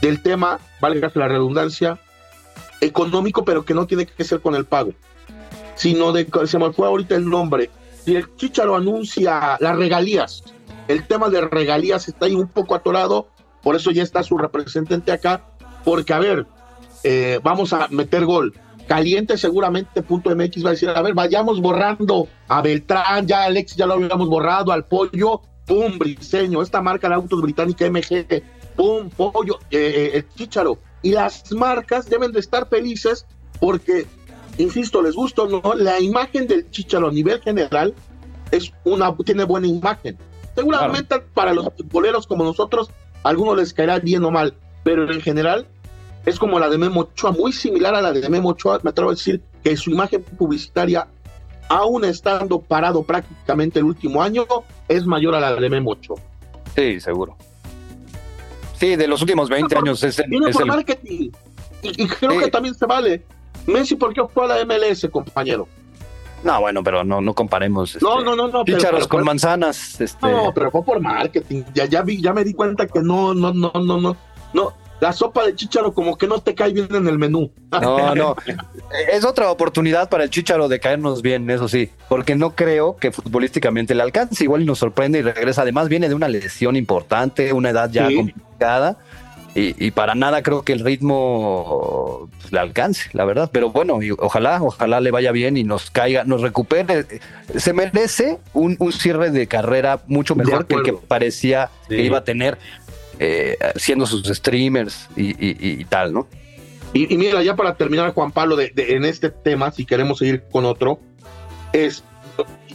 del 0.00 0.22
tema, 0.22 0.58
valga 0.80 1.10
la 1.14 1.28
redundancia, 1.28 1.98
económico, 2.80 3.44
pero 3.44 3.64
que 3.64 3.74
no 3.74 3.86
tiene 3.86 4.06
que 4.06 4.24
ser 4.24 4.40
con 4.40 4.54
el 4.54 4.64
pago, 4.64 4.92
sino 5.76 6.12
de, 6.12 6.28
se 6.46 6.58
me 6.58 6.72
fue 6.72 6.88
ahorita 6.88 7.14
el 7.14 7.28
nombre, 7.28 7.70
si 8.04 8.16
el 8.16 8.34
Chicharo 8.36 8.74
anuncia 8.74 9.56
las 9.60 9.76
regalías, 9.76 10.42
el 10.88 11.06
tema 11.06 11.28
de 11.28 11.42
regalías 11.42 12.08
está 12.08 12.26
ahí 12.26 12.34
un 12.34 12.48
poco 12.48 12.74
atorado, 12.74 13.28
por 13.62 13.76
eso 13.76 13.90
ya 13.90 14.02
está 14.02 14.22
su 14.22 14.36
representante 14.38 15.12
acá, 15.12 15.44
porque 15.84 16.12
a 16.12 16.18
ver, 16.18 16.46
eh, 17.04 17.40
vamos 17.42 17.72
a 17.72 17.88
meter 17.88 18.24
gol. 18.24 18.54
Caliente 18.86 19.38
seguramente 19.38 20.02
punto 20.02 20.34
MX 20.34 20.64
va 20.64 20.68
a 20.68 20.72
decir, 20.72 20.88
a 20.90 21.00
ver, 21.02 21.14
vayamos 21.14 21.60
borrando 21.60 22.28
a 22.48 22.60
Beltrán, 22.62 23.26
ya 23.26 23.44
Alex 23.44 23.76
ya 23.76 23.86
lo 23.86 23.94
habíamos 23.94 24.28
borrado, 24.28 24.72
al 24.72 24.84
pollo, 24.86 25.40
pum, 25.66 25.98
briseño, 25.98 26.62
esta 26.62 26.82
marca 26.82 27.08
de 27.08 27.14
autos 27.14 27.40
británica 27.40 27.88
MG, 27.88 28.42
pum, 28.76 29.08
pollo, 29.10 29.60
eh, 29.70 29.78
eh, 29.78 30.10
el 30.14 30.28
chícharo. 30.34 30.78
y 31.02 31.12
las 31.12 31.50
marcas 31.52 32.08
deben 32.08 32.32
de 32.32 32.40
estar 32.40 32.68
felices 32.68 33.26
porque, 33.60 34.06
insisto, 34.58 35.02
les 35.02 35.14
gusta 35.14 35.42
o 35.42 35.48
no, 35.48 35.74
la 35.74 36.00
imagen 36.00 36.46
del 36.46 36.68
Chicharo 36.70 37.08
a 37.08 37.12
nivel 37.12 37.40
general 37.40 37.94
es 38.50 38.72
una, 38.84 39.14
tiene 39.16 39.44
buena 39.44 39.66
imagen. 39.68 40.18
Seguramente 40.54 41.20
para 41.20 41.54
los 41.54 41.66
futboleros 41.76 42.26
como 42.26 42.44
nosotros, 42.44 42.90
a 43.22 43.28
algunos 43.28 43.56
les 43.56 43.72
caerá 43.72 43.98
bien 43.98 44.24
o 44.24 44.30
mal, 44.30 44.54
pero 44.82 45.10
en 45.10 45.20
general 45.20 45.66
es 46.24 46.38
como 46.38 46.58
la 46.58 46.68
de 46.68 46.78
Memo 46.78 47.00
Ochoa, 47.00 47.32
muy 47.32 47.52
similar 47.52 47.94
a 47.94 48.00
la 48.00 48.12
de 48.12 48.28
Memo 48.28 48.50
Ochoa, 48.50 48.80
me 48.82 48.90
atrevo 48.90 49.10
a 49.10 49.14
decir 49.14 49.42
que 49.62 49.76
su 49.76 49.90
imagen 49.90 50.22
publicitaria, 50.22 51.08
aún 51.68 52.04
estando 52.04 52.60
parado 52.60 53.02
prácticamente 53.02 53.78
el 53.80 53.86
último 53.86 54.22
año, 54.22 54.46
es 54.88 55.06
mayor 55.06 55.34
a 55.34 55.40
la 55.40 55.54
de 55.54 55.68
Memo 55.68 55.92
Ochoa. 55.92 56.20
Sí, 56.74 57.00
seguro. 57.00 57.36
Sí, 58.78 58.96
de 58.96 59.06
los 59.06 59.20
últimos 59.20 59.48
20 59.48 59.76
años 59.78 60.02
es, 60.02 60.18
el, 60.18 60.48
es 60.48 60.56
el... 60.58 60.66
marketing. 60.66 61.30
Y, 61.82 62.06
creo 62.06 62.38
que 62.38 62.50
también 62.50 62.74
se 62.74 62.86
vale. 62.86 63.24
Messi, 63.66 63.96
¿por 63.96 64.12
qué 64.12 64.22
fue 64.32 64.44
a 64.44 64.48
la 64.48 64.64
MLS, 64.64 65.08
compañero? 65.10 65.68
No, 66.42 66.60
bueno, 66.60 66.82
pero 66.82 67.04
no, 67.04 67.20
no 67.20 67.34
comparemos. 67.34 68.00
no, 68.00 68.18
este, 68.18 68.36
no, 68.36 68.48
no, 68.48 69.08
con 69.08 69.24
manzanas. 69.24 70.00
Este... 70.00 70.26
No, 70.26 70.52
pero 70.54 70.70
fue 70.70 70.84
por 70.84 71.00
marketing. 71.00 71.62
Ya, 71.74 71.84
ya 71.86 72.02
vi, 72.02 72.20
ya 72.20 72.32
me 72.32 72.44
di 72.44 72.54
cuenta 72.54 72.86
que 72.86 73.00
no, 73.00 73.34
no, 73.34 73.52
no, 73.52 73.72
no, 73.74 74.00
no. 74.00 74.16
No, 74.52 74.74
la 75.02 75.12
sopa 75.12 75.44
de 75.44 75.56
chícharo 75.56 75.92
como 75.92 76.16
que 76.16 76.28
no 76.28 76.40
te 76.40 76.54
cae 76.54 76.72
bien 76.72 76.86
en 76.94 77.08
el 77.08 77.18
menú. 77.18 77.50
No, 77.72 78.14
no. 78.14 78.36
Es 79.12 79.24
otra 79.24 79.50
oportunidad 79.50 80.08
para 80.08 80.22
el 80.22 80.30
chícharo 80.30 80.68
de 80.68 80.78
caernos 80.78 81.22
bien, 81.22 81.50
eso 81.50 81.66
sí, 81.66 81.90
porque 82.08 82.36
no 82.36 82.54
creo 82.54 82.96
que 82.96 83.10
futbolísticamente 83.10 83.96
le 83.96 84.02
alcance. 84.02 84.44
Igual 84.44 84.64
nos 84.64 84.78
sorprende 84.78 85.18
y 85.18 85.22
regresa. 85.22 85.62
Además, 85.62 85.88
viene 85.88 86.08
de 86.08 86.14
una 86.14 86.28
lesión 86.28 86.76
importante, 86.76 87.52
una 87.52 87.70
edad 87.70 87.90
ya 87.90 88.04
complicada. 88.14 88.98
Y, 89.54 89.90
para 89.90 90.14
nada 90.14 90.42
creo 90.42 90.62
que 90.62 90.72
el 90.72 90.80
ritmo 90.80 92.30
pues, 92.38 92.52
le 92.52 92.58
alcance, 92.58 93.10
la 93.12 93.26
verdad. 93.26 93.50
Pero 93.52 93.70
bueno, 93.70 93.98
ojalá, 94.18 94.62
ojalá 94.62 95.00
le 95.00 95.10
vaya 95.10 95.30
bien 95.30 95.58
y 95.58 95.64
nos 95.64 95.90
caiga, 95.90 96.24
nos 96.24 96.40
recupere. 96.40 97.06
Se 97.56 97.74
merece 97.74 98.38
un, 98.54 98.78
cierre 98.92 99.30
de 99.30 99.46
carrera 99.46 100.00
mucho 100.06 100.34
mejor 100.34 100.66
que 100.66 100.76
el 100.76 100.82
que 100.82 100.94
parecía 100.94 101.70
que 101.86 102.02
iba 102.02 102.18
a 102.18 102.24
tener 102.24 102.56
eh, 103.18 103.58
siendo 103.76 104.06
sus 104.06 104.26
streamers 104.26 105.08
y, 105.16 105.84
tal, 105.84 106.14
¿no? 106.14 106.28
Y, 106.94 107.14
mira, 107.18 107.42
ya 107.42 107.54
para 107.54 107.74
terminar, 107.74 108.12
Juan 108.14 108.32
Pablo, 108.32 108.56
de, 108.56 108.72
en 108.74 109.04
este 109.04 109.30
tema, 109.30 109.70
si 109.70 109.84
queremos 109.84 110.18
seguir 110.18 110.44
con 110.50 110.64
otro, 110.64 110.98
es, 111.74 112.04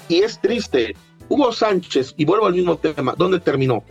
y 0.10 0.20
es 0.20 0.40
triste, 0.40 0.96
Hugo 1.28 1.52
Sánchez, 1.52 2.14
y 2.18 2.26
vuelvo 2.26 2.46
al 2.46 2.54
mismo 2.54 2.78
tema, 2.78 3.16
¿dónde 3.18 3.40
terminó? 3.40 3.84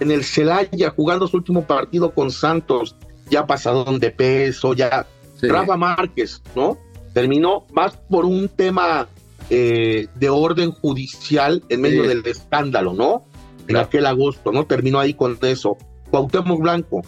En 0.00 0.10
el 0.10 0.24
Celaya, 0.24 0.90
jugando 0.90 1.26
su 1.28 1.36
último 1.36 1.66
partido 1.66 2.12
con 2.12 2.30
Santos, 2.30 2.96
ya 3.30 3.46
pasadón 3.46 3.98
de 3.98 4.10
peso, 4.10 4.74
ya. 4.74 5.06
Rafa 5.42 5.76
Márquez, 5.76 6.42
¿no? 6.54 6.78
Terminó 7.12 7.66
más 7.72 7.96
por 8.08 8.24
un 8.24 8.48
tema 8.48 9.08
eh, 9.50 10.08
de 10.14 10.30
orden 10.30 10.72
judicial 10.72 11.62
en 11.68 11.80
medio 11.82 12.04
del 12.04 12.26
escándalo, 12.26 12.94
¿no? 12.94 13.24
En 13.68 13.76
aquel 13.76 14.06
agosto, 14.06 14.52
¿no? 14.52 14.66
Terminó 14.66 15.00
ahí 15.00 15.14
con 15.14 15.38
eso. 15.42 15.76
Cuauhtémoc 16.10 16.60
Blanco, 16.60 17.02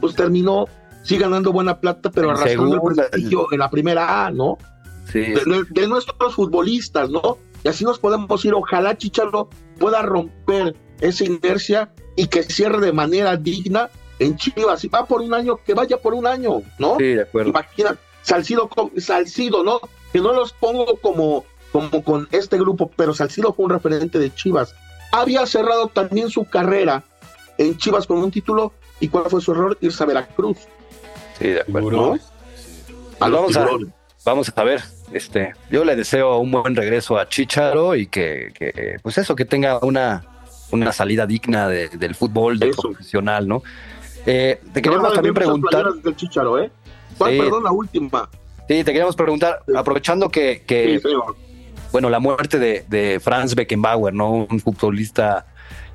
pues 0.00 0.14
terminó, 0.14 0.66
sí 1.02 1.18
ganando 1.18 1.52
buena 1.52 1.80
plata, 1.80 2.10
pero 2.10 2.30
arrastrando 2.30 2.76
el 2.76 2.96
prestigio 2.96 3.46
en 3.52 3.58
la 3.58 3.70
primera 3.70 4.26
A, 4.26 4.30
¿no? 4.30 4.58
Sí. 5.12 5.20
De, 5.20 5.86
nuestros 5.86 6.34
futbolistas, 6.34 7.10
¿no? 7.10 7.38
Y 7.62 7.68
así 7.68 7.84
nos 7.84 7.98
podemos 7.98 8.44
ir. 8.44 8.54
Ojalá 8.54 8.96
Chicharro 8.96 9.48
pueda 9.78 10.02
romper 10.02 10.74
esa 11.00 11.24
inercia 11.24 11.90
y 12.16 12.26
que 12.26 12.42
cierre 12.42 12.80
de 12.80 12.92
manera 12.92 13.36
digna 13.36 13.90
en 14.18 14.36
Chivas. 14.36 14.80
Si 14.80 14.88
va 14.88 15.04
por 15.06 15.20
un 15.20 15.34
año, 15.34 15.58
que 15.64 15.74
vaya 15.74 15.96
por 15.98 16.14
un 16.14 16.26
año, 16.26 16.62
¿no? 16.78 16.96
Sí, 16.98 17.14
de 17.14 17.22
acuerdo. 17.22 17.50
Imagina, 17.50 17.96
Salcido, 18.22 18.68
Salcido, 18.96 19.62
¿no? 19.62 19.80
Que 20.12 20.20
no 20.20 20.32
los 20.32 20.52
pongo 20.52 20.96
como, 21.00 21.44
como 21.72 22.02
con 22.02 22.28
este 22.32 22.56
grupo, 22.58 22.90
pero 22.96 23.14
Salcido 23.14 23.52
fue 23.52 23.66
un 23.66 23.72
referente 23.72 24.18
de 24.18 24.34
Chivas. 24.34 24.74
Había 25.12 25.46
cerrado 25.46 25.88
también 25.88 26.30
su 26.30 26.44
carrera 26.44 27.04
en 27.58 27.76
Chivas 27.76 28.06
con 28.06 28.18
un 28.18 28.30
título. 28.30 28.72
¿Y 29.00 29.08
cuál 29.08 29.24
fue 29.28 29.40
su 29.40 29.52
error? 29.52 29.76
Irse 29.80 30.02
a 30.02 30.06
Veracruz. 30.06 30.58
Sí, 31.38 31.48
de 31.48 31.60
acuerdo. 31.60 32.16
vamos, 33.18 33.56
a, 33.56 33.66
vamos 34.24 34.52
a 34.54 34.64
ver. 34.64 34.82
Este, 35.12 35.52
yo 35.70 35.84
le 35.84 35.94
deseo 35.94 36.38
un 36.38 36.50
buen 36.50 36.74
regreso 36.74 37.18
a 37.18 37.28
Chicharo 37.28 37.94
y 37.94 38.06
que, 38.06 38.98
pues 39.02 39.18
eso, 39.18 39.36
que 39.36 39.44
tenga 39.44 39.78
una, 39.78 40.24
una 40.82 40.92
salida 40.92 41.26
digna 41.26 41.68
del 41.68 42.14
fútbol, 42.14 42.58
profesional, 42.58 43.46
¿no? 43.46 43.62
Eh, 44.26 44.60
te 44.72 44.82
queríamos 44.82 45.12
también 45.12 45.34
preguntar. 45.34 45.92
Del 45.94 46.16
Chicharo, 46.16 46.58
¿eh? 46.58 46.70
perdón, 47.18 47.64
la 47.64 47.72
última? 47.72 48.28
Sí, 48.66 48.82
te 48.82 48.84
queríamos 48.84 49.16
preguntar, 49.16 49.60
aprovechando 49.76 50.30
que, 50.30 50.62
que 50.66 51.00
bueno, 51.92 52.10
la 52.10 52.18
muerte 52.18 52.58
de, 52.58 52.84
de 52.88 53.20
Franz 53.20 53.54
Beckenbauer, 53.54 54.14
¿no? 54.14 54.46
Un 54.50 54.60
futbolista 54.60 55.46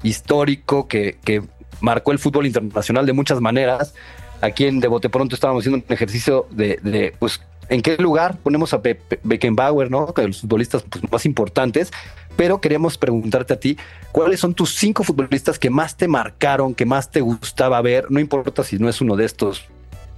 histórico 0.04 0.88
que, 0.88 1.18
que 1.24 1.42
marcó 1.82 2.12
el 2.12 2.20
fútbol 2.20 2.46
internacional 2.46 3.06
de 3.06 3.14
muchas 3.14 3.42
maneras. 3.42 3.94
Aquí 4.42 4.66
en 4.66 4.80
Debote 4.80 5.10
Pronto 5.10 5.36
estábamos 5.36 5.64
haciendo 5.64 5.84
un 5.86 5.94
ejercicio 5.94 6.48
de, 6.52 6.80
de 6.82 7.14
pues, 7.20 7.42
en 7.70 7.82
qué 7.82 7.98
lugar 7.98 8.38
ponemos 8.38 8.74
a 8.74 8.82
Beckenbauer, 9.24 9.90
¿no? 9.90 10.14
Que 10.14 10.24
de 10.24 10.28
los 10.30 10.42
futbolistas 10.42 10.84
pues, 10.90 11.10
más 11.12 11.26
importantes. 11.26 11.92
Pero 12.36 12.62
queríamos 12.62 12.98
preguntarte 12.98 13.54
a 13.54 13.60
ti, 13.60 13.78
¿cuáles 14.12 14.40
son 14.40 14.54
tus 14.54 14.74
cinco 14.76 15.04
futbolistas 15.04 15.60
que 15.60 15.70
más 15.70 15.98
te 15.98 16.08
marcaron, 16.08 16.74
que 16.74 16.86
más 16.86 17.12
te 17.12 17.22
gustaba 17.22 17.82
ver? 17.82 18.10
No 18.10 18.20
importa 18.20 18.64
si 18.64 18.80
no 18.80 18.88
es 18.88 19.02
uno 19.02 19.16
de 19.16 19.26
estos, 19.26 19.66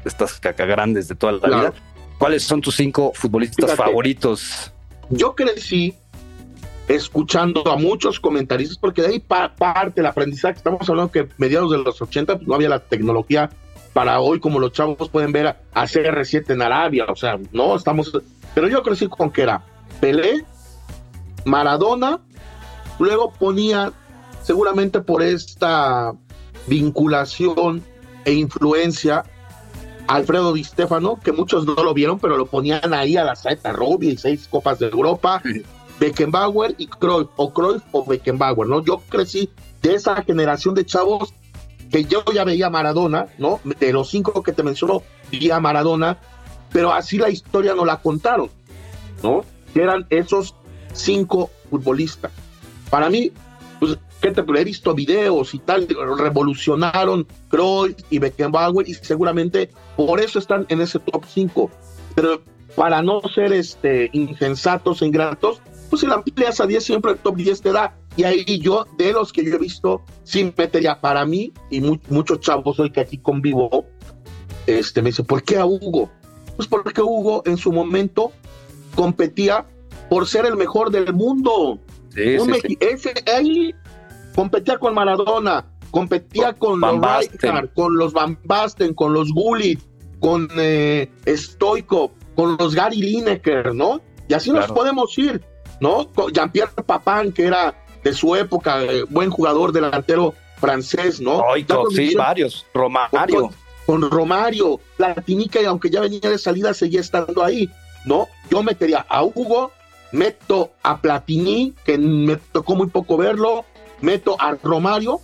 estas 0.05 0.39
caca 0.39 0.65
grandes 0.65 1.07
de 1.07 1.15
toda 1.15 1.33
la 1.33 1.47
vida. 1.47 1.73
¿Cuáles 2.19 2.43
son 2.43 2.61
tus 2.61 2.75
cinco 2.75 3.11
futbolistas 3.15 3.73
favoritos? 3.75 4.71
Yo 5.09 5.33
crecí 5.33 5.95
escuchando 6.87 7.67
a 7.67 7.75
muchos 7.75 8.19
comentaristas, 8.19 8.77
porque 8.77 9.01
de 9.01 9.07
ahí 9.09 9.19
parte 9.19 10.01
el 10.01 10.05
aprendizaje. 10.05 10.57
Estamos 10.57 10.87
hablando 10.89 11.11
que 11.11 11.27
mediados 11.37 11.71
de 11.71 11.79
los 11.79 12.01
80 12.01 12.35
pues, 12.35 12.47
no 12.47 12.53
había 12.53 12.69
la 12.69 12.79
tecnología 12.79 13.49
para 13.93 14.19
hoy, 14.21 14.39
como 14.39 14.59
los 14.59 14.71
chavos 14.71 15.09
pueden 15.09 15.31
ver 15.31 15.47
a, 15.47 15.85
CR7 15.85 16.53
en 16.53 16.61
Arabia, 16.61 17.05
o 17.09 17.15
sea, 17.15 17.39
no 17.51 17.75
estamos. 17.75 18.11
Pero 18.53 18.67
yo 18.67 18.83
crecí 18.83 19.07
con 19.07 19.31
que 19.31 19.43
era 19.43 19.63
Pelé, 19.99 20.45
Maradona, 21.45 22.19
luego 22.99 23.31
ponía, 23.31 23.91
seguramente 24.43 25.01
por 25.01 25.21
esta 25.21 26.13
vinculación 26.67 27.83
e 28.25 28.33
influencia, 28.33 29.23
Alfredo 30.07 30.53
Di 30.53 30.63
Stefano, 30.63 31.19
que 31.23 31.31
muchos 31.31 31.65
no 31.65 31.75
lo 31.75 31.93
vieron, 31.93 32.19
pero 32.19 32.37
lo 32.37 32.45
ponían 32.45 32.93
ahí 32.93 33.17
a 33.17 33.23
la 33.23 33.35
saeta 33.35 33.71
Robbie 33.71 34.11
y 34.11 34.17
seis 34.17 34.47
Copas 34.49 34.79
de 34.79 34.87
Europa. 34.87 35.41
Beckenbauer 35.99 36.73
y 36.79 36.87
Cruyff, 36.87 37.29
o 37.35 37.53
Cruyff 37.53 37.83
o 37.91 38.03
Beckenbauer, 38.03 38.67
¿no? 38.67 38.83
Yo 38.83 39.03
crecí 39.07 39.51
de 39.83 39.93
esa 39.93 40.23
generación 40.23 40.73
de 40.73 40.83
chavos 40.83 41.31
que 41.91 42.05
yo 42.05 42.23
ya 42.33 42.43
veía 42.43 42.69
Maradona, 42.69 43.27
¿no? 43.37 43.59
De 43.79 43.91
los 43.91 44.09
cinco 44.09 44.41
que 44.41 44.53
te 44.53 44.63
menciono, 44.63 45.03
veía 45.31 45.59
Maradona, 45.59 46.17
pero 46.71 46.93
así 46.93 47.17
la 47.17 47.29
historia 47.29 47.75
no 47.75 47.85
la 47.85 47.97
contaron, 47.97 48.49
¿no? 49.21 49.43
Que 49.73 49.83
eran 49.83 50.07
esos 50.09 50.55
cinco 50.93 51.49
futbolistas. 51.69 52.31
Para 52.89 53.09
mí, 53.09 53.31
pues, 53.79 53.97
¿qué 54.21 54.31
te 54.31 54.41
he 54.41 54.63
visto 54.63 54.93
videos 54.93 55.53
y 55.53 55.59
tal? 55.59 55.87
Revolucionaron 56.17 57.27
Cruyff 57.49 57.97
y 58.09 58.19
Beckenbauer 58.19 58.87
y 58.87 58.93
seguramente 58.93 59.69
por 59.97 60.19
eso 60.19 60.39
están 60.39 60.65
en 60.69 60.81
ese 60.81 60.99
top 60.99 61.25
5. 61.27 61.71
Pero 62.15 62.41
para 62.75 63.01
no 63.01 63.21
ser 63.33 63.53
este, 63.53 64.09
insensatos 64.13 65.01
e 65.01 65.05
ingratos, 65.07 65.61
pues 65.89 66.01
si 66.01 66.07
la 66.07 66.15
amplias 66.15 66.61
a 66.61 66.67
10 66.67 66.83
siempre 66.83 67.11
el 67.11 67.17
top 67.17 67.35
10 67.35 67.61
te 67.61 67.71
da. 67.71 67.95
Y 68.17 68.23
ahí 68.23 68.59
yo, 68.59 68.85
de 68.97 69.13
los 69.13 69.31
que 69.31 69.43
yo 69.43 69.55
he 69.55 69.57
visto, 69.57 70.01
sin 70.23 70.53
metería 70.57 70.99
para 70.99 71.25
mí, 71.25 71.53
y 71.69 71.81
muchos 72.09 72.39
chavos 72.41 72.79
hoy 72.79 72.91
que 72.91 73.01
aquí 73.01 73.17
convivo, 73.17 73.85
este, 74.67 75.01
me 75.01 75.09
dice, 75.09 75.23
¿por 75.23 75.43
qué 75.43 75.57
a 75.57 75.65
Hugo? 75.65 76.11
Pues 76.55 76.67
porque 76.67 77.01
Hugo 77.01 77.41
en 77.45 77.57
su 77.57 77.71
momento 77.71 78.31
competía 78.95 79.65
por 80.09 80.27
ser 80.27 80.45
el 80.45 80.57
mejor 80.57 80.91
del 80.91 81.13
mundo. 81.13 81.79
Sí, 82.13 82.37
sí, 82.39 82.77
Ese, 82.81 83.13
ahí 83.33 83.73
competía 84.35 84.77
con 84.77 84.93
Maradona, 84.93 85.65
competía 85.89 86.53
con, 86.53 86.81
los 86.81 86.99
Rijkaard, 86.99 87.73
con 87.73 87.97
los 87.97 88.11
Van 88.11 88.37
Basten, 88.43 88.93
con 88.93 89.13
los 89.13 89.31
Gullit, 89.31 89.79
con 90.19 90.49
eh, 90.57 91.09
Stoico, 91.25 92.11
con 92.35 92.57
los 92.57 92.75
Gary 92.75 93.01
Lineker, 93.01 93.73
¿no? 93.73 94.01
Y 94.27 94.33
así 94.33 94.51
nos 94.51 94.67
podemos 94.67 95.17
ir. 95.17 95.41
¿no? 95.81 96.07
Jean-Pierre 96.31 96.83
Papin, 96.85 97.33
que 97.33 97.45
era 97.47 97.75
de 98.03 98.13
su 98.13 98.35
época, 98.35 98.83
eh, 98.83 99.03
buen 99.09 99.29
jugador 99.29 99.71
delantero 99.71 100.33
francés, 100.57 101.19
¿no? 101.19 101.43
sí, 101.91 102.15
varios. 102.15 102.65
Romario. 102.73 103.51
Con, 103.85 104.09
Romario, 104.09 104.79
Platinica, 104.95 105.61
y 105.61 105.65
aunque 105.65 105.89
ya 105.89 106.01
venía 106.01 106.21
de 106.21 106.37
salida, 106.37 106.73
seguía 106.73 107.01
estando 107.01 107.43
ahí, 107.43 107.69
¿no? 108.05 108.27
Yo 108.49 108.63
metería 108.63 109.05
a 109.09 109.23
Hugo, 109.23 109.71
meto 110.11 110.71
a 110.83 111.01
Platini, 111.01 111.73
que 111.83 111.97
me 111.97 112.37
tocó 112.37 112.75
muy 112.75 112.87
poco 112.87 113.17
verlo, 113.17 113.65
meto 113.99 114.37
a 114.39 114.55
Romario, 114.63 115.19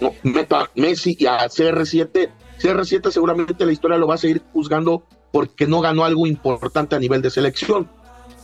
no, 0.00 0.12
meto 0.22 0.56
a 0.56 0.70
Messi 0.74 1.16
y 1.18 1.26
a 1.26 1.44
CR7, 1.44 2.30
CR7 2.60 3.10
seguramente 3.10 3.66
la 3.66 3.72
historia 3.72 3.98
lo 3.98 4.06
va 4.06 4.14
a 4.14 4.18
seguir 4.18 4.42
juzgando 4.52 5.04
porque 5.30 5.66
no 5.66 5.80
ganó 5.80 6.04
algo 6.04 6.26
importante 6.26 6.96
a 6.96 6.98
nivel 6.98 7.20
de 7.20 7.30
selección. 7.30 7.88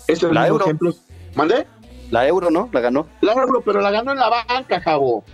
Ese 0.07 0.27
es 0.27 0.33
el 0.33 0.61
ejemplo. 0.61 0.95
¿Mandé? 1.35 1.67
La 2.11 2.27
Euro, 2.27 2.51
¿no? 2.51 2.69
La 2.73 2.81
ganó. 2.81 3.07
La 3.21 3.33
Euro, 3.33 3.63
pero 3.65 3.81
la 3.81 3.91
ganó 3.91 4.13
en 4.13 4.19
la 4.19 4.29
banca, 4.29 4.81
Javo. 4.81 5.25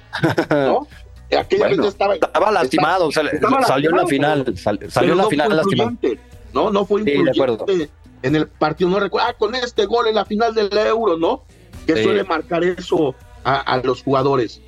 ¿No? 0.50 0.86
Aquella 1.36 1.66
Bueno, 1.68 1.82
vez 1.82 1.92
estaba, 1.92 2.14
Estaba 2.14 2.50
lastimado, 2.52 3.08
estaba 3.08 3.62
salió 3.64 3.90
en 3.90 3.96
la 3.96 4.06
final. 4.06 4.56
sal- 4.56 4.78
salió 4.88 5.12
en 5.12 5.16
la 5.18 5.24
no 5.24 5.30
final 5.30 5.46
fue 5.48 5.56
lastimado. 5.56 5.90
influyente, 5.90 6.22
No, 6.52 6.70
no 6.70 6.84
fue 6.86 7.00
Sí, 7.00 7.06
de 7.06 7.14
influyente 7.16 7.42
acuerdo. 7.64 7.88
en 8.22 8.36
el 8.36 8.46
partido. 8.48 8.90
No 8.90 9.00
recuerdo, 9.00 9.28
ah, 9.28 9.34
con 9.36 9.54
este 9.56 9.86
gol 9.86 10.06
en 10.06 10.14
la 10.14 10.24
final 10.24 10.54
del 10.54 10.70
Euro, 10.76 11.16
¿no? 11.18 11.42
Que 11.86 11.96
Sí. 11.96 12.04
suele 12.04 12.22
marcar 12.24 12.62
eso 12.64 13.14
a, 13.44 13.56
a 13.60 13.78
los 13.78 14.02
jugadores. 14.04 14.60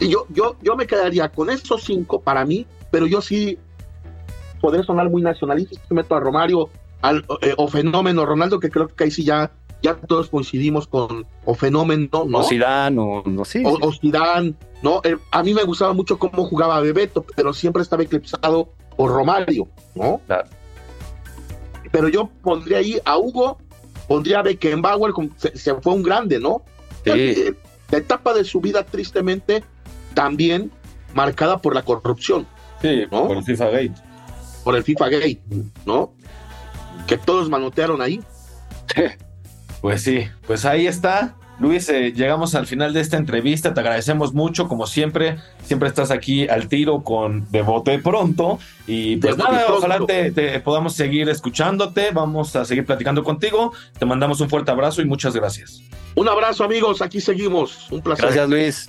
Y 0.00 0.08
yo, 0.08 0.26
yo, 0.30 0.56
yo 0.62 0.74
me 0.74 0.86
quedaría 0.86 1.28
con 1.28 1.48
esos 1.50 1.84
cinco 1.84 2.20
para 2.20 2.44
mí, 2.44 2.66
pero 2.90 3.06
yo 3.06 3.20
sí 3.20 3.58
podría 4.60 4.82
sonar 4.82 5.08
muy 5.10 5.22
nacionalista. 5.22 5.80
meto 5.90 6.16
a 6.16 6.20
Romario 6.20 6.70
al, 7.02 7.24
eh, 7.42 7.54
o 7.56 7.68
Fenómeno 7.68 8.26
Ronaldo, 8.26 8.58
que 8.58 8.70
creo 8.70 8.88
que 8.88 9.04
ahí 9.04 9.10
sí 9.12 9.24
ya, 9.24 9.52
ya 9.84 9.94
todos 9.96 10.30
coincidimos 10.30 10.86
con 10.86 11.26
o 11.44 11.54
Fenómeno, 11.54 12.24
¿no? 12.26 12.38
O 12.38 12.42
Zidane, 12.42 12.98
o 12.98 13.22
no 13.26 13.44
sí. 13.44 13.62
o, 13.66 13.76
sí. 13.76 13.82
o 13.82 13.92
Zidane, 13.92 14.54
¿no? 14.82 15.02
Eh, 15.04 15.16
a 15.30 15.42
mí 15.42 15.52
me 15.52 15.62
gustaba 15.62 15.92
mucho 15.92 16.18
cómo 16.18 16.46
jugaba 16.46 16.80
Bebeto, 16.80 17.24
pero 17.36 17.52
siempre 17.52 17.82
estaba 17.82 18.02
eclipsado 18.02 18.70
por 18.96 19.10
Romario, 19.12 19.68
¿no? 19.94 20.22
Claro. 20.26 20.48
Pero 21.92 22.08
yo 22.08 22.30
pondría 22.42 22.78
ahí 22.78 22.98
a 23.04 23.18
Hugo, 23.18 23.58
pondría 24.08 24.38
a 24.38 24.42
Beckenbauer, 24.42 25.12
se, 25.36 25.56
se 25.56 25.74
fue 25.74 25.92
un 25.92 26.02
grande, 26.02 26.40
¿no? 26.40 26.62
Sí. 27.04 27.10
Eh, 27.14 27.54
La 27.90 27.98
etapa 27.98 28.32
de 28.32 28.42
su 28.44 28.60
vida, 28.62 28.84
tristemente, 28.84 29.62
también 30.14 30.70
marcada 31.12 31.58
por 31.58 31.74
la 31.74 31.82
corrupción, 31.82 32.46
Sí, 32.80 33.02
¿No? 33.12 33.28
por 33.28 33.36
el 33.36 33.44
FIFA 33.44 33.66
Gate. 33.66 33.94
por 34.64 34.76
el 34.76 34.82
FIFA 34.82 35.08
Gate, 35.10 35.42
¿no? 35.84 36.14
Que 37.06 37.18
todos 37.18 37.50
manotearon 37.50 38.00
ahí. 38.00 38.20
Pues 39.84 40.00
sí, 40.00 40.26
pues 40.46 40.64
ahí 40.64 40.86
está. 40.86 41.34
Luis, 41.60 41.90
eh, 41.90 42.14
llegamos 42.16 42.54
al 42.54 42.66
final 42.66 42.94
de 42.94 43.02
esta 43.02 43.18
entrevista. 43.18 43.74
Te 43.74 43.80
agradecemos 43.80 44.32
mucho, 44.32 44.66
como 44.66 44.86
siempre. 44.86 45.36
Siempre 45.62 45.90
estás 45.90 46.10
aquí 46.10 46.48
al 46.48 46.68
tiro 46.68 47.02
con 47.02 47.46
De 47.50 47.60
Bote 47.60 47.98
Pronto. 47.98 48.58
Y 48.86 49.18
pues 49.18 49.36
nada, 49.36 49.66
Pronto. 49.66 49.74
ojalá 49.74 50.06
te, 50.06 50.30
te 50.30 50.58
podamos 50.60 50.94
seguir 50.94 51.28
escuchándote. 51.28 52.12
Vamos 52.12 52.56
a 52.56 52.64
seguir 52.64 52.86
platicando 52.86 53.22
contigo. 53.22 53.74
Te 53.98 54.06
mandamos 54.06 54.40
un 54.40 54.48
fuerte 54.48 54.70
abrazo 54.70 55.02
y 55.02 55.04
muchas 55.04 55.34
gracias. 55.36 55.82
Un 56.14 56.30
abrazo, 56.30 56.64
amigos, 56.64 57.02
aquí 57.02 57.20
seguimos. 57.20 57.92
Un 57.92 58.00
placer. 58.00 58.24
Gracias, 58.24 58.48
Luis. 58.48 58.88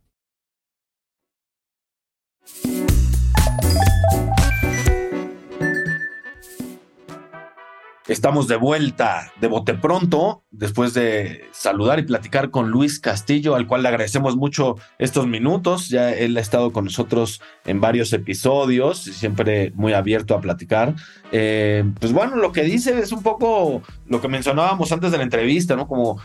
Estamos 8.11 8.49
de 8.49 8.57
vuelta 8.57 9.31
de 9.39 9.47
bote 9.47 9.73
pronto, 9.73 10.43
después 10.51 10.93
de 10.93 11.45
saludar 11.53 11.97
y 11.97 12.03
platicar 12.03 12.49
con 12.49 12.69
Luis 12.69 12.99
Castillo, 12.99 13.55
al 13.55 13.67
cual 13.67 13.83
le 13.83 13.87
agradecemos 13.87 14.35
mucho 14.35 14.75
estos 14.99 15.27
minutos. 15.27 15.87
Ya 15.87 16.11
él 16.11 16.35
ha 16.35 16.41
estado 16.41 16.73
con 16.73 16.83
nosotros 16.83 17.39
en 17.63 17.79
varios 17.79 18.11
episodios, 18.11 19.07
y 19.07 19.13
siempre 19.13 19.71
muy 19.75 19.93
abierto 19.93 20.35
a 20.35 20.41
platicar. 20.41 20.93
Eh, 21.31 21.85
pues 22.01 22.11
bueno, 22.11 22.35
lo 22.35 22.51
que 22.51 22.63
dice 22.63 22.99
es 22.99 23.13
un 23.13 23.23
poco 23.23 23.81
lo 24.07 24.19
que 24.19 24.27
mencionábamos 24.27 24.91
antes 24.91 25.13
de 25.13 25.17
la 25.17 25.23
entrevista, 25.23 25.77
¿no? 25.77 25.87
Como 25.87 26.19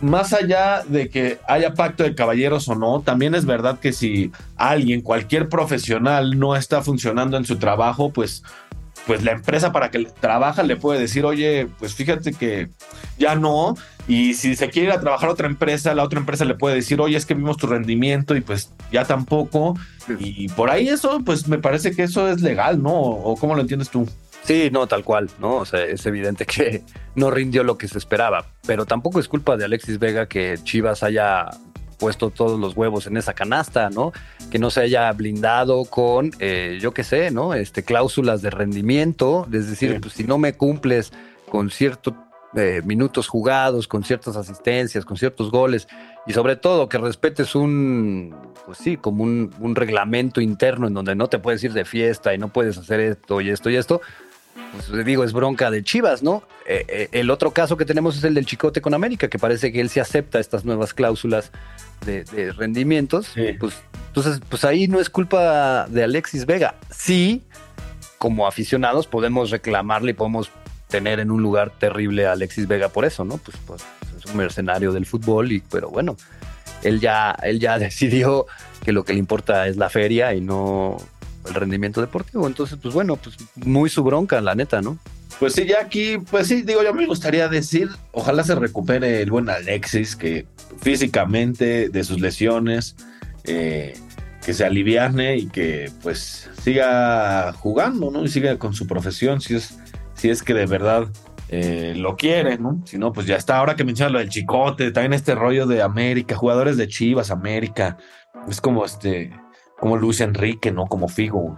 más 0.00 0.32
allá 0.32 0.84
de 0.86 1.08
que 1.08 1.40
haya 1.48 1.74
pacto 1.74 2.04
de 2.04 2.14
caballeros 2.14 2.68
o 2.68 2.76
no, 2.76 3.00
también 3.00 3.34
es 3.34 3.46
verdad 3.46 3.80
que 3.80 3.92
si 3.92 4.30
alguien, 4.54 5.00
cualquier 5.00 5.48
profesional, 5.48 6.38
no 6.38 6.54
está 6.54 6.82
funcionando 6.82 7.36
en 7.36 7.44
su 7.44 7.56
trabajo, 7.56 8.12
pues 8.12 8.44
pues 9.06 9.22
la 9.22 9.32
empresa 9.32 9.72
para 9.72 9.90
que 9.90 10.04
trabaja 10.20 10.62
le 10.62 10.76
puede 10.76 11.00
decir, 11.00 11.24
oye, 11.24 11.68
pues 11.78 11.94
fíjate 11.94 12.32
que 12.32 12.68
ya 13.18 13.34
no, 13.34 13.76
y 14.08 14.34
si 14.34 14.56
se 14.56 14.70
quiere 14.70 14.88
ir 14.88 14.94
a 14.94 15.00
trabajar 15.00 15.28
a 15.28 15.32
otra 15.32 15.46
empresa, 15.46 15.94
la 15.94 16.04
otra 16.04 16.18
empresa 16.18 16.44
le 16.44 16.54
puede 16.54 16.76
decir, 16.76 17.00
oye, 17.00 17.16
es 17.16 17.26
que 17.26 17.34
vimos 17.34 17.56
tu 17.56 17.66
rendimiento 17.66 18.36
y 18.36 18.40
pues 18.40 18.72
ya 18.90 19.04
tampoco, 19.04 19.76
y 20.18 20.48
por 20.48 20.70
ahí 20.70 20.88
eso, 20.88 21.20
pues 21.24 21.48
me 21.48 21.58
parece 21.58 21.94
que 21.94 22.04
eso 22.04 22.28
es 22.28 22.42
legal, 22.42 22.82
¿no? 22.82 22.92
¿O 22.92 23.36
cómo 23.36 23.54
lo 23.54 23.60
entiendes 23.60 23.90
tú? 23.90 24.08
Sí, 24.44 24.70
no, 24.72 24.88
tal 24.88 25.04
cual, 25.04 25.30
¿no? 25.38 25.56
O 25.56 25.64
sea, 25.64 25.84
es 25.84 26.04
evidente 26.06 26.46
que 26.46 26.82
no 27.14 27.30
rindió 27.30 27.62
lo 27.62 27.78
que 27.78 27.86
se 27.86 27.98
esperaba, 27.98 28.46
pero 28.66 28.86
tampoco 28.86 29.20
es 29.20 29.28
culpa 29.28 29.56
de 29.56 29.64
Alexis 29.64 29.98
Vega 29.98 30.26
que 30.26 30.58
Chivas 30.62 31.02
haya 31.02 31.48
puesto 32.02 32.30
todos 32.30 32.58
los 32.58 32.76
huevos 32.76 33.06
en 33.06 33.16
esa 33.16 33.32
canasta, 33.32 33.88
¿no? 33.88 34.10
Que 34.50 34.58
no 34.58 34.70
se 34.70 34.80
haya 34.80 35.12
blindado 35.12 35.84
con, 35.84 36.32
eh, 36.40 36.78
yo 36.82 36.92
qué 36.92 37.04
sé, 37.04 37.30
¿no? 37.30 37.54
Este, 37.54 37.84
cláusulas 37.84 38.42
de 38.42 38.50
rendimiento, 38.50 39.46
es 39.52 39.70
decir, 39.70 39.92
Sí. 39.92 39.98
pues 40.00 40.14
si 40.14 40.24
no 40.24 40.36
me 40.36 40.54
cumples 40.54 41.12
con 41.48 41.70
ciertos 41.70 42.14
minutos 42.84 43.28
jugados, 43.28 43.86
con 43.88 44.02
ciertas 44.04 44.36
asistencias, 44.36 45.04
con 45.06 45.16
ciertos 45.16 45.50
goles, 45.50 45.86
y 46.26 46.32
sobre 46.34 46.56
todo 46.56 46.86
que 46.88 46.98
respetes 46.98 47.54
un, 47.54 48.34
pues 48.66 48.76
sí, 48.78 48.96
como 48.98 49.22
un, 49.22 49.54
un 49.60 49.74
reglamento 49.74 50.40
interno 50.40 50.86
en 50.88 50.92
donde 50.94 51.14
no 51.14 51.28
te 51.28 51.38
puedes 51.38 51.62
ir 51.64 51.72
de 51.72 51.84
fiesta 51.86 52.34
y 52.34 52.38
no 52.38 52.48
puedes 52.48 52.76
hacer 52.78 52.98
esto 53.00 53.40
y 53.40 53.48
esto 53.48 53.70
y 53.70 53.76
esto, 53.76 54.00
pues 54.72 55.04
digo, 55.04 55.24
es 55.24 55.32
bronca 55.32 55.70
de 55.70 55.82
Chivas, 55.82 56.22
¿no? 56.22 56.42
Eh, 56.66 56.84
eh, 56.88 57.08
el 57.12 57.30
otro 57.30 57.50
caso 57.50 57.76
que 57.76 57.84
tenemos 57.84 58.16
es 58.16 58.24
el 58.24 58.34
del 58.34 58.46
Chicote 58.46 58.80
con 58.80 58.94
América, 58.94 59.28
que 59.28 59.38
parece 59.38 59.72
que 59.72 59.80
él 59.80 59.88
sí 59.88 60.00
acepta 60.00 60.40
estas 60.40 60.64
nuevas 60.64 60.94
cláusulas 60.94 61.50
de, 62.04 62.24
de 62.24 62.52
rendimientos. 62.52 63.28
Sí. 63.34 63.52
Pues, 63.58 63.74
entonces, 64.08 64.40
pues 64.48 64.64
ahí 64.64 64.88
no 64.88 65.00
es 65.00 65.10
culpa 65.10 65.86
de 65.88 66.04
Alexis 66.04 66.46
Vega. 66.46 66.74
Sí, 66.90 67.42
como 68.18 68.46
aficionados 68.46 69.06
podemos 69.06 69.50
reclamarle 69.50 70.12
y 70.12 70.14
podemos 70.14 70.50
tener 70.88 71.18
en 71.18 71.30
un 71.30 71.42
lugar 71.42 71.70
terrible 71.70 72.26
a 72.26 72.32
Alexis 72.32 72.68
Vega 72.68 72.88
por 72.90 73.04
eso, 73.04 73.24
¿no? 73.24 73.38
Pues, 73.38 73.56
pues 73.66 73.82
es 74.16 74.30
un 74.30 74.36
mercenario 74.36 74.92
del 74.92 75.06
fútbol, 75.06 75.50
y, 75.50 75.60
pero 75.60 75.90
bueno, 75.90 76.16
él 76.82 77.00
ya, 77.00 77.36
él 77.42 77.58
ya 77.58 77.78
decidió 77.80 78.46
que 78.84 78.92
lo 78.92 79.04
que 79.04 79.12
le 79.12 79.18
importa 79.18 79.66
es 79.66 79.76
la 79.76 79.90
feria 79.90 80.34
y 80.34 80.40
no 80.40 80.98
el 81.46 81.54
rendimiento 81.54 82.00
deportivo. 82.00 82.46
Entonces, 82.46 82.78
pues 82.80 82.94
bueno, 82.94 83.16
pues 83.16 83.36
muy 83.56 83.90
su 83.90 84.02
bronca, 84.02 84.40
la 84.40 84.54
neta, 84.54 84.80
¿no? 84.80 84.98
Pues 85.38 85.54
sí, 85.54 85.66
ya 85.66 85.80
aquí, 85.80 86.18
pues 86.30 86.46
sí, 86.46 86.62
digo, 86.62 86.82
yo 86.82 86.94
me 86.94 87.06
gustaría 87.06 87.48
decir, 87.48 87.88
ojalá 88.12 88.44
se 88.44 88.54
recupere 88.54 89.22
el 89.22 89.30
buen 89.30 89.48
Alexis, 89.48 90.14
que 90.14 90.46
físicamente 90.80 91.88
de 91.88 92.04
sus 92.04 92.20
lesiones, 92.20 92.96
eh, 93.44 93.94
que 94.44 94.54
se 94.54 94.64
aliviane 94.64 95.36
y 95.36 95.46
que 95.46 95.90
pues 96.02 96.50
siga 96.62 97.52
jugando, 97.54 98.10
¿no? 98.10 98.24
Y 98.24 98.28
siga 98.28 98.58
con 98.58 98.74
su 98.74 98.86
profesión, 98.86 99.40
si 99.40 99.56
es, 99.56 99.78
si 100.14 100.30
es 100.30 100.42
que 100.42 100.54
de 100.54 100.66
verdad 100.66 101.08
eh, 101.48 101.94
lo 101.96 102.16
quiere, 102.16 102.58
¿no? 102.58 102.80
Si 102.84 102.98
no, 102.98 103.12
pues 103.12 103.26
ya 103.26 103.36
está. 103.36 103.58
Ahora 103.58 103.76
que 103.76 103.84
mencionas 103.84 104.12
lo 104.12 104.18
del 104.18 104.28
chicote, 104.28 104.90
también 104.90 105.12
este 105.12 105.34
rollo 105.34 105.66
de 105.66 105.82
América, 105.82 106.36
jugadores 106.36 106.76
de 106.76 106.88
Chivas, 106.88 107.30
América, 107.30 107.98
es 108.48 108.60
como 108.60 108.84
este, 108.84 109.32
como 109.82 109.96
Luis 109.96 110.20
Enrique, 110.20 110.70
¿no? 110.70 110.86
Como 110.86 111.08
Figo. 111.08 111.56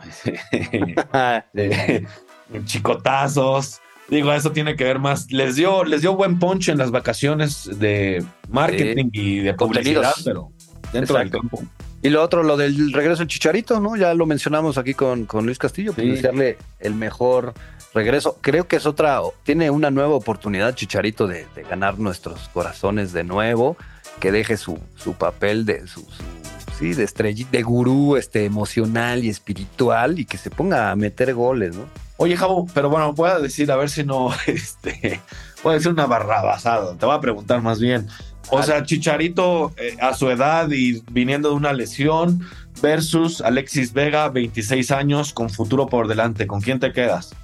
de 1.53 2.07
chicotazos. 2.65 3.81
Digo, 4.09 4.33
eso 4.33 4.51
tiene 4.53 4.77
que 4.77 4.85
ver 4.85 4.99
más. 4.99 5.31
Les 5.31 5.57
dio, 5.57 5.85
les 5.85 6.01
dio 6.01 6.15
buen 6.17 6.39
ponche 6.39 6.73
en 6.73 6.79
las 6.79 6.91
vacaciones 6.91 7.69
de 7.79 8.25
marketing 8.49 9.11
y 9.13 9.41
de 9.41 9.53
publicidad, 9.53 10.15
Contenidos. 10.15 10.23
pero 10.25 10.51
dentro 10.93 11.17
Exacto. 11.17 11.21
del 11.21 11.31
campo. 11.51 11.63
Y 12.03 12.09
lo 12.09 12.23
otro, 12.23 12.43
lo 12.43 12.57
del 12.57 12.93
regreso 12.95 13.19
del 13.21 13.29
Chicharito, 13.29 13.79
¿no? 13.81 13.95
Ya 13.97 14.15
lo 14.15 14.25
mencionamos 14.25 14.79
aquí 14.79 14.95
con, 14.95 15.27
con 15.27 15.45
Luis 15.45 15.59
Castillo, 15.59 15.93
pues 15.93 16.07
Sí. 16.07 16.11
desearle 16.13 16.57
el 16.81 16.95
mejor 16.95 17.53
regreso. 17.93 18.39
Creo 18.41 18.67
que 18.69 18.77
es 18.77 18.87
otra, 18.87 19.21
tiene 19.43 19.69
una 19.71 19.91
nueva 19.91 20.15
oportunidad 20.15 20.75
Chicharito 20.75 21.27
de, 21.27 21.47
de 21.55 21.63
ganar 21.63 21.99
nuestros 21.99 22.49
corazones 22.55 23.13
de 23.13 23.25
nuevo, 23.25 23.77
que 24.21 24.33
deje 24.33 24.57
su, 24.57 24.79
su 24.97 25.13
papel 25.15 25.65
de 25.67 25.87
su, 25.87 26.01
su- 26.01 26.44
sí, 26.79 26.95
de 26.95 27.05
estrellita, 27.05 27.51
de 27.51 27.63
gurú 27.63 28.17
este, 28.17 28.45
emocional 28.45 29.25
y 29.25 29.29
espiritual 29.29 30.19
y 30.19 30.25
que 30.25 30.39
se 30.39 30.51
ponga 30.51 30.91
a 30.91 30.97
meter 30.97 31.35
goles, 31.35 31.77
¿no? 31.77 31.85
Oye, 32.17 32.37
Javo, 32.37 32.67
pero 32.73 32.89
bueno, 32.89 33.13
voy 33.13 33.31
a 33.31 33.39
decir, 33.39 33.71
a 33.73 33.77
ver 33.77 33.91
si 33.91 34.05
no, 34.05 34.31
este, 34.47 35.21
voy 35.63 35.73
a 35.73 35.75
decir 35.75 35.93
una 35.93 36.07
barrabasada. 36.07 36.97
Te 36.97 37.07
voy 37.07 37.15
a 37.15 37.21
preguntar 37.21 37.61
más 37.63 37.81
bien. 37.81 38.09
O 38.51 38.63
sea, 38.63 38.85
Chicharito 38.85 39.73
eh, 39.79 39.97
a 40.01 40.15
su 40.15 40.29
edad 40.29 40.71
y 40.71 41.03
viniendo 41.11 41.49
de 41.49 41.55
una 41.55 41.73
lesión 41.73 42.47
versus 42.83 43.41
Alexis 43.41 43.93
Vega, 43.93 44.29
26 44.29 44.91
años, 44.91 45.33
con 45.33 45.49
futuro 45.49 45.87
por 45.87 46.09
delante. 46.09 46.47
¿Con 46.47 46.61
quién 46.61 46.79
te 46.79 46.93
quedas? 46.93 47.35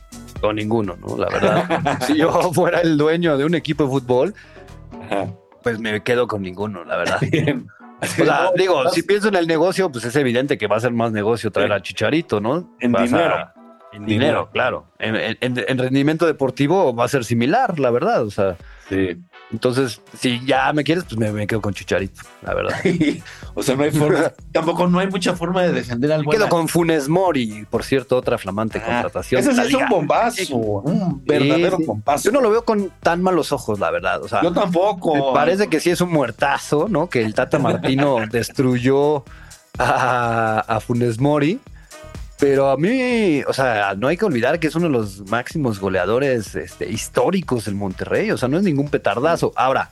Con 0.41 0.57
ninguno, 0.57 0.97
¿no? 0.97 1.17
La 1.17 1.29
verdad. 1.29 1.99
si 2.07 2.19
yo 2.19 2.53
fuera 2.53 2.81
el 2.81 2.99
dueño 2.99 3.39
de 3.39 3.45
un 3.45 3.55
equipo 3.55 3.85
de 3.85 3.91
fútbol, 3.91 4.35
pues 5.63 5.79
me 5.79 6.03
quedo 6.03 6.29
con 6.29 6.43
ninguno, 6.43 6.85
la 6.85 6.97
verdad. 6.97 7.19
Bien. 7.23 7.67
O 8.03 8.07
sea, 8.07 8.25
No, 8.45 8.53
digo, 8.57 8.89
si 8.91 9.03
pienso 9.03 9.29
en 9.29 9.37
el 9.37 9.47
negocio, 9.47 9.91
pues 9.91 10.05
es 10.05 10.17
evidente 10.17 10.57
que 10.59 10.67
va 10.67 10.77
a 10.77 10.81
ser 10.81 10.93
más 10.93 11.13
negocio 11.13 11.51
traer 11.51 11.73
a 11.73 11.83
Chicharito, 11.83 12.41
¿no? 12.41 12.77
En 12.81 12.93
Vas 12.93 13.03
a- 13.03 13.05
dinero. 13.07 13.35
en 13.93 14.05
Dinero. 14.07 14.07
dinero, 14.07 14.51
claro. 14.53 14.87
En, 14.99 15.17
en- 15.17 15.37
en 15.67 15.79
rendimiento 15.79 16.27
deportivo 16.27 16.95
va 16.95 17.05
a 17.05 17.09
ser 17.09 17.25
similar, 17.25 17.79
la 17.81 17.91
verdad. 17.91 18.23
O 18.25 18.31
sea, 18.31 18.57
Sí. 18.89 19.17
Entonces, 19.53 20.01
si 20.19 20.45
ya 20.47 20.73
me 20.73 20.85
quieres, 20.85 21.05
pues 21.05 21.17
me, 21.19 21.33
me 21.33 21.47
quedo 21.47 21.61
con 21.61 21.75
Chicharito, 21.75 22.23
la 22.43 22.55
verdad. 22.55 22.75
o 23.55 23.63
sea, 23.63 23.75
no 23.77 23.83
hay 23.83 23.91
forma, 23.91 24.33
tampoco 24.53 24.87
no 24.87 24.99
hay 25.01 25.09
mucha 25.09 25.35
forma 25.35 25.63
de 25.63 25.73
defender 25.73 26.13
al 26.13 26.25
Me 26.25 26.31
quedo 26.31 26.49
con 26.49 26.69
Funes 26.69 27.09
Mori, 27.09 27.67
por 27.69 27.83
cierto, 27.83 28.17
otra 28.17 28.39
flamante 28.39 28.79
Ah, 28.79 28.87
contratación. 29.03 29.41
Ese 29.41 29.51
es 29.51 29.75
un 29.75 29.89
bombazo, 29.89 30.57
un 30.57 31.25
verdadero 31.25 31.77
Sí, 31.79 31.83
sí. 31.83 31.87
bombazo. 31.87 32.25
Yo 32.25 32.33
no 32.33 32.41
lo 32.41 32.51
veo 32.51 32.65
con 32.65 32.91
tan 33.01 33.23
malos 33.23 33.51
ojos, 33.53 33.81
la 33.81 33.91
verdad. 33.91 34.23
O 34.23 34.29
sea, 34.29 34.43
Yo 34.43 34.53
tampoco. 34.53 35.15
Me 35.15 35.35
parece 35.35 35.69
que 35.69 35.81
sí 35.81 35.91
es 35.91 36.01
un 36.01 36.11
muertazo, 36.13 36.87
¿no? 36.89 37.09
Que 37.09 37.23
el 37.23 37.35
Tata 37.35 37.59
Martino 37.59 38.19
destruyó 38.31 39.25
a, 39.79 40.61
a 40.67 40.81
Funes 40.81 41.19
Mori. 41.19 41.61
Pero 42.41 42.71
a 42.71 42.77
mí, 42.79 43.43
o 43.47 43.53
sea, 43.53 43.95
no 43.97 44.09
hay 44.09 44.17
que 44.17 44.25
olvidar 44.25 44.59
que 44.59 44.67
es 44.69 44.75
uno 44.75 44.87
de 44.87 44.93
los 44.93 45.29
máximos 45.31 45.79
goleadores 45.79 46.55
este, 46.55 46.89
históricos 46.91 47.67
del 47.67 47.75
Monterrey. 47.75 48.31
O 48.31 48.39
sea, 48.39 48.49
no 48.49 48.57
es 48.57 48.63
ningún 48.65 48.89
petardazo. 48.89 49.53
Ahora, 49.57 49.91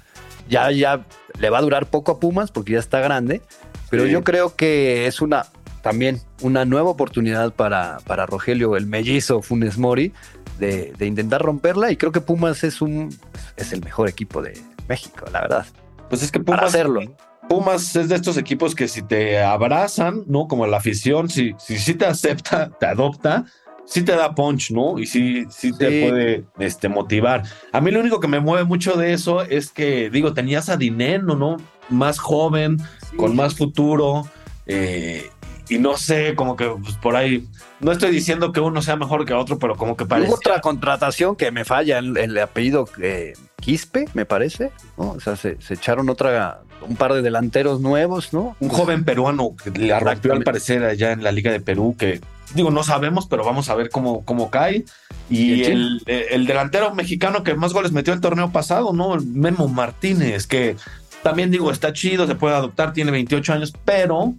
ya, 0.48 0.70
ya 0.70 1.04
le 1.38 1.50
va 1.50 1.58
a 1.58 1.62
durar 1.62 1.86
poco 1.86 2.12
a 2.12 2.18
Pumas 2.20 2.50
porque 2.50 2.72
ya 2.72 2.78
está 2.78 3.00
grande. 3.00 3.42
Pero 3.90 4.04
Sí. 4.04 4.10
yo 4.10 4.24
creo 4.24 4.56
que 4.56 5.06
es 5.06 5.20
una 5.20 5.46
también 5.82 6.20
una 6.42 6.64
nueva 6.64 6.90
oportunidad 6.90 7.52
para, 7.52 7.98
para 8.06 8.26
Rogelio, 8.26 8.76
el 8.76 8.86
mellizo 8.86 9.42
Funes 9.42 9.78
Mori, 9.78 10.12
de, 10.58 10.92
de 10.98 11.06
intentar 11.06 11.40
romperla. 11.42 11.90
Y 11.92 11.96
creo 11.96 12.12
que 12.12 12.20
Pumas 12.20 12.64
es 12.64 12.80
un 12.82 13.14
es 13.56 13.72
el 13.72 13.82
mejor 13.84 14.08
equipo 14.08 14.42
de 14.42 14.58
México, 14.88 15.26
la 15.32 15.42
verdad. 15.42 15.66
Pues 16.08 16.22
es 16.22 16.32
que 16.32 16.40
Para 16.40 16.58
Pumas, 16.62 16.74
hacerlo. 16.74 17.00
Pumas 17.48 17.96
es 17.96 18.08
de 18.08 18.14
estos 18.14 18.36
equipos 18.36 18.74
que 18.74 18.88
si 18.88 19.02
te 19.02 19.38
abrazan, 19.42 20.24
¿no? 20.26 20.46
Como 20.48 20.66
la 20.66 20.76
afición, 20.76 21.28
si, 21.28 21.54
si, 21.58 21.78
si 21.78 21.94
te 21.94 22.04
acepta, 22.06 22.70
te 22.78 22.86
adopta, 22.86 23.46
sí 23.86 24.02
te 24.02 24.12
da 24.14 24.34
punch, 24.34 24.70
¿no? 24.70 24.98
Y 24.98 25.06
sí, 25.06 25.44
sí 25.48 25.72
te 25.72 25.88
Sí. 25.90 26.00
puede 26.06 26.44
este, 26.58 26.88
motivar. 26.88 27.42
A 27.72 27.80
mí 27.80 27.90
lo 27.90 28.00
único 28.00 28.20
que 28.20 28.28
me 28.28 28.40
mueve 28.40 28.64
mucho 28.64 28.96
de 28.96 29.14
eso 29.14 29.42
es 29.42 29.70
que, 29.70 30.10
digo, 30.10 30.34
tenías 30.34 30.68
a 30.68 30.76
Dineno, 30.76 31.34
¿no? 31.36 31.56
Más 31.88 32.18
joven, 32.18 32.76
con 33.16 33.34
más 33.34 33.54
futuro. 33.54 34.28
eh, 34.66 35.30
y 35.68 35.78
no 35.78 35.96
sé, 35.96 36.34
como 36.34 36.56
que 36.56 36.66
pues, 36.66 36.96
por 36.96 37.16
ahí, 37.16 37.46
no 37.80 37.92
estoy 37.92 38.10
diciendo 38.10 38.52
que 38.52 38.60
uno 38.60 38.80
sea 38.82 38.96
mejor 38.96 39.24
que 39.24 39.34
otro, 39.34 39.58
pero 39.58 39.76
como 39.76 39.96
que 39.96 40.06
parece. 40.06 40.32
Otra 40.32 40.60
contratación 40.60 41.36
que 41.36 41.50
me 41.50 41.64
falla 41.64 41.98
el, 41.98 42.16
el 42.16 42.38
apellido 42.38 42.88
eh, 43.00 43.34
Quispe, 43.60 44.06
me 44.14 44.24
parece. 44.24 44.70
¿no? 44.96 45.10
O 45.10 45.20
sea, 45.20 45.36
se, 45.36 45.60
se 45.60 45.74
echaron 45.74 46.08
otra, 46.08 46.60
un 46.88 46.96
par 46.96 47.12
de 47.12 47.22
delanteros 47.22 47.80
nuevos, 47.80 48.32
¿no? 48.32 48.56
un 48.60 48.68
joven 48.68 49.04
peruano 49.04 49.54
que 49.56 49.98
rompió 49.98 50.32
al 50.32 50.42
parecer 50.42 50.84
allá 50.84 51.12
en 51.12 51.22
la 51.22 51.32
Liga 51.32 51.52
de 51.52 51.60
Perú, 51.60 51.94
que 51.98 52.20
digo, 52.54 52.70
no 52.70 52.82
sabemos, 52.82 53.26
pero 53.26 53.44
vamos 53.44 53.68
a 53.68 53.74
ver 53.74 53.90
cómo, 53.90 54.24
cómo 54.24 54.50
cae. 54.50 54.84
¿Y 55.28 55.64
el 55.64 56.00
el, 56.06 56.24
el 56.30 56.46
delantero 56.46 56.94
mexicano 56.94 57.42
que 57.42 57.54
más 57.54 57.74
goles 57.74 57.92
metió 57.92 58.14
el 58.14 58.20
torneo 58.20 58.50
pasado, 58.50 58.94
¿no? 58.94 59.16
Memo 59.16 59.68
Martínez, 59.68 60.46
que 60.46 60.76
también 61.22 61.50
digo, 61.50 61.70
está 61.70 61.92
chido, 61.92 62.26
se 62.26 62.34
puede 62.34 62.54
adoptar, 62.54 62.92
tiene 62.92 63.10
28 63.10 63.52
años, 63.52 63.74
pero 63.84 64.34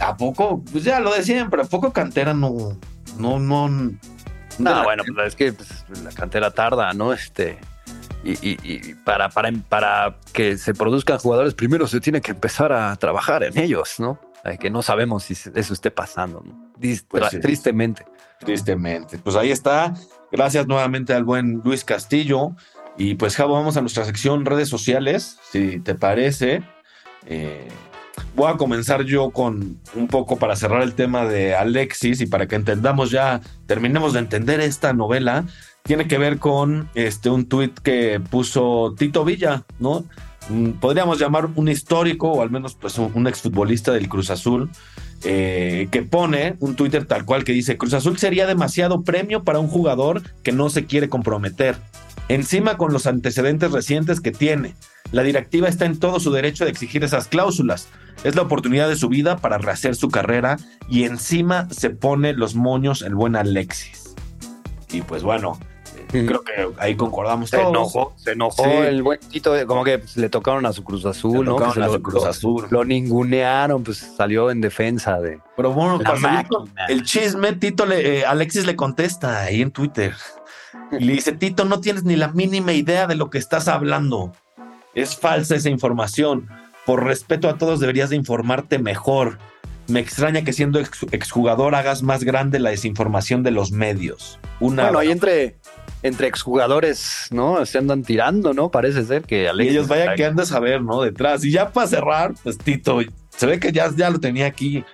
¿a 0.00 0.16
poco? 0.16 0.62
Pues 0.72 0.84
ya 0.84 1.00
lo 1.00 1.12
de 1.14 1.22
siempre, 1.22 1.62
¿a 1.62 1.64
poco 1.64 1.92
cantera 1.92 2.34
no, 2.34 2.78
no, 3.18 3.38
no? 3.38 3.68
No, 4.58 4.84
bueno, 4.84 5.02
pues 5.14 5.28
es 5.28 5.36
que 5.36 5.52
pues, 5.52 5.84
la 6.02 6.10
cantera 6.12 6.50
tarda, 6.52 6.92
¿no? 6.92 7.12
Este. 7.12 7.58
Y, 8.22 8.32
y- 8.32 8.58
y 8.62 8.94
para, 9.04 9.28
para, 9.28 9.50
para 9.68 10.16
que 10.32 10.56
se 10.56 10.72
produzcan 10.74 11.18
jugadores, 11.18 11.54
primero 11.54 11.86
se 11.86 12.00
tiene 12.00 12.20
que 12.20 12.30
empezar 12.30 12.72
a 12.72 12.94
trabajar 12.96 13.42
en 13.42 13.58
ellos, 13.58 13.96
¿no? 13.98 14.18
Eh, 14.44 14.56
que 14.58 14.70
no 14.70 14.82
sabemos 14.82 15.24
si 15.24 15.34
eso 15.54 15.74
esté 15.74 15.90
pasando, 15.90 16.42
¿no? 16.44 16.72
Pues 17.08 17.24
sí. 17.30 17.40
Tristemente. 17.40 18.04
Tristemente. 18.40 19.18
Pues 19.18 19.36
ahí 19.36 19.50
está. 19.50 19.94
Gracias 20.30 20.66
nuevamente 20.66 21.14
al 21.14 21.24
buen 21.24 21.60
Luis 21.64 21.84
Castillo. 21.84 22.50
Y 22.96 23.14
pues, 23.16 23.36
Javo, 23.36 23.54
vamos 23.54 23.76
a 23.76 23.80
nuestra 23.80 24.04
sección 24.04 24.44
redes 24.46 24.68
sociales, 24.68 25.38
si 25.50 25.80
te 25.80 25.94
parece. 25.94 26.62
Eh, 27.26 27.68
voy 28.34 28.50
a 28.50 28.56
comenzar 28.56 29.04
yo 29.04 29.30
con 29.30 29.78
un 29.94 30.08
poco 30.08 30.36
para 30.36 30.56
cerrar 30.56 30.82
el 30.82 30.94
tema 30.94 31.24
de 31.24 31.54
Alexis 31.54 32.20
y 32.20 32.26
para 32.26 32.46
que 32.46 32.56
entendamos 32.56 33.10
ya, 33.10 33.40
terminemos 33.66 34.12
de 34.12 34.20
entender 34.20 34.60
esta 34.60 34.92
novela. 34.92 35.44
Tiene 35.82 36.08
que 36.08 36.18
ver 36.18 36.38
con 36.38 36.88
este, 36.94 37.30
un 37.30 37.46
tuit 37.46 37.78
que 37.78 38.20
puso 38.30 38.94
Tito 38.96 39.24
Villa, 39.24 39.64
¿no? 39.78 40.04
Mm, 40.48 40.72
Podríamos 40.72 41.18
llamar 41.18 41.48
un 41.54 41.68
histórico 41.68 42.30
o 42.30 42.42
al 42.42 42.50
menos 42.50 42.74
pues 42.74 42.98
un, 42.98 43.26
exfutbolista 43.26 43.92
del 43.92 44.08
Cruz 44.08 44.30
Azul, 44.30 44.70
eh, 45.24 45.88
que 45.90 46.02
pone 46.02 46.56
un 46.60 46.74
Twitter 46.74 47.06
tal 47.06 47.24
cual 47.24 47.44
que 47.44 47.52
dice, 47.52 47.76
Cruz 47.76 47.94
Azul 47.94 48.18
sería 48.18 48.46
demasiado 48.46 49.02
premio 49.02 49.44
para 49.44 49.58
un 49.58 49.68
jugador 49.68 50.22
que 50.42 50.52
no 50.52 50.70
se 50.70 50.86
quiere 50.86 51.08
comprometer. 51.08 51.76
Encima 52.28 52.78
con 52.78 52.92
los 52.92 53.06
antecedentes 53.06 53.70
recientes 53.70 54.20
que 54.20 54.32
tiene. 54.32 54.74
La 55.12 55.22
directiva 55.22 55.68
está 55.68 55.84
en 55.84 55.98
todo 55.98 56.18
su 56.20 56.32
derecho 56.32 56.64
de 56.64 56.70
exigir 56.70 57.04
esas 57.04 57.28
cláusulas. 57.28 57.88
Es 58.22 58.34
la 58.36 58.42
oportunidad 58.42 58.88
de 58.88 58.96
su 58.96 59.08
vida 59.08 59.36
para 59.36 59.58
rehacer 59.58 59.96
su 59.96 60.08
carrera 60.08 60.56
y 60.88 61.04
encima 61.04 61.68
se 61.70 61.90
pone 61.90 62.32
los 62.32 62.54
moños 62.54 63.02
el 63.02 63.14
buen 63.14 63.36
Alexis. 63.36 64.14
Y 64.90 65.02
pues 65.02 65.22
bueno, 65.22 65.58
eh, 66.12 66.24
creo 66.26 66.42
que 66.42 66.68
ahí 66.78 66.94
concordamos 66.94 67.50
Se 67.50 67.56
todos. 67.58 67.70
enojó, 67.70 68.14
se 68.16 68.32
enojó 68.32 68.62
Sí. 68.64 68.70
el 68.70 69.02
buen 69.02 69.18
Tito, 69.20 69.56
eh, 69.56 69.66
como 69.66 69.82
que 69.84 69.98
pues, 69.98 70.16
le 70.16 70.28
tocaron 70.28 70.64
a 70.66 70.72
su 70.72 70.84
Cruz 70.84 71.04
Azul, 71.04 71.38
Le 71.40 71.44
¿no? 71.44 71.52
tocaron 71.56 71.74
Que 71.74 71.80
se 71.80 71.84
a 71.84 71.86
lo, 71.88 71.92
su 71.94 72.02
Cruz 72.02 72.22
lo- 72.22 72.30
Azul. 72.30 72.66
lo 72.70 72.84
ningunearon, 72.84 73.82
pues 73.82 73.98
salió 74.16 74.50
en 74.50 74.60
defensa 74.60 75.18
de. 75.20 75.40
Pero 75.56 75.72
bueno, 75.72 75.98
el 76.88 77.02
chisme, 77.02 77.52
Tito 77.54 77.84
le, 77.86 78.20
eh, 78.20 78.24
Alexis 78.24 78.64
le 78.66 78.76
contesta 78.76 79.40
ahí 79.42 79.60
en 79.60 79.70
Twitter. 79.72 80.14
Y 80.92 81.04
le 81.04 81.12
dice, 81.14 81.32
Tito, 81.32 81.64
no 81.64 81.80
tienes 81.80 82.04
ni 82.04 82.14
la 82.16 82.28
mínima 82.28 82.72
idea 82.72 83.06
de 83.06 83.16
lo 83.16 83.28
que 83.30 83.38
estás 83.38 83.68
hablando. 83.68 84.32
Es 84.94 85.16
falsa 85.16 85.56
esa 85.56 85.68
información. 85.70 86.48
Por 86.86 87.04
respeto 87.04 87.48
a 87.48 87.58
todos 87.58 87.80
deberías 87.80 88.10
de 88.10 88.16
informarte 88.16 88.78
mejor. 88.78 89.38
Me 89.86 90.00
extraña 90.00 90.42
que 90.44 90.52
siendo 90.52 90.78
ex- 90.80 91.06
exjugador 91.12 91.74
hagas 91.74 92.02
más 92.02 92.24
grande 92.24 92.58
la 92.58 92.70
desinformación 92.70 93.42
de 93.42 93.50
los 93.50 93.70
medios. 93.70 94.38
Una 94.60 94.84
Bueno, 94.84 94.98
ahí 94.98 95.10
entre, 95.10 95.56
entre 96.02 96.26
exjugadores, 96.26 97.26
¿no? 97.30 97.64
Se 97.66 97.78
andan 97.78 98.02
tirando, 98.02 98.54
¿no? 98.54 98.70
Parece 98.70 99.04
ser 99.04 99.22
que 99.22 99.42
y 99.44 99.46
Alexis. 99.46 99.72
ellos 99.76 99.88
vayan 99.88 100.14
que 100.16 100.24
han 100.24 100.36
de 100.36 100.46
saber, 100.46 100.80
¿no? 100.82 101.02
Detrás. 101.02 101.44
Y 101.44 101.50
ya 101.50 101.70
para 101.70 101.86
cerrar, 101.86 102.32
pues 102.42 102.56
Tito, 102.58 103.00
se 103.36 103.46
ve 103.46 103.60
que 103.60 103.72
ya, 103.72 103.90
ya 103.94 104.08
lo 104.10 104.20
tenía 104.20 104.46
aquí. 104.46 104.84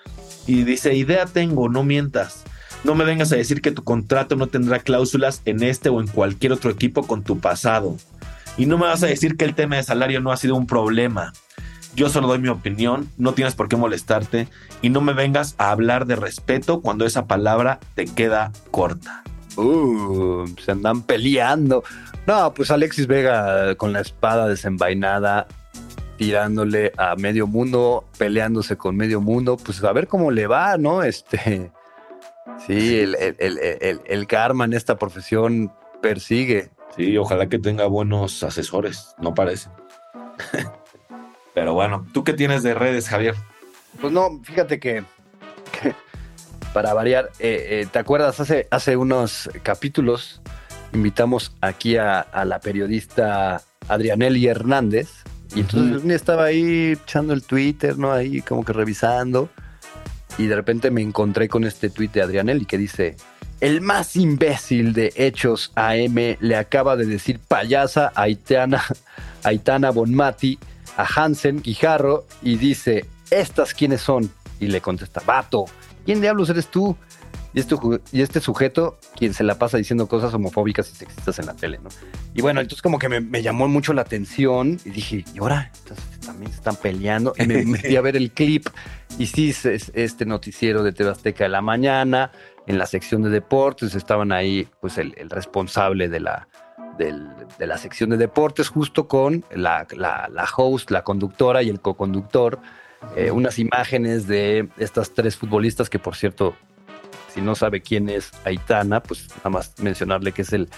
Y 0.47 0.65
dice, 0.65 0.95
idea 0.95 1.27
tengo, 1.27 1.69
no 1.69 1.85
mientas. 1.85 2.43
No 2.83 2.95
me 2.95 3.05
vengas 3.05 3.31
a 3.31 3.37
decir 3.37 3.61
que 3.61 3.71
tu 3.73 3.85
contrato 3.85 4.35
no 4.37 4.47
tendrá 4.49 4.79
cláusulas 4.81 5.43
en 5.45 5.63
este 5.63 5.89
o 5.91 6.01
en 6.01 6.09
cualquier 6.09 6.53
otro 6.53 6.71
equipo 6.71 7.07
con 7.07 7.23
tu 7.23 7.39
pasado. 7.39 7.97
Y 8.57 8.67
no 8.67 8.79
me 8.79 8.87
vas 8.87 9.03
a 9.03 9.07
decir 9.07 9.37
que 9.37 9.45
el 9.45 9.55
tema 9.55 9.77
de 9.77 9.83
salario 9.85 10.21
no 10.21 10.33
ha 10.33 10.37
sido 10.37 10.57
un 10.57 10.67
problema. 10.67 11.33
Yo 11.95 12.09
solo 12.09 12.29
doy 12.29 12.39
mi 12.39 12.49
opinión, 12.49 13.09
no 13.19 13.35
tienes 13.35 13.55
por 13.55 13.69
qué 13.69 13.77
molestarte 13.77 14.49
y 14.81 14.91
no 14.91 15.01
me 15.01 15.13
vengas 15.13 15.55
a 15.59 15.71
hablar 15.73 16.07
de 16.07 16.17
respeto 16.17 16.81
cuando 16.81 17.05
esa 17.05 17.27
palabra 17.27 17.81
te 17.95 18.05
queda 18.07 18.53
corta. 18.71 19.23
Uh, 19.57 20.47
se 20.65 20.71
andan 20.73 21.03
peleando. 21.03 21.83
No, 22.27 22.55
pues 22.55 22.71
Alexis 22.71 23.07
Vega 23.09 23.75
con 23.75 23.93
la 23.93 24.01
espada 24.01 24.47
desenvainada, 24.47 25.49
tirándole 26.17 26.93
a 26.97 27.17
medio 27.17 27.47
mundo, 27.49 28.05
peleándose 28.19 28.77
con 28.77 28.97
medio 28.97 29.21
mundo, 29.21 29.57
pues 29.57 29.83
a 29.83 29.93
ver 29.93 30.07
cómo 30.07 30.31
le 30.31 30.47
va, 30.47 30.77
¿no? 30.79 31.03
Este. 31.03 31.73
Sí, 32.67 32.99
el, 33.01 33.15
el- 33.17 33.37
el- 33.39 33.59
el- 33.81 34.01
el 34.07 34.27
karma 34.27 34.65
en 34.67 34.75
esta 34.75 34.97
profesión 34.97 35.73
persigue. 36.01 36.71
Sí, 36.97 37.17
ojalá 37.19 37.49
que 37.49 37.59
tenga 37.59 37.87
buenos 37.87 38.43
asesores, 38.43 39.15
no 39.19 39.35
parece. 39.35 39.69
Pero 41.61 41.75
bueno, 41.75 42.07
¿tú 42.15 42.25
qué 42.25 42.33
tienes 42.33 42.63
de 42.63 42.73
redes, 42.73 43.07
Javier? 43.07 43.35
Pues 44.01 44.11
no, 44.15 44.41
fíjate 44.43 44.81
que, 44.81 45.05
que 45.83 45.95
para 46.73 46.95
variar, 46.95 47.29
eh, 47.39 47.83
eh, 47.83 47.87
¿te 47.93 47.99
acuerdas? 47.99 48.41
Hace, 48.41 48.67
hace 48.71 48.97
unos 48.97 49.51
capítulos 49.63 50.41
invitamos 50.95 51.55
aquí 51.61 51.99
a, 51.99 52.21
a 52.21 52.47
la 52.47 52.61
periodista 52.61 53.61
Adrianelli 53.89 54.47
Hernández. 54.47 55.11
Y 55.55 55.61
entonces 55.61 56.03
uh 56.03 56.11
estaba 56.13 56.45
ahí 56.45 56.93
echando 56.93 57.35
el 57.35 57.43
Twitter, 57.43 57.99
¿no? 57.99 58.11
Ahí 58.11 58.41
como 58.41 58.65
que 58.65 58.73
revisando. 58.73 59.51
Y 60.39 60.47
de 60.47 60.57
repente 60.57 60.91
me 60.91 61.03
encontré 61.03 61.47
con 61.51 61.65
este 61.65 61.91
tweet 61.91 62.09
de 62.09 62.23
Adrianelli 62.23 62.65
que 62.65 62.79
dice: 62.79 63.17
El 63.61 63.83
más 63.83 64.17
imbécil 64.17 64.95
de 64.95 65.13
Hechos 65.15 65.73
AM 65.75 66.39
le 66.41 66.57
acaba 66.57 66.97
de 66.97 67.05
decir 67.05 67.39
payasa 67.39 68.13
a 68.15 68.23
Aitana, 68.23 68.83
Aitana 69.43 69.91
Bonmati, 69.91 70.59
a 71.01 71.07
Hansen 71.07 71.63
Guijarro, 71.63 72.27
y 72.43 72.57
dice: 72.57 73.07
¿Estas 73.31 73.75
quiénes 73.75 74.01
son? 74.01 74.31
Y 74.59 74.67
le 74.69 74.81
contesta: 74.81 75.23
Vato, 75.25 75.67
¿quién 76.05 76.21
diablos 76.21 76.51
eres 76.51 76.69
tú? 76.69 76.97
Y 77.53 77.59
este, 77.59 77.75
y 78.13 78.23
este 78.23 78.41
sujeto, 78.41 78.99
quien 79.17 79.35
se 79.35 79.43
la 79.43 79.59
pasa 79.59 79.77
diciendo 79.77 80.07
cosas 80.07 80.33
homofóbicas 80.33 80.89
y 80.91 80.95
sexistas 80.95 81.39
en 81.41 81.47
la 81.47 81.55
tele, 81.55 81.81
¿no? 81.83 81.89
Y 82.33 82.43
bueno, 82.43 82.61
entonces 82.61 82.81
como 82.81 82.99
que 82.99 83.09
me, 83.09 83.21
me 83.21 83.43
llamó 83.43 83.67
mucho 83.67 83.93
la 83.93 84.03
atención 84.03 84.79
y 84.85 84.91
dije, 84.91 85.25
¿y 85.35 85.39
ahora? 85.41 85.73
Entonces 85.81 86.21
también 86.21 86.53
se 86.53 86.59
están 86.59 86.77
peleando. 86.77 87.35
Y 87.37 87.47
me 87.47 87.65
metí 87.65 87.97
a 87.97 88.01
ver 88.03 88.17
el 88.17 88.31
clip 88.31 88.69
y 89.19 89.27
sí, 89.27 89.51
es 89.51 89.91
este 89.95 90.27
noticiero 90.27 90.83
de 90.83 90.93
TV 90.93 91.11
Azteca 91.11 91.45
de 91.45 91.51
la 91.51 91.61
mañana, 91.61 92.31
en 92.67 92.79
la 92.79 92.87
sección 92.87 93.23
de 93.23 93.31
deportes, 93.31 93.95
estaban 93.95 94.31
ahí 94.33 94.69
pues 94.81 94.99
el, 94.99 95.15
el 95.17 95.29
responsable 95.29 96.09
de 96.09 96.21
la, 96.21 96.49
del, 96.99 97.29
de 97.59 97.67
la 97.67 97.79
sección 97.79 98.11
de 98.11 98.17
deportes 98.17 98.69
justo 98.69 99.09
con 99.09 99.45
la, 99.51 99.87
la, 99.97 100.29
la 100.33 100.49
host, 100.57 100.91
la 100.91 101.03
conductora 101.03 101.63
y 101.63 101.69
el 101.69 101.81
co-conductor. 101.81 102.59
Eh, 103.17 103.31
unas 103.31 103.59
imágenes 103.59 104.27
de 104.27 104.69
estas 104.77 105.13
tres 105.15 105.37
futbolistas 105.37 105.89
que 105.89 105.99
por 105.99 106.17
cierto 106.17 106.55
si 107.33 107.41
no 107.41 107.55
sabe 107.55 107.81
quién 107.81 108.09
es 108.09 108.33
Aitana, 108.45 109.03
pues 109.03 109.29
nada 109.39 109.51
más 109.51 109.75
mencionarle 109.79 110.33
que 110.33 110.43
es 110.43 110.53
el 110.53 110.69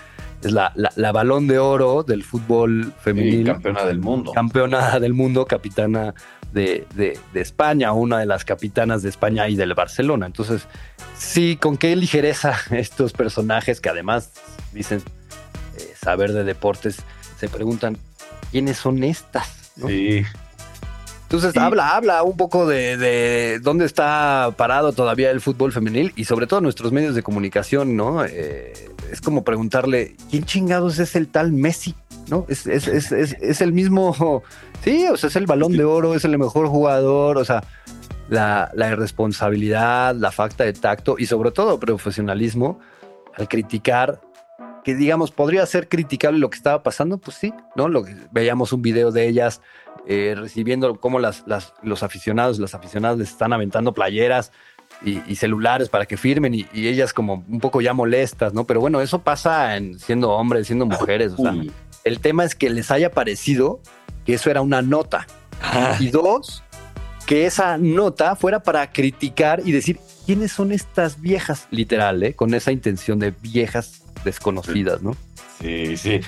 es 0.43 0.53
la, 0.53 0.73
la, 0.75 0.93
la 0.97 1.13
balón 1.13 1.47
de 1.47 1.59
oro 1.59 2.03
del 2.03 2.25
fútbol 2.25 2.93
femenil. 3.01 3.47
campeona 3.47 3.85
del 3.85 4.01
mundo. 4.01 4.33
Campeona 4.33 4.99
del 4.99 5.15
mundo, 5.15 5.47
capitana 5.47 6.15
de, 6.53 6.87
de, 6.95 7.19
de, 7.33 7.41
España, 7.41 7.93
una 7.93 8.19
de 8.19 8.27
las 8.27 8.45
capitanas 8.45 9.03
de 9.03 9.09
España 9.09 9.49
y 9.49 9.57
del 9.57 9.75
Barcelona. 9.75 10.27
Entonces, 10.27 10.67
sí, 11.17 11.57
con 11.57 11.77
qué 11.77 11.95
ligereza 11.95 12.57
estos 12.71 13.13
personajes 13.13 13.81
que 13.81 13.89
además 13.89 14.33
dicen 14.73 15.03
saber 16.03 16.33
de 16.33 16.45
deportes, 16.45 16.97
se 17.39 17.49
preguntan, 17.49 17.97
¿quiénes 18.51 18.77
son 18.77 19.05
estas? 19.05 19.73
¿no? 19.77 19.89
Sí. 19.89 20.25
Entonces, 21.23 21.53
sí. 21.53 21.59
habla, 21.59 21.97
habla 21.97 22.23
un 22.25 22.37
poco 22.37 22.67
de, 22.67 22.99
de, 22.99 23.59
dónde 23.61 23.87
está 23.87 24.53
parado 24.57 24.93
todavía 24.93 25.31
el 25.31 25.41
fútbol 25.41 25.73
femenil 25.73 26.13
y 26.15 26.27
sobre 26.27 26.47
todo 26.47 26.61
nuestros 26.61 26.93
medios 26.93 27.15
de 27.15 27.23
comunicación, 27.23 27.97
¿no? 27.97 28.23
Eh, 28.25 28.75
es 29.11 29.23
como 29.23 29.43
preguntarle, 29.43 30.15
¿quién 30.31 30.45
chingados 30.45 30.99
es 30.99 31.17
el 31.17 31.29
tal 31.29 31.53
Messi? 31.53 31.95
¿No? 32.29 32.45
Es, 32.49 32.67
es, 32.67 32.87
es, 32.87 33.13
es, 33.13 33.61
el 33.63 33.73
mismo, 33.73 34.43
sí, 34.85 35.07
o 35.11 35.17
sea, 35.17 35.29
es 35.29 35.37
el 35.37 35.47
balón 35.47 35.73
de 35.73 35.85
oro, 35.85 36.15
es 36.15 36.25
el 36.27 36.37
mejor 36.37 36.69
jugador, 36.69 37.39
o 37.39 37.45
sea, 37.45 37.65
la, 38.29 38.71
la 38.75 38.91
irresponsabilidad, 38.91 40.15
la 40.15 40.33
falta 40.33 40.65
de 40.65 40.75
tacto 40.75 41.17
y 41.19 41.27
sobre 41.27 41.51
todo 41.51 41.81
profesionalismo 41.81 42.79
al 43.37 43.49
criticar 43.49 44.21
que 44.85 44.95
digamos 44.95 45.31
podría 45.31 45.65
ser 45.67 45.89
criticable 45.89 46.39
lo 46.39 46.51
que 46.51 46.57
estaba 46.57 46.83
pasando, 46.83 47.19
pues 47.19 47.37
sí, 47.37 47.53
¿no? 47.77 47.89
Lo 47.89 48.05
que 48.05 48.17
veíamos 48.33 48.73
un 48.73 48.83
video 48.83 49.13
de 49.13 49.29
ellas 49.29 49.61
eh, 50.07 50.35
recibiendo 50.37 50.99
cómo 50.99 51.19
las, 51.21 51.45
las, 51.47 51.75
los 51.83 52.03
aficionados, 52.03 52.59
las 52.59 52.75
aficionadas 52.75 53.19
les 53.19 53.31
están 53.31 53.53
aventando 53.53 53.93
playeras 53.93 54.51
y, 55.05 55.21
y 55.31 55.37
celulares 55.37 55.89
para 55.89 56.07
que 56.07 56.17
firmen 56.17 56.55
y, 56.55 56.67
y, 56.73 56.89
ellas 56.89 57.13
como 57.13 57.45
un 57.49 57.61
poco 57.61 57.81
ya 57.81 57.93
molestas, 57.93 58.53
¿no? 58.53 58.65
Pero 58.65 58.81
bueno, 58.81 59.01
eso 59.01 59.21
pasa 59.21 59.77
en 59.77 59.99
siendo 59.99 60.31
hombres, 60.31 60.67
siendo 60.67 60.87
mujeres, 60.87 61.33
o 61.33 61.37
sea, 61.37 61.55
el 62.05 62.21
tema 62.21 62.45
es 62.45 62.55
que 62.55 62.69
les 62.69 62.91
haya 62.91 63.11
parecido 63.11 63.81
que 64.25 64.35
eso 64.35 64.51
era 64.51 64.61
una 64.61 64.83
nota. 64.83 65.27
Ah. 65.63 65.97
Y 66.01 66.11
dos, 66.11 66.65
que 67.27 67.47
esa 67.47 67.79
nota 67.79 68.35
fuera 68.35 68.63
para 68.63 68.91
criticar 68.91 69.63
y 69.65 69.73
decir 69.73 69.99
quiénes 70.27 70.53
son 70.53 70.73
estas 70.73 71.21
viejas, 71.21 71.69
literal, 71.71 72.23
¿eh? 72.23 72.35
con 72.35 72.55
esa 72.55 72.73
intención 72.73 73.19
de 73.21 73.31
viejas 73.31 74.02
desconocidas, 74.25 75.03
¿no? 75.03 75.17
Sí, 75.61 75.97
sí. 75.97 76.21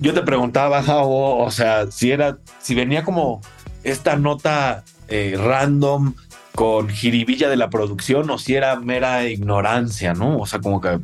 Yo 0.00 0.14
te 0.14 0.22
preguntaba, 0.22 0.80
o, 1.02 1.44
o 1.44 1.50
sea, 1.50 1.90
si 1.90 2.10
era, 2.10 2.38
si 2.60 2.74
venía 2.74 3.04
como 3.04 3.40
esta 3.84 4.16
nota 4.16 4.84
eh, 5.08 5.36
random 5.38 6.14
con 6.54 6.88
jiribilla 6.88 7.48
de 7.48 7.56
la 7.56 7.70
producción 7.70 8.28
o 8.30 8.38
si 8.38 8.54
era 8.54 8.76
mera 8.76 9.28
ignorancia, 9.28 10.12
¿no? 10.12 10.38
O 10.38 10.46
sea, 10.46 10.60
como 10.60 10.80
que 10.80 10.98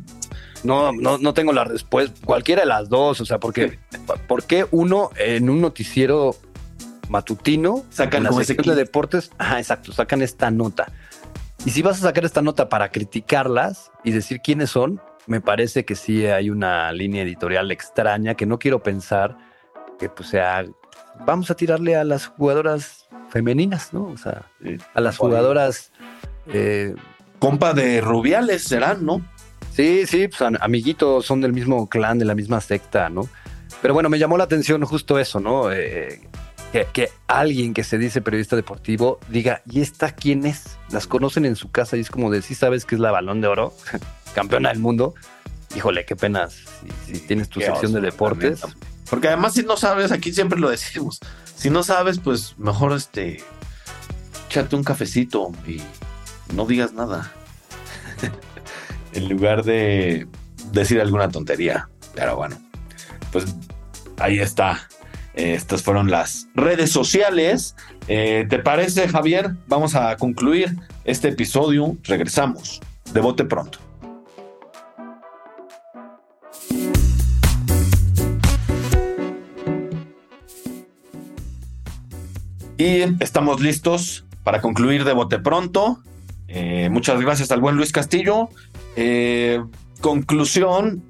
no, 0.63 0.91
no, 0.91 1.17
no 1.17 1.33
tengo 1.33 1.53
la 1.53 1.63
respuesta. 1.63 2.19
Cualquiera 2.25 2.63
de 2.63 2.67
las 2.67 2.89
dos, 2.89 3.21
o 3.21 3.25
sea, 3.25 3.39
porque 3.39 3.79
¿por 4.27 4.43
qué 4.43 4.67
uno 4.71 5.11
en 5.17 5.49
un 5.49 5.61
noticiero 5.61 6.35
matutino 7.07 7.85
sacan 7.89 8.23
la 8.23 8.31
sección 8.33 8.65
de 8.67 8.75
deportes? 8.75 9.31
Ajá, 9.37 9.59
exacto, 9.59 9.93
sacan 9.93 10.21
esta 10.21 10.51
nota. 10.51 10.91
Y 11.65 11.71
si 11.71 11.81
vas 11.81 11.97
a 11.97 12.01
sacar 12.01 12.25
esta 12.25 12.41
nota 12.41 12.67
para 12.67 12.89
criticarlas 12.89 13.91
y 14.03 14.11
decir 14.11 14.41
quiénes 14.41 14.71
son, 14.71 15.01
me 15.27 15.41
parece 15.41 15.85
que 15.85 15.95
sí 15.95 16.25
hay 16.25 16.49
una 16.49 16.91
línea 16.91 17.23
editorial 17.23 17.71
extraña 17.71 18.35
que 18.35 18.45
no 18.45 18.59
quiero 18.59 18.83
pensar 18.83 19.37
que 19.99 20.09
pues 20.09 20.29
sea 20.29 20.65
vamos 21.25 21.49
a 21.51 21.55
tirarle 21.55 21.95
a 21.95 22.03
las 22.03 22.27
jugadoras 22.27 23.07
femeninas, 23.29 23.93
¿no? 23.93 24.05
O 24.07 24.17
sea, 24.17 24.43
a 24.93 25.01
las 25.01 25.17
jugadoras 25.17 25.91
eh, 26.47 26.95
compa 27.39 27.73
de 27.73 28.01
Rubiales 28.01 28.63
serán, 28.63 29.05
¿no? 29.05 29.21
Sí, 29.71 30.05
sí, 30.07 30.27
pues 30.27 30.41
amiguitos, 30.61 31.25
son 31.25 31.41
del 31.41 31.53
mismo 31.53 31.89
clan, 31.89 32.17
de 32.17 32.25
la 32.25 32.35
misma 32.35 32.61
secta, 32.61 33.09
¿no? 33.09 33.27
Pero 33.81 33.93
bueno, 33.93 34.09
me 34.09 34.19
llamó 34.19 34.37
la 34.37 34.45
atención 34.45 34.83
justo 34.85 35.19
eso, 35.19 35.39
¿no? 35.39 35.71
Eh, 35.71 36.21
que, 36.71 36.87
que, 36.93 37.09
alguien 37.27 37.73
que 37.73 37.83
se 37.83 37.97
dice 37.97 38.21
periodista 38.21 38.55
deportivo 38.55 39.19
diga, 39.29 39.61
¿y 39.69 39.81
esta 39.81 40.11
quién 40.11 40.45
es? 40.45 40.77
Las 40.91 41.07
conocen 41.07 41.45
en 41.45 41.55
su 41.55 41.71
casa 41.71 41.97
y 41.97 42.01
es 42.01 42.09
como 42.09 42.31
de, 42.31 42.41
¿sí 42.41 42.55
sabes 42.55 42.85
que 42.85 42.95
es 42.95 43.01
la 43.01 43.11
balón 43.11 43.41
de 43.41 43.47
oro? 43.47 43.73
campeona 44.35 44.69
del 44.69 44.79
mundo. 44.79 45.15
Híjole, 45.75 46.05
qué 46.05 46.15
pena 46.15 46.49
si, 46.49 47.13
si 47.13 47.19
tienes 47.21 47.49
tu 47.49 47.59
qué 47.59 47.65
sección 47.65 47.91
oso, 47.91 48.01
de 48.01 48.01
deportes. 48.01 48.61
También. 48.61 48.79
Porque 49.09 49.27
además, 49.29 49.53
si 49.53 49.63
no 49.63 49.77
sabes, 49.77 50.11
aquí 50.11 50.31
siempre 50.33 50.59
lo 50.59 50.69
decimos. 50.69 51.19
Si 51.55 51.69
no 51.69 51.83
sabes, 51.83 52.19
pues 52.19 52.55
mejor 52.57 52.93
este. 52.93 53.43
Échate 54.47 54.75
un 54.75 54.83
cafecito 54.83 55.51
y 55.67 55.81
no 56.53 56.65
digas 56.65 56.93
nada. 56.93 57.31
en 59.13 59.29
lugar 59.29 59.63
de 59.63 60.27
decir 60.71 60.99
alguna 61.01 61.29
tontería. 61.29 61.89
Pero 62.13 62.35
bueno, 62.35 62.57
pues 63.31 63.45
ahí 64.17 64.39
está. 64.39 64.87
Estas 65.33 65.83
fueron 65.83 66.09
las 66.09 66.47
redes 66.55 66.91
sociales. 66.91 67.75
Eh, 68.07 68.45
¿Te 68.49 68.59
parece, 68.59 69.07
Javier? 69.09 69.51
Vamos 69.67 69.95
a 69.95 70.15
concluir 70.17 70.75
este 71.03 71.29
episodio. 71.29 71.97
Regresamos. 72.03 72.79
De 73.13 73.19
bote 73.19 73.43
pronto. 73.43 73.79
Y 82.77 83.03
estamos 83.21 83.61
listos 83.61 84.25
para 84.43 84.61
concluir 84.61 85.05
de 85.05 85.13
bote 85.13 85.39
pronto. 85.39 85.99
Eh, 86.49 86.89
muchas 86.91 87.21
gracias 87.21 87.51
al 87.51 87.61
buen 87.61 87.77
Luis 87.77 87.93
Castillo. 87.93 88.49
Eh, 88.97 89.63
conclusión, 90.01 91.01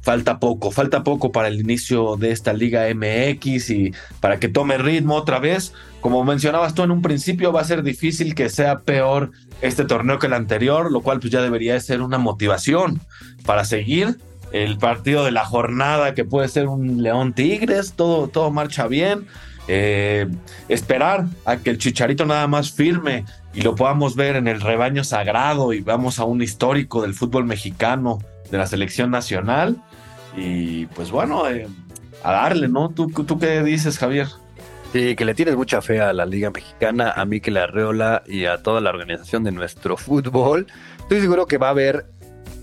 falta 0.00 0.40
poco, 0.40 0.72
falta 0.72 1.04
poco 1.04 1.30
para 1.30 1.46
el 1.46 1.60
inicio 1.60 2.16
de 2.16 2.32
esta 2.32 2.52
Liga 2.52 2.86
MX 2.92 3.70
y 3.70 3.92
para 4.18 4.40
que 4.40 4.48
tome 4.48 4.78
ritmo 4.78 5.14
otra 5.14 5.38
vez. 5.38 5.72
Como 6.00 6.24
mencionabas 6.24 6.74
tú 6.74 6.82
en 6.82 6.90
un 6.90 7.02
principio, 7.02 7.52
va 7.52 7.60
a 7.60 7.64
ser 7.64 7.84
difícil 7.84 8.34
que 8.34 8.48
sea 8.48 8.80
peor 8.80 9.30
este 9.60 9.84
torneo 9.84 10.18
que 10.18 10.26
el 10.26 10.32
anterior, 10.32 10.90
lo 10.90 11.02
cual 11.02 11.20
pues 11.20 11.32
ya 11.32 11.40
debería 11.40 11.78
ser 11.78 12.02
una 12.02 12.18
motivación 12.18 13.00
para 13.46 13.64
seguir. 13.64 14.18
El 14.50 14.76
partido 14.76 15.24
de 15.24 15.30
la 15.30 15.46
jornada 15.46 16.14
que 16.14 16.24
puede 16.24 16.48
ser 16.48 16.66
un 16.66 17.02
León 17.02 17.32
Tigres, 17.32 17.94
todo, 17.94 18.26
todo 18.26 18.50
marcha 18.50 18.88
bien. 18.88 19.26
Eh, 19.74 20.28
esperar 20.68 21.24
a 21.46 21.56
que 21.56 21.70
el 21.70 21.78
Chicharito 21.78 22.26
nada 22.26 22.46
más 22.46 22.72
firme 22.72 23.24
y 23.54 23.62
lo 23.62 23.74
podamos 23.74 24.16
ver 24.16 24.36
en 24.36 24.46
el 24.46 24.60
rebaño 24.60 25.02
sagrado 25.02 25.72
y 25.72 25.80
vamos 25.80 26.18
a 26.18 26.24
un 26.24 26.42
histórico 26.42 27.00
del 27.00 27.14
fútbol 27.14 27.46
mexicano, 27.46 28.18
de 28.50 28.58
la 28.58 28.66
selección 28.66 29.10
nacional. 29.10 29.78
Y 30.36 30.84
pues 30.88 31.10
bueno, 31.10 31.48
eh, 31.48 31.68
a 32.22 32.32
darle, 32.32 32.68
¿no? 32.68 32.90
¿Tú, 32.90 33.06
¿Tú 33.08 33.38
qué 33.38 33.62
dices, 33.62 33.96
Javier? 33.96 34.28
Sí, 34.92 35.16
que 35.16 35.24
le 35.24 35.32
tienes 35.32 35.56
mucha 35.56 35.80
fe 35.80 36.02
a 36.02 36.12
la 36.12 36.26
Liga 36.26 36.50
Mexicana, 36.50 37.10
a 37.16 37.24
Mikel 37.24 37.56
Arreola 37.56 38.24
y 38.26 38.44
a 38.44 38.58
toda 38.58 38.82
la 38.82 38.90
organización 38.90 39.42
de 39.42 39.52
nuestro 39.52 39.96
fútbol. 39.96 40.66
Estoy 40.98 41.22
seguro 41.22 41.46
que 41.46 41.56
va 41.56 41.68
a 41.68 41.70
haber 41.70 42.04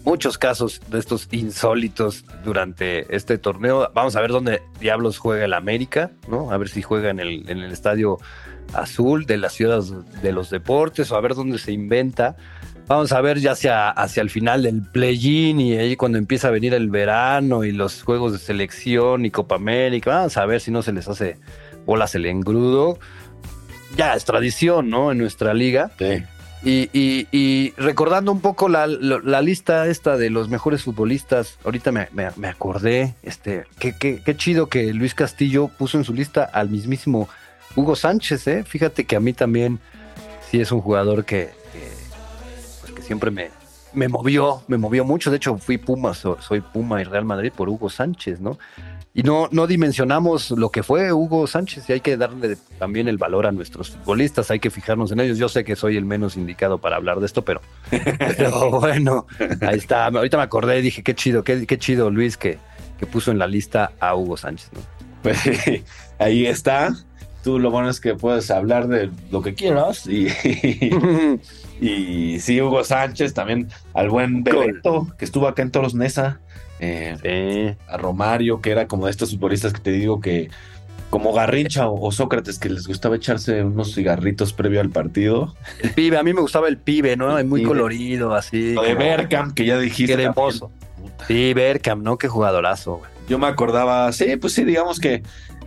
muchos 0.09 0.39
casos 0.39 0.81
de 0.87 0.97
estos 0.97 1.27
insólitos 1.29 2.25
durante 2.43 3.15
este 3.15 3.37
torneo. 3.37 3.91
Vamos 3.93 4.15
a 4.15 4.21
ver 4.21 4.31
dónde 4.31 4.63
diablos 4.79 5.19
juega 5.19 5.45
el 5.45 5.53
América, 5.53 6.09
¿no? 6.27 6.51
A 6.51 6.57
ver 6.57 6.67
si 6.67 6.81
juega 6.81 7.11
en 7.11 7.19
el, 7.19 7.71
estadio 7.71 8.17
azul 8.73 9.27
de 9.27 9.37
las 9.37 9.53
ciudades 9.53 9.93
de 10.23 10.31
los 10.31 10.49
deportes 10.49 11.11
o 11.11 11.15
a 11.15 11.21
ver 11.21 11.35
dónde 11.35 11.59
se 11.59 11.73
inventa. 11.73 12.35
Vamos 12.87 13.11
a 13.11 13.21
ver 13.21 13.37
ya 13.37 13.51
hacia, 13.51 13.87
hacia 13.91 14.21
el 14.21 14.31
final 14.31 14.63
del 14.63 14.81
play-in 14.81 15.59
y 15.59 15.77
ahí 15.77 15.95
cuando 15.95 16.17
empieza 16.17 16.47
a 16.47 16.51
venir 16.51 16.73
el 16.73 16.89
verano 16.89 17.63
y 17.63 17.71
los 17.71 18.01
juegos 18.01 18.31
de 18.31 18.39
selección 18.39 19.27
y 19.27 19.29
Copa 19.29 19.57
América. 19.57 20.09
Vamos 20.09 20.37
a 20.37 20.45
ver 20.47 20.59
si 20.59 20.71
no 20.71 20.81
se 20.81 20.91
les 20.91 21.07
hace 21.07 21.37
bolas 21.85 22.15
el 22.15 22.25
engrudo. 22.25 22.97
Ya 23.95 24.15
es 24.15 24.25
tradición, 24.25 24.89
¿no? 24.89 25.11
En 25.11 25.19
nuestra 25.19 25.53
liga. 25.53 25.91
Sí. 25.99 26.23
Y, 26.63 26.89
y- 26.91 27.27
y 27.31 27.73
recordando 27.77 28.31
un 28.33 28.41
poco 28.41 28.67
la, 28.67 28.85
lista 29.41 29.87
esta 29.87 30.17
de 30.17 30.29
los 30.29 30.49
mejores 30.49 30.83
futbolistas, 30.83 31.57
ahorita 31.63 31.91
me, 31.93 32.09
acordé, 32.49 33.15
este, 33.23 33.63
qué, 33.79 33.95
qué- 33.97 34.21
qué 34.23 34.35
chido 34.35 34.67
que 34.67 34.93
Luis 34.93 35.13
Castillo 35.15 35.69
puso 35.69 35.97
en 35.97 36.03
su 36.03 36.13
lista 36.13 36.43
al 36.43 36.69
mismísimo 36.69 37.29
Hugo 37.77 37.95
Sánchez, 37.95 38.47
¿eh? 38.47 38.63
Fíjate 38.65 39.05
que 39.05 39.15
a 39.15 39.21
mí 39.21 39.31
también 39.31 39.79
sí 40.51 40.59
es 40.59 40.71
un 40.73 40.81
jugador 40.81 41.23
que, 41.23 41.51
que, 41.71 42.91
pues, 42.93 43.05
siempre 43.05 43.31
me, 43.31 43.51
me 43.93 44.09
movió, 44.09 44.61
me 44.67 44.77
movió 44.77 45.05
mucho. 45.05 45.31
De 45.31 45.37
hecho, 45.37 45.57
fui 45.59 45.77
Puma, 45.77 46.13
so- 46.13 46.41
soy 46.41 46.59
Puma 46.59 46.99
y 47.01 47.05
Real 47.05 47.23
Madrid 47.23 47.53
por 47.55 47.69
Hugo 47.69 47.89
Sánchez, 47.89 48.41
¿no? 48.41 48.57
Y 49.13 49.23
no, 49.23 49.49
no 49.51 49.65
dimensionamos 49.65 50.51
lo 50.51 50.69
que 50.69 50.83
fue 50.83 51.11
Hugo 51.11 51.47
Sánchez 51.47 51.89
y 51.89 51.93
hay 51.93 51.99
que 51.99 52.15
darle 52.15 52.57
también 52.77 53.07
el 53.07 53.17
valor 53.17 53.47
a 53.47 53.51
nuestros 53.51 53.89
futbolistas, 53.89 54.51
hay 54.51 54.59
que 54.59 54.69
fijarnos 54.69 55.11
en 55.11 55.19
ellos. 55.19 55.37
Yo 55.39 55.49
sé 55.49 55.63
que 55.63 55.75
soy 55.75 55.97
el 55.97 56.05
menos 56.05 56.37
indicado 56.37 56.77
para 56.77 56.97
hablar 56.97 57.19
de 57.19 57.25
esto, 57.25 57.43
pero, 57.43 57.61
pero 58.37 58.69
bueno, 58.79 59.25
ahí 59.61 59.77
está. 59.77 60.05
Ahorita 60.05 60.37
me 60.37 60.43
acordé 60.43 60.79
y 60.79 60.83
dije, 60.83 61.01
qué 61.01 61.15
chido, 61.15 61.43
qué, 61.43 61.65
qué 61.65 61.79
chido 61.79 62.11
Luis 62.11 62.37
que, 62.37 62.59
que 62.99 63.07
puso 63.07 63.31
en 63.31 63.39
la 63.39 63.47
lista 63.47 63.91
a 63.99 64.15
Hugo 64.15 64.37
Sánchez. 64.37 64.69
¿no? 64.73 64.81
Pues, 65.23 65.39
ahí 66.19 66.45
está. 66.45 66.93
Tú 67.43 67.57
lo 67.57 67.71
bueno 67.71 67.89
es 67.89 68.01
que 68.01 68.15
puedes 68.15 68.51
hablar 68.51 68.87
de 68.87 69.09
lo 69.31 69.41
que 69.41 69.53
quieras. 69.53 70.05
Y, 70.07 70.27
y 71.81 72.39
sí, 72.39 72.61
Hugo 72.61 72.83
Sánchez, 72.83 73.33
también 73.33 73.69
al 73.93 74.09
buen 74.09 74.43
Bebeto, 74.43 75.07
que 75.17 75.25
estuvo 75.25 75.47
acá 75.47 75.61
en 75.61 75.71
Toros 75.71 75.95
Nesa. 75.95 76.41
Eh, 76.79 77.75
Sí. 77.77 77.77
a 77.87 77.97
Romario, 77.97 78.61
que 78.61 78.71
era 78.71 78.87
como 78.87 79.05
de 79.05 79.11
estos 79.11 79.31
futbolistas 79.31 79.73
que 79.73 79.79
te 79.81 79.91
digo 79.91 80.19
que, 80.21 80.49
como 81.09 81.33
Garrincha 81.33 81.87
o, 81.87 82.05
o 82.07 82.11
Sócrates, 82.11 82.59
que 82.59 82.69
les 82.69 82.87
gustaba 82.87 83.15
echarse 83.15 83.63
unos 83.63 83.93
cigarritos 83.95 84.53
previo 84.53 84.79
al 84.81 84.89
partido. 84.89 85.55
El 85.81 85.91
pibe, 85.91 86.17
a 86.17 86.23
mí 86.23 86.33
me 86.33 86.41
gustaba 86.41 86.67
el 86.67 86.77
pibe, 86.77 87.17
¿no? 87.17 87.33
Muy 87.45 87.61
Pibe. 87.61 87.67
colorido, 87.67 88.35
así. 88.35 88.73
Lo 88.73 88.83
de 88.83 88.93
Berkham, 88.95 89.53
que 89.53 89.65
ya 89.65 89.77
dijiste. 89.79 90.15
Qué 90.15 90.23
hermoso. 90.23 90.71
Sí, 91.27 91.53
Berkham, 91.53 92.03
¿no? 92.03 92.17
Qué 92.17 92.27
jugadorazo, 92.27 92.97
güey. 92.97 93.11
Yo 93.27 93.37
me 93.39 93.47
acordaba, 93.47 94.11
sí, 94.11 94.35
pues 94.37 94.53
sí, 94.53 94.63
digamos 94.63 94.99
que 94.99 95.21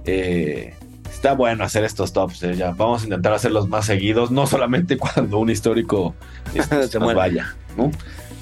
eh, 0.04 0.74
está 1.10 1.34
bueno 1.34 1.62
hacer 1.64 1.84
estos 1.84 2.12
tops. 2.12 2.42
eh, 2.42 2.56
ya 2.56 2.72
vamos 2.72 3.02
a 3.02 3.04
intentar 3.04 3.32
hacerlos 3.32 3.68
más 3.68 3.86
seguidos, 3.86 4.30
no 4.30 4.46
solamente 4.46 4.96
cuando 4.98 5.38
un 5.38 5.50
histórico 5.50 6.14
este, 6.54 6.86
Se 6.88 6.98
nos 6.98 7.04
muere. 7.06 7.18
vaya, 7.18 7.54
¿no? 7.76 7.90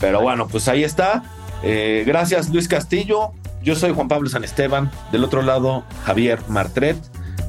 Pero 0.01 0.21
bueno, 0.23 0.49
pues 0.49 0.69
ahí 0.69 0.85
está. 0.85 1.23
Eh, 1.63 2.05
gracias, 2.07 2.49
Luis 2.49 2.69
Castillo. 2.69 3.33
Yo 3.63 3.75
soy 3.75 3.93
Juan 3.93 4.09
Pablo 4.09 4.29
San 4.29 4.45
Esteban. 4.45 4.91
Del 5.13 5.25
otro 5.25 5.43
lado, 5.43 5.85
Javier 6.05 6.41
Martret. 6.49 6.97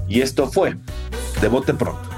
Y 0.07 0.22
esto 0.22 0.51
fue 0.51 0.78
De 1.41 1.47
Bote 1.47 1.74
Pronto. 1.74 2.12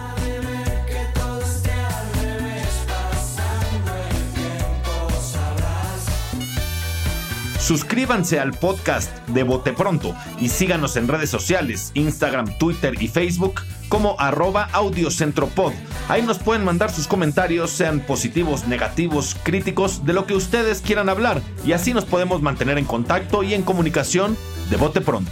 Suscríbanse 7.63 8.41
al 8.41 8.51
podcast 8.51 9.09
de 9.29 9.43
Bote 9.43 9.71
Pronto 9.71 10.13
y 10.37 10.49
síganos 10.49 10.97
en 10.97 11.07
redes 11.07 11.29
sociales, 11.29 11.91
Instagram, 11.93 12.57
Twitter 12.57 13.01
y 13.01 13.07
Facebook 13.07 13.61
como 13.87 14.19
arroba 14.19 14.67
audiocentropod. 14.73 15.71
Ahí 16.09 16.21
nos 16.21 16.37
pueden 16.37 16.65
mandar 16.65 16.91
sus 16.91 17.07
comentarios, 17.07 17.69
sean 17.71 18.01
positivos, 18.01 18.67
negativos, 18.67 19.37
críticos, 19.41 20.05
de 20.05 20.13
lo 20.13 20.25
que 20.25 20.35
ustedes 20.35 20.81
quieran 20.81 21.07
hablar. 21.07 21.41
Y 21.65 21.71
así 21.71 21.93
nos 21.93 22.05
podemos 22.05 22.41
mantener 22.41 22.77
en 22.77 22.85
contacto 22.85 23.41
y 23.41 23.53
en 23.53 23.63
comunicación 23.63 24.37
de 24.69 24.77
Bote 24.77 24.99
Pronto. 24.99 25.31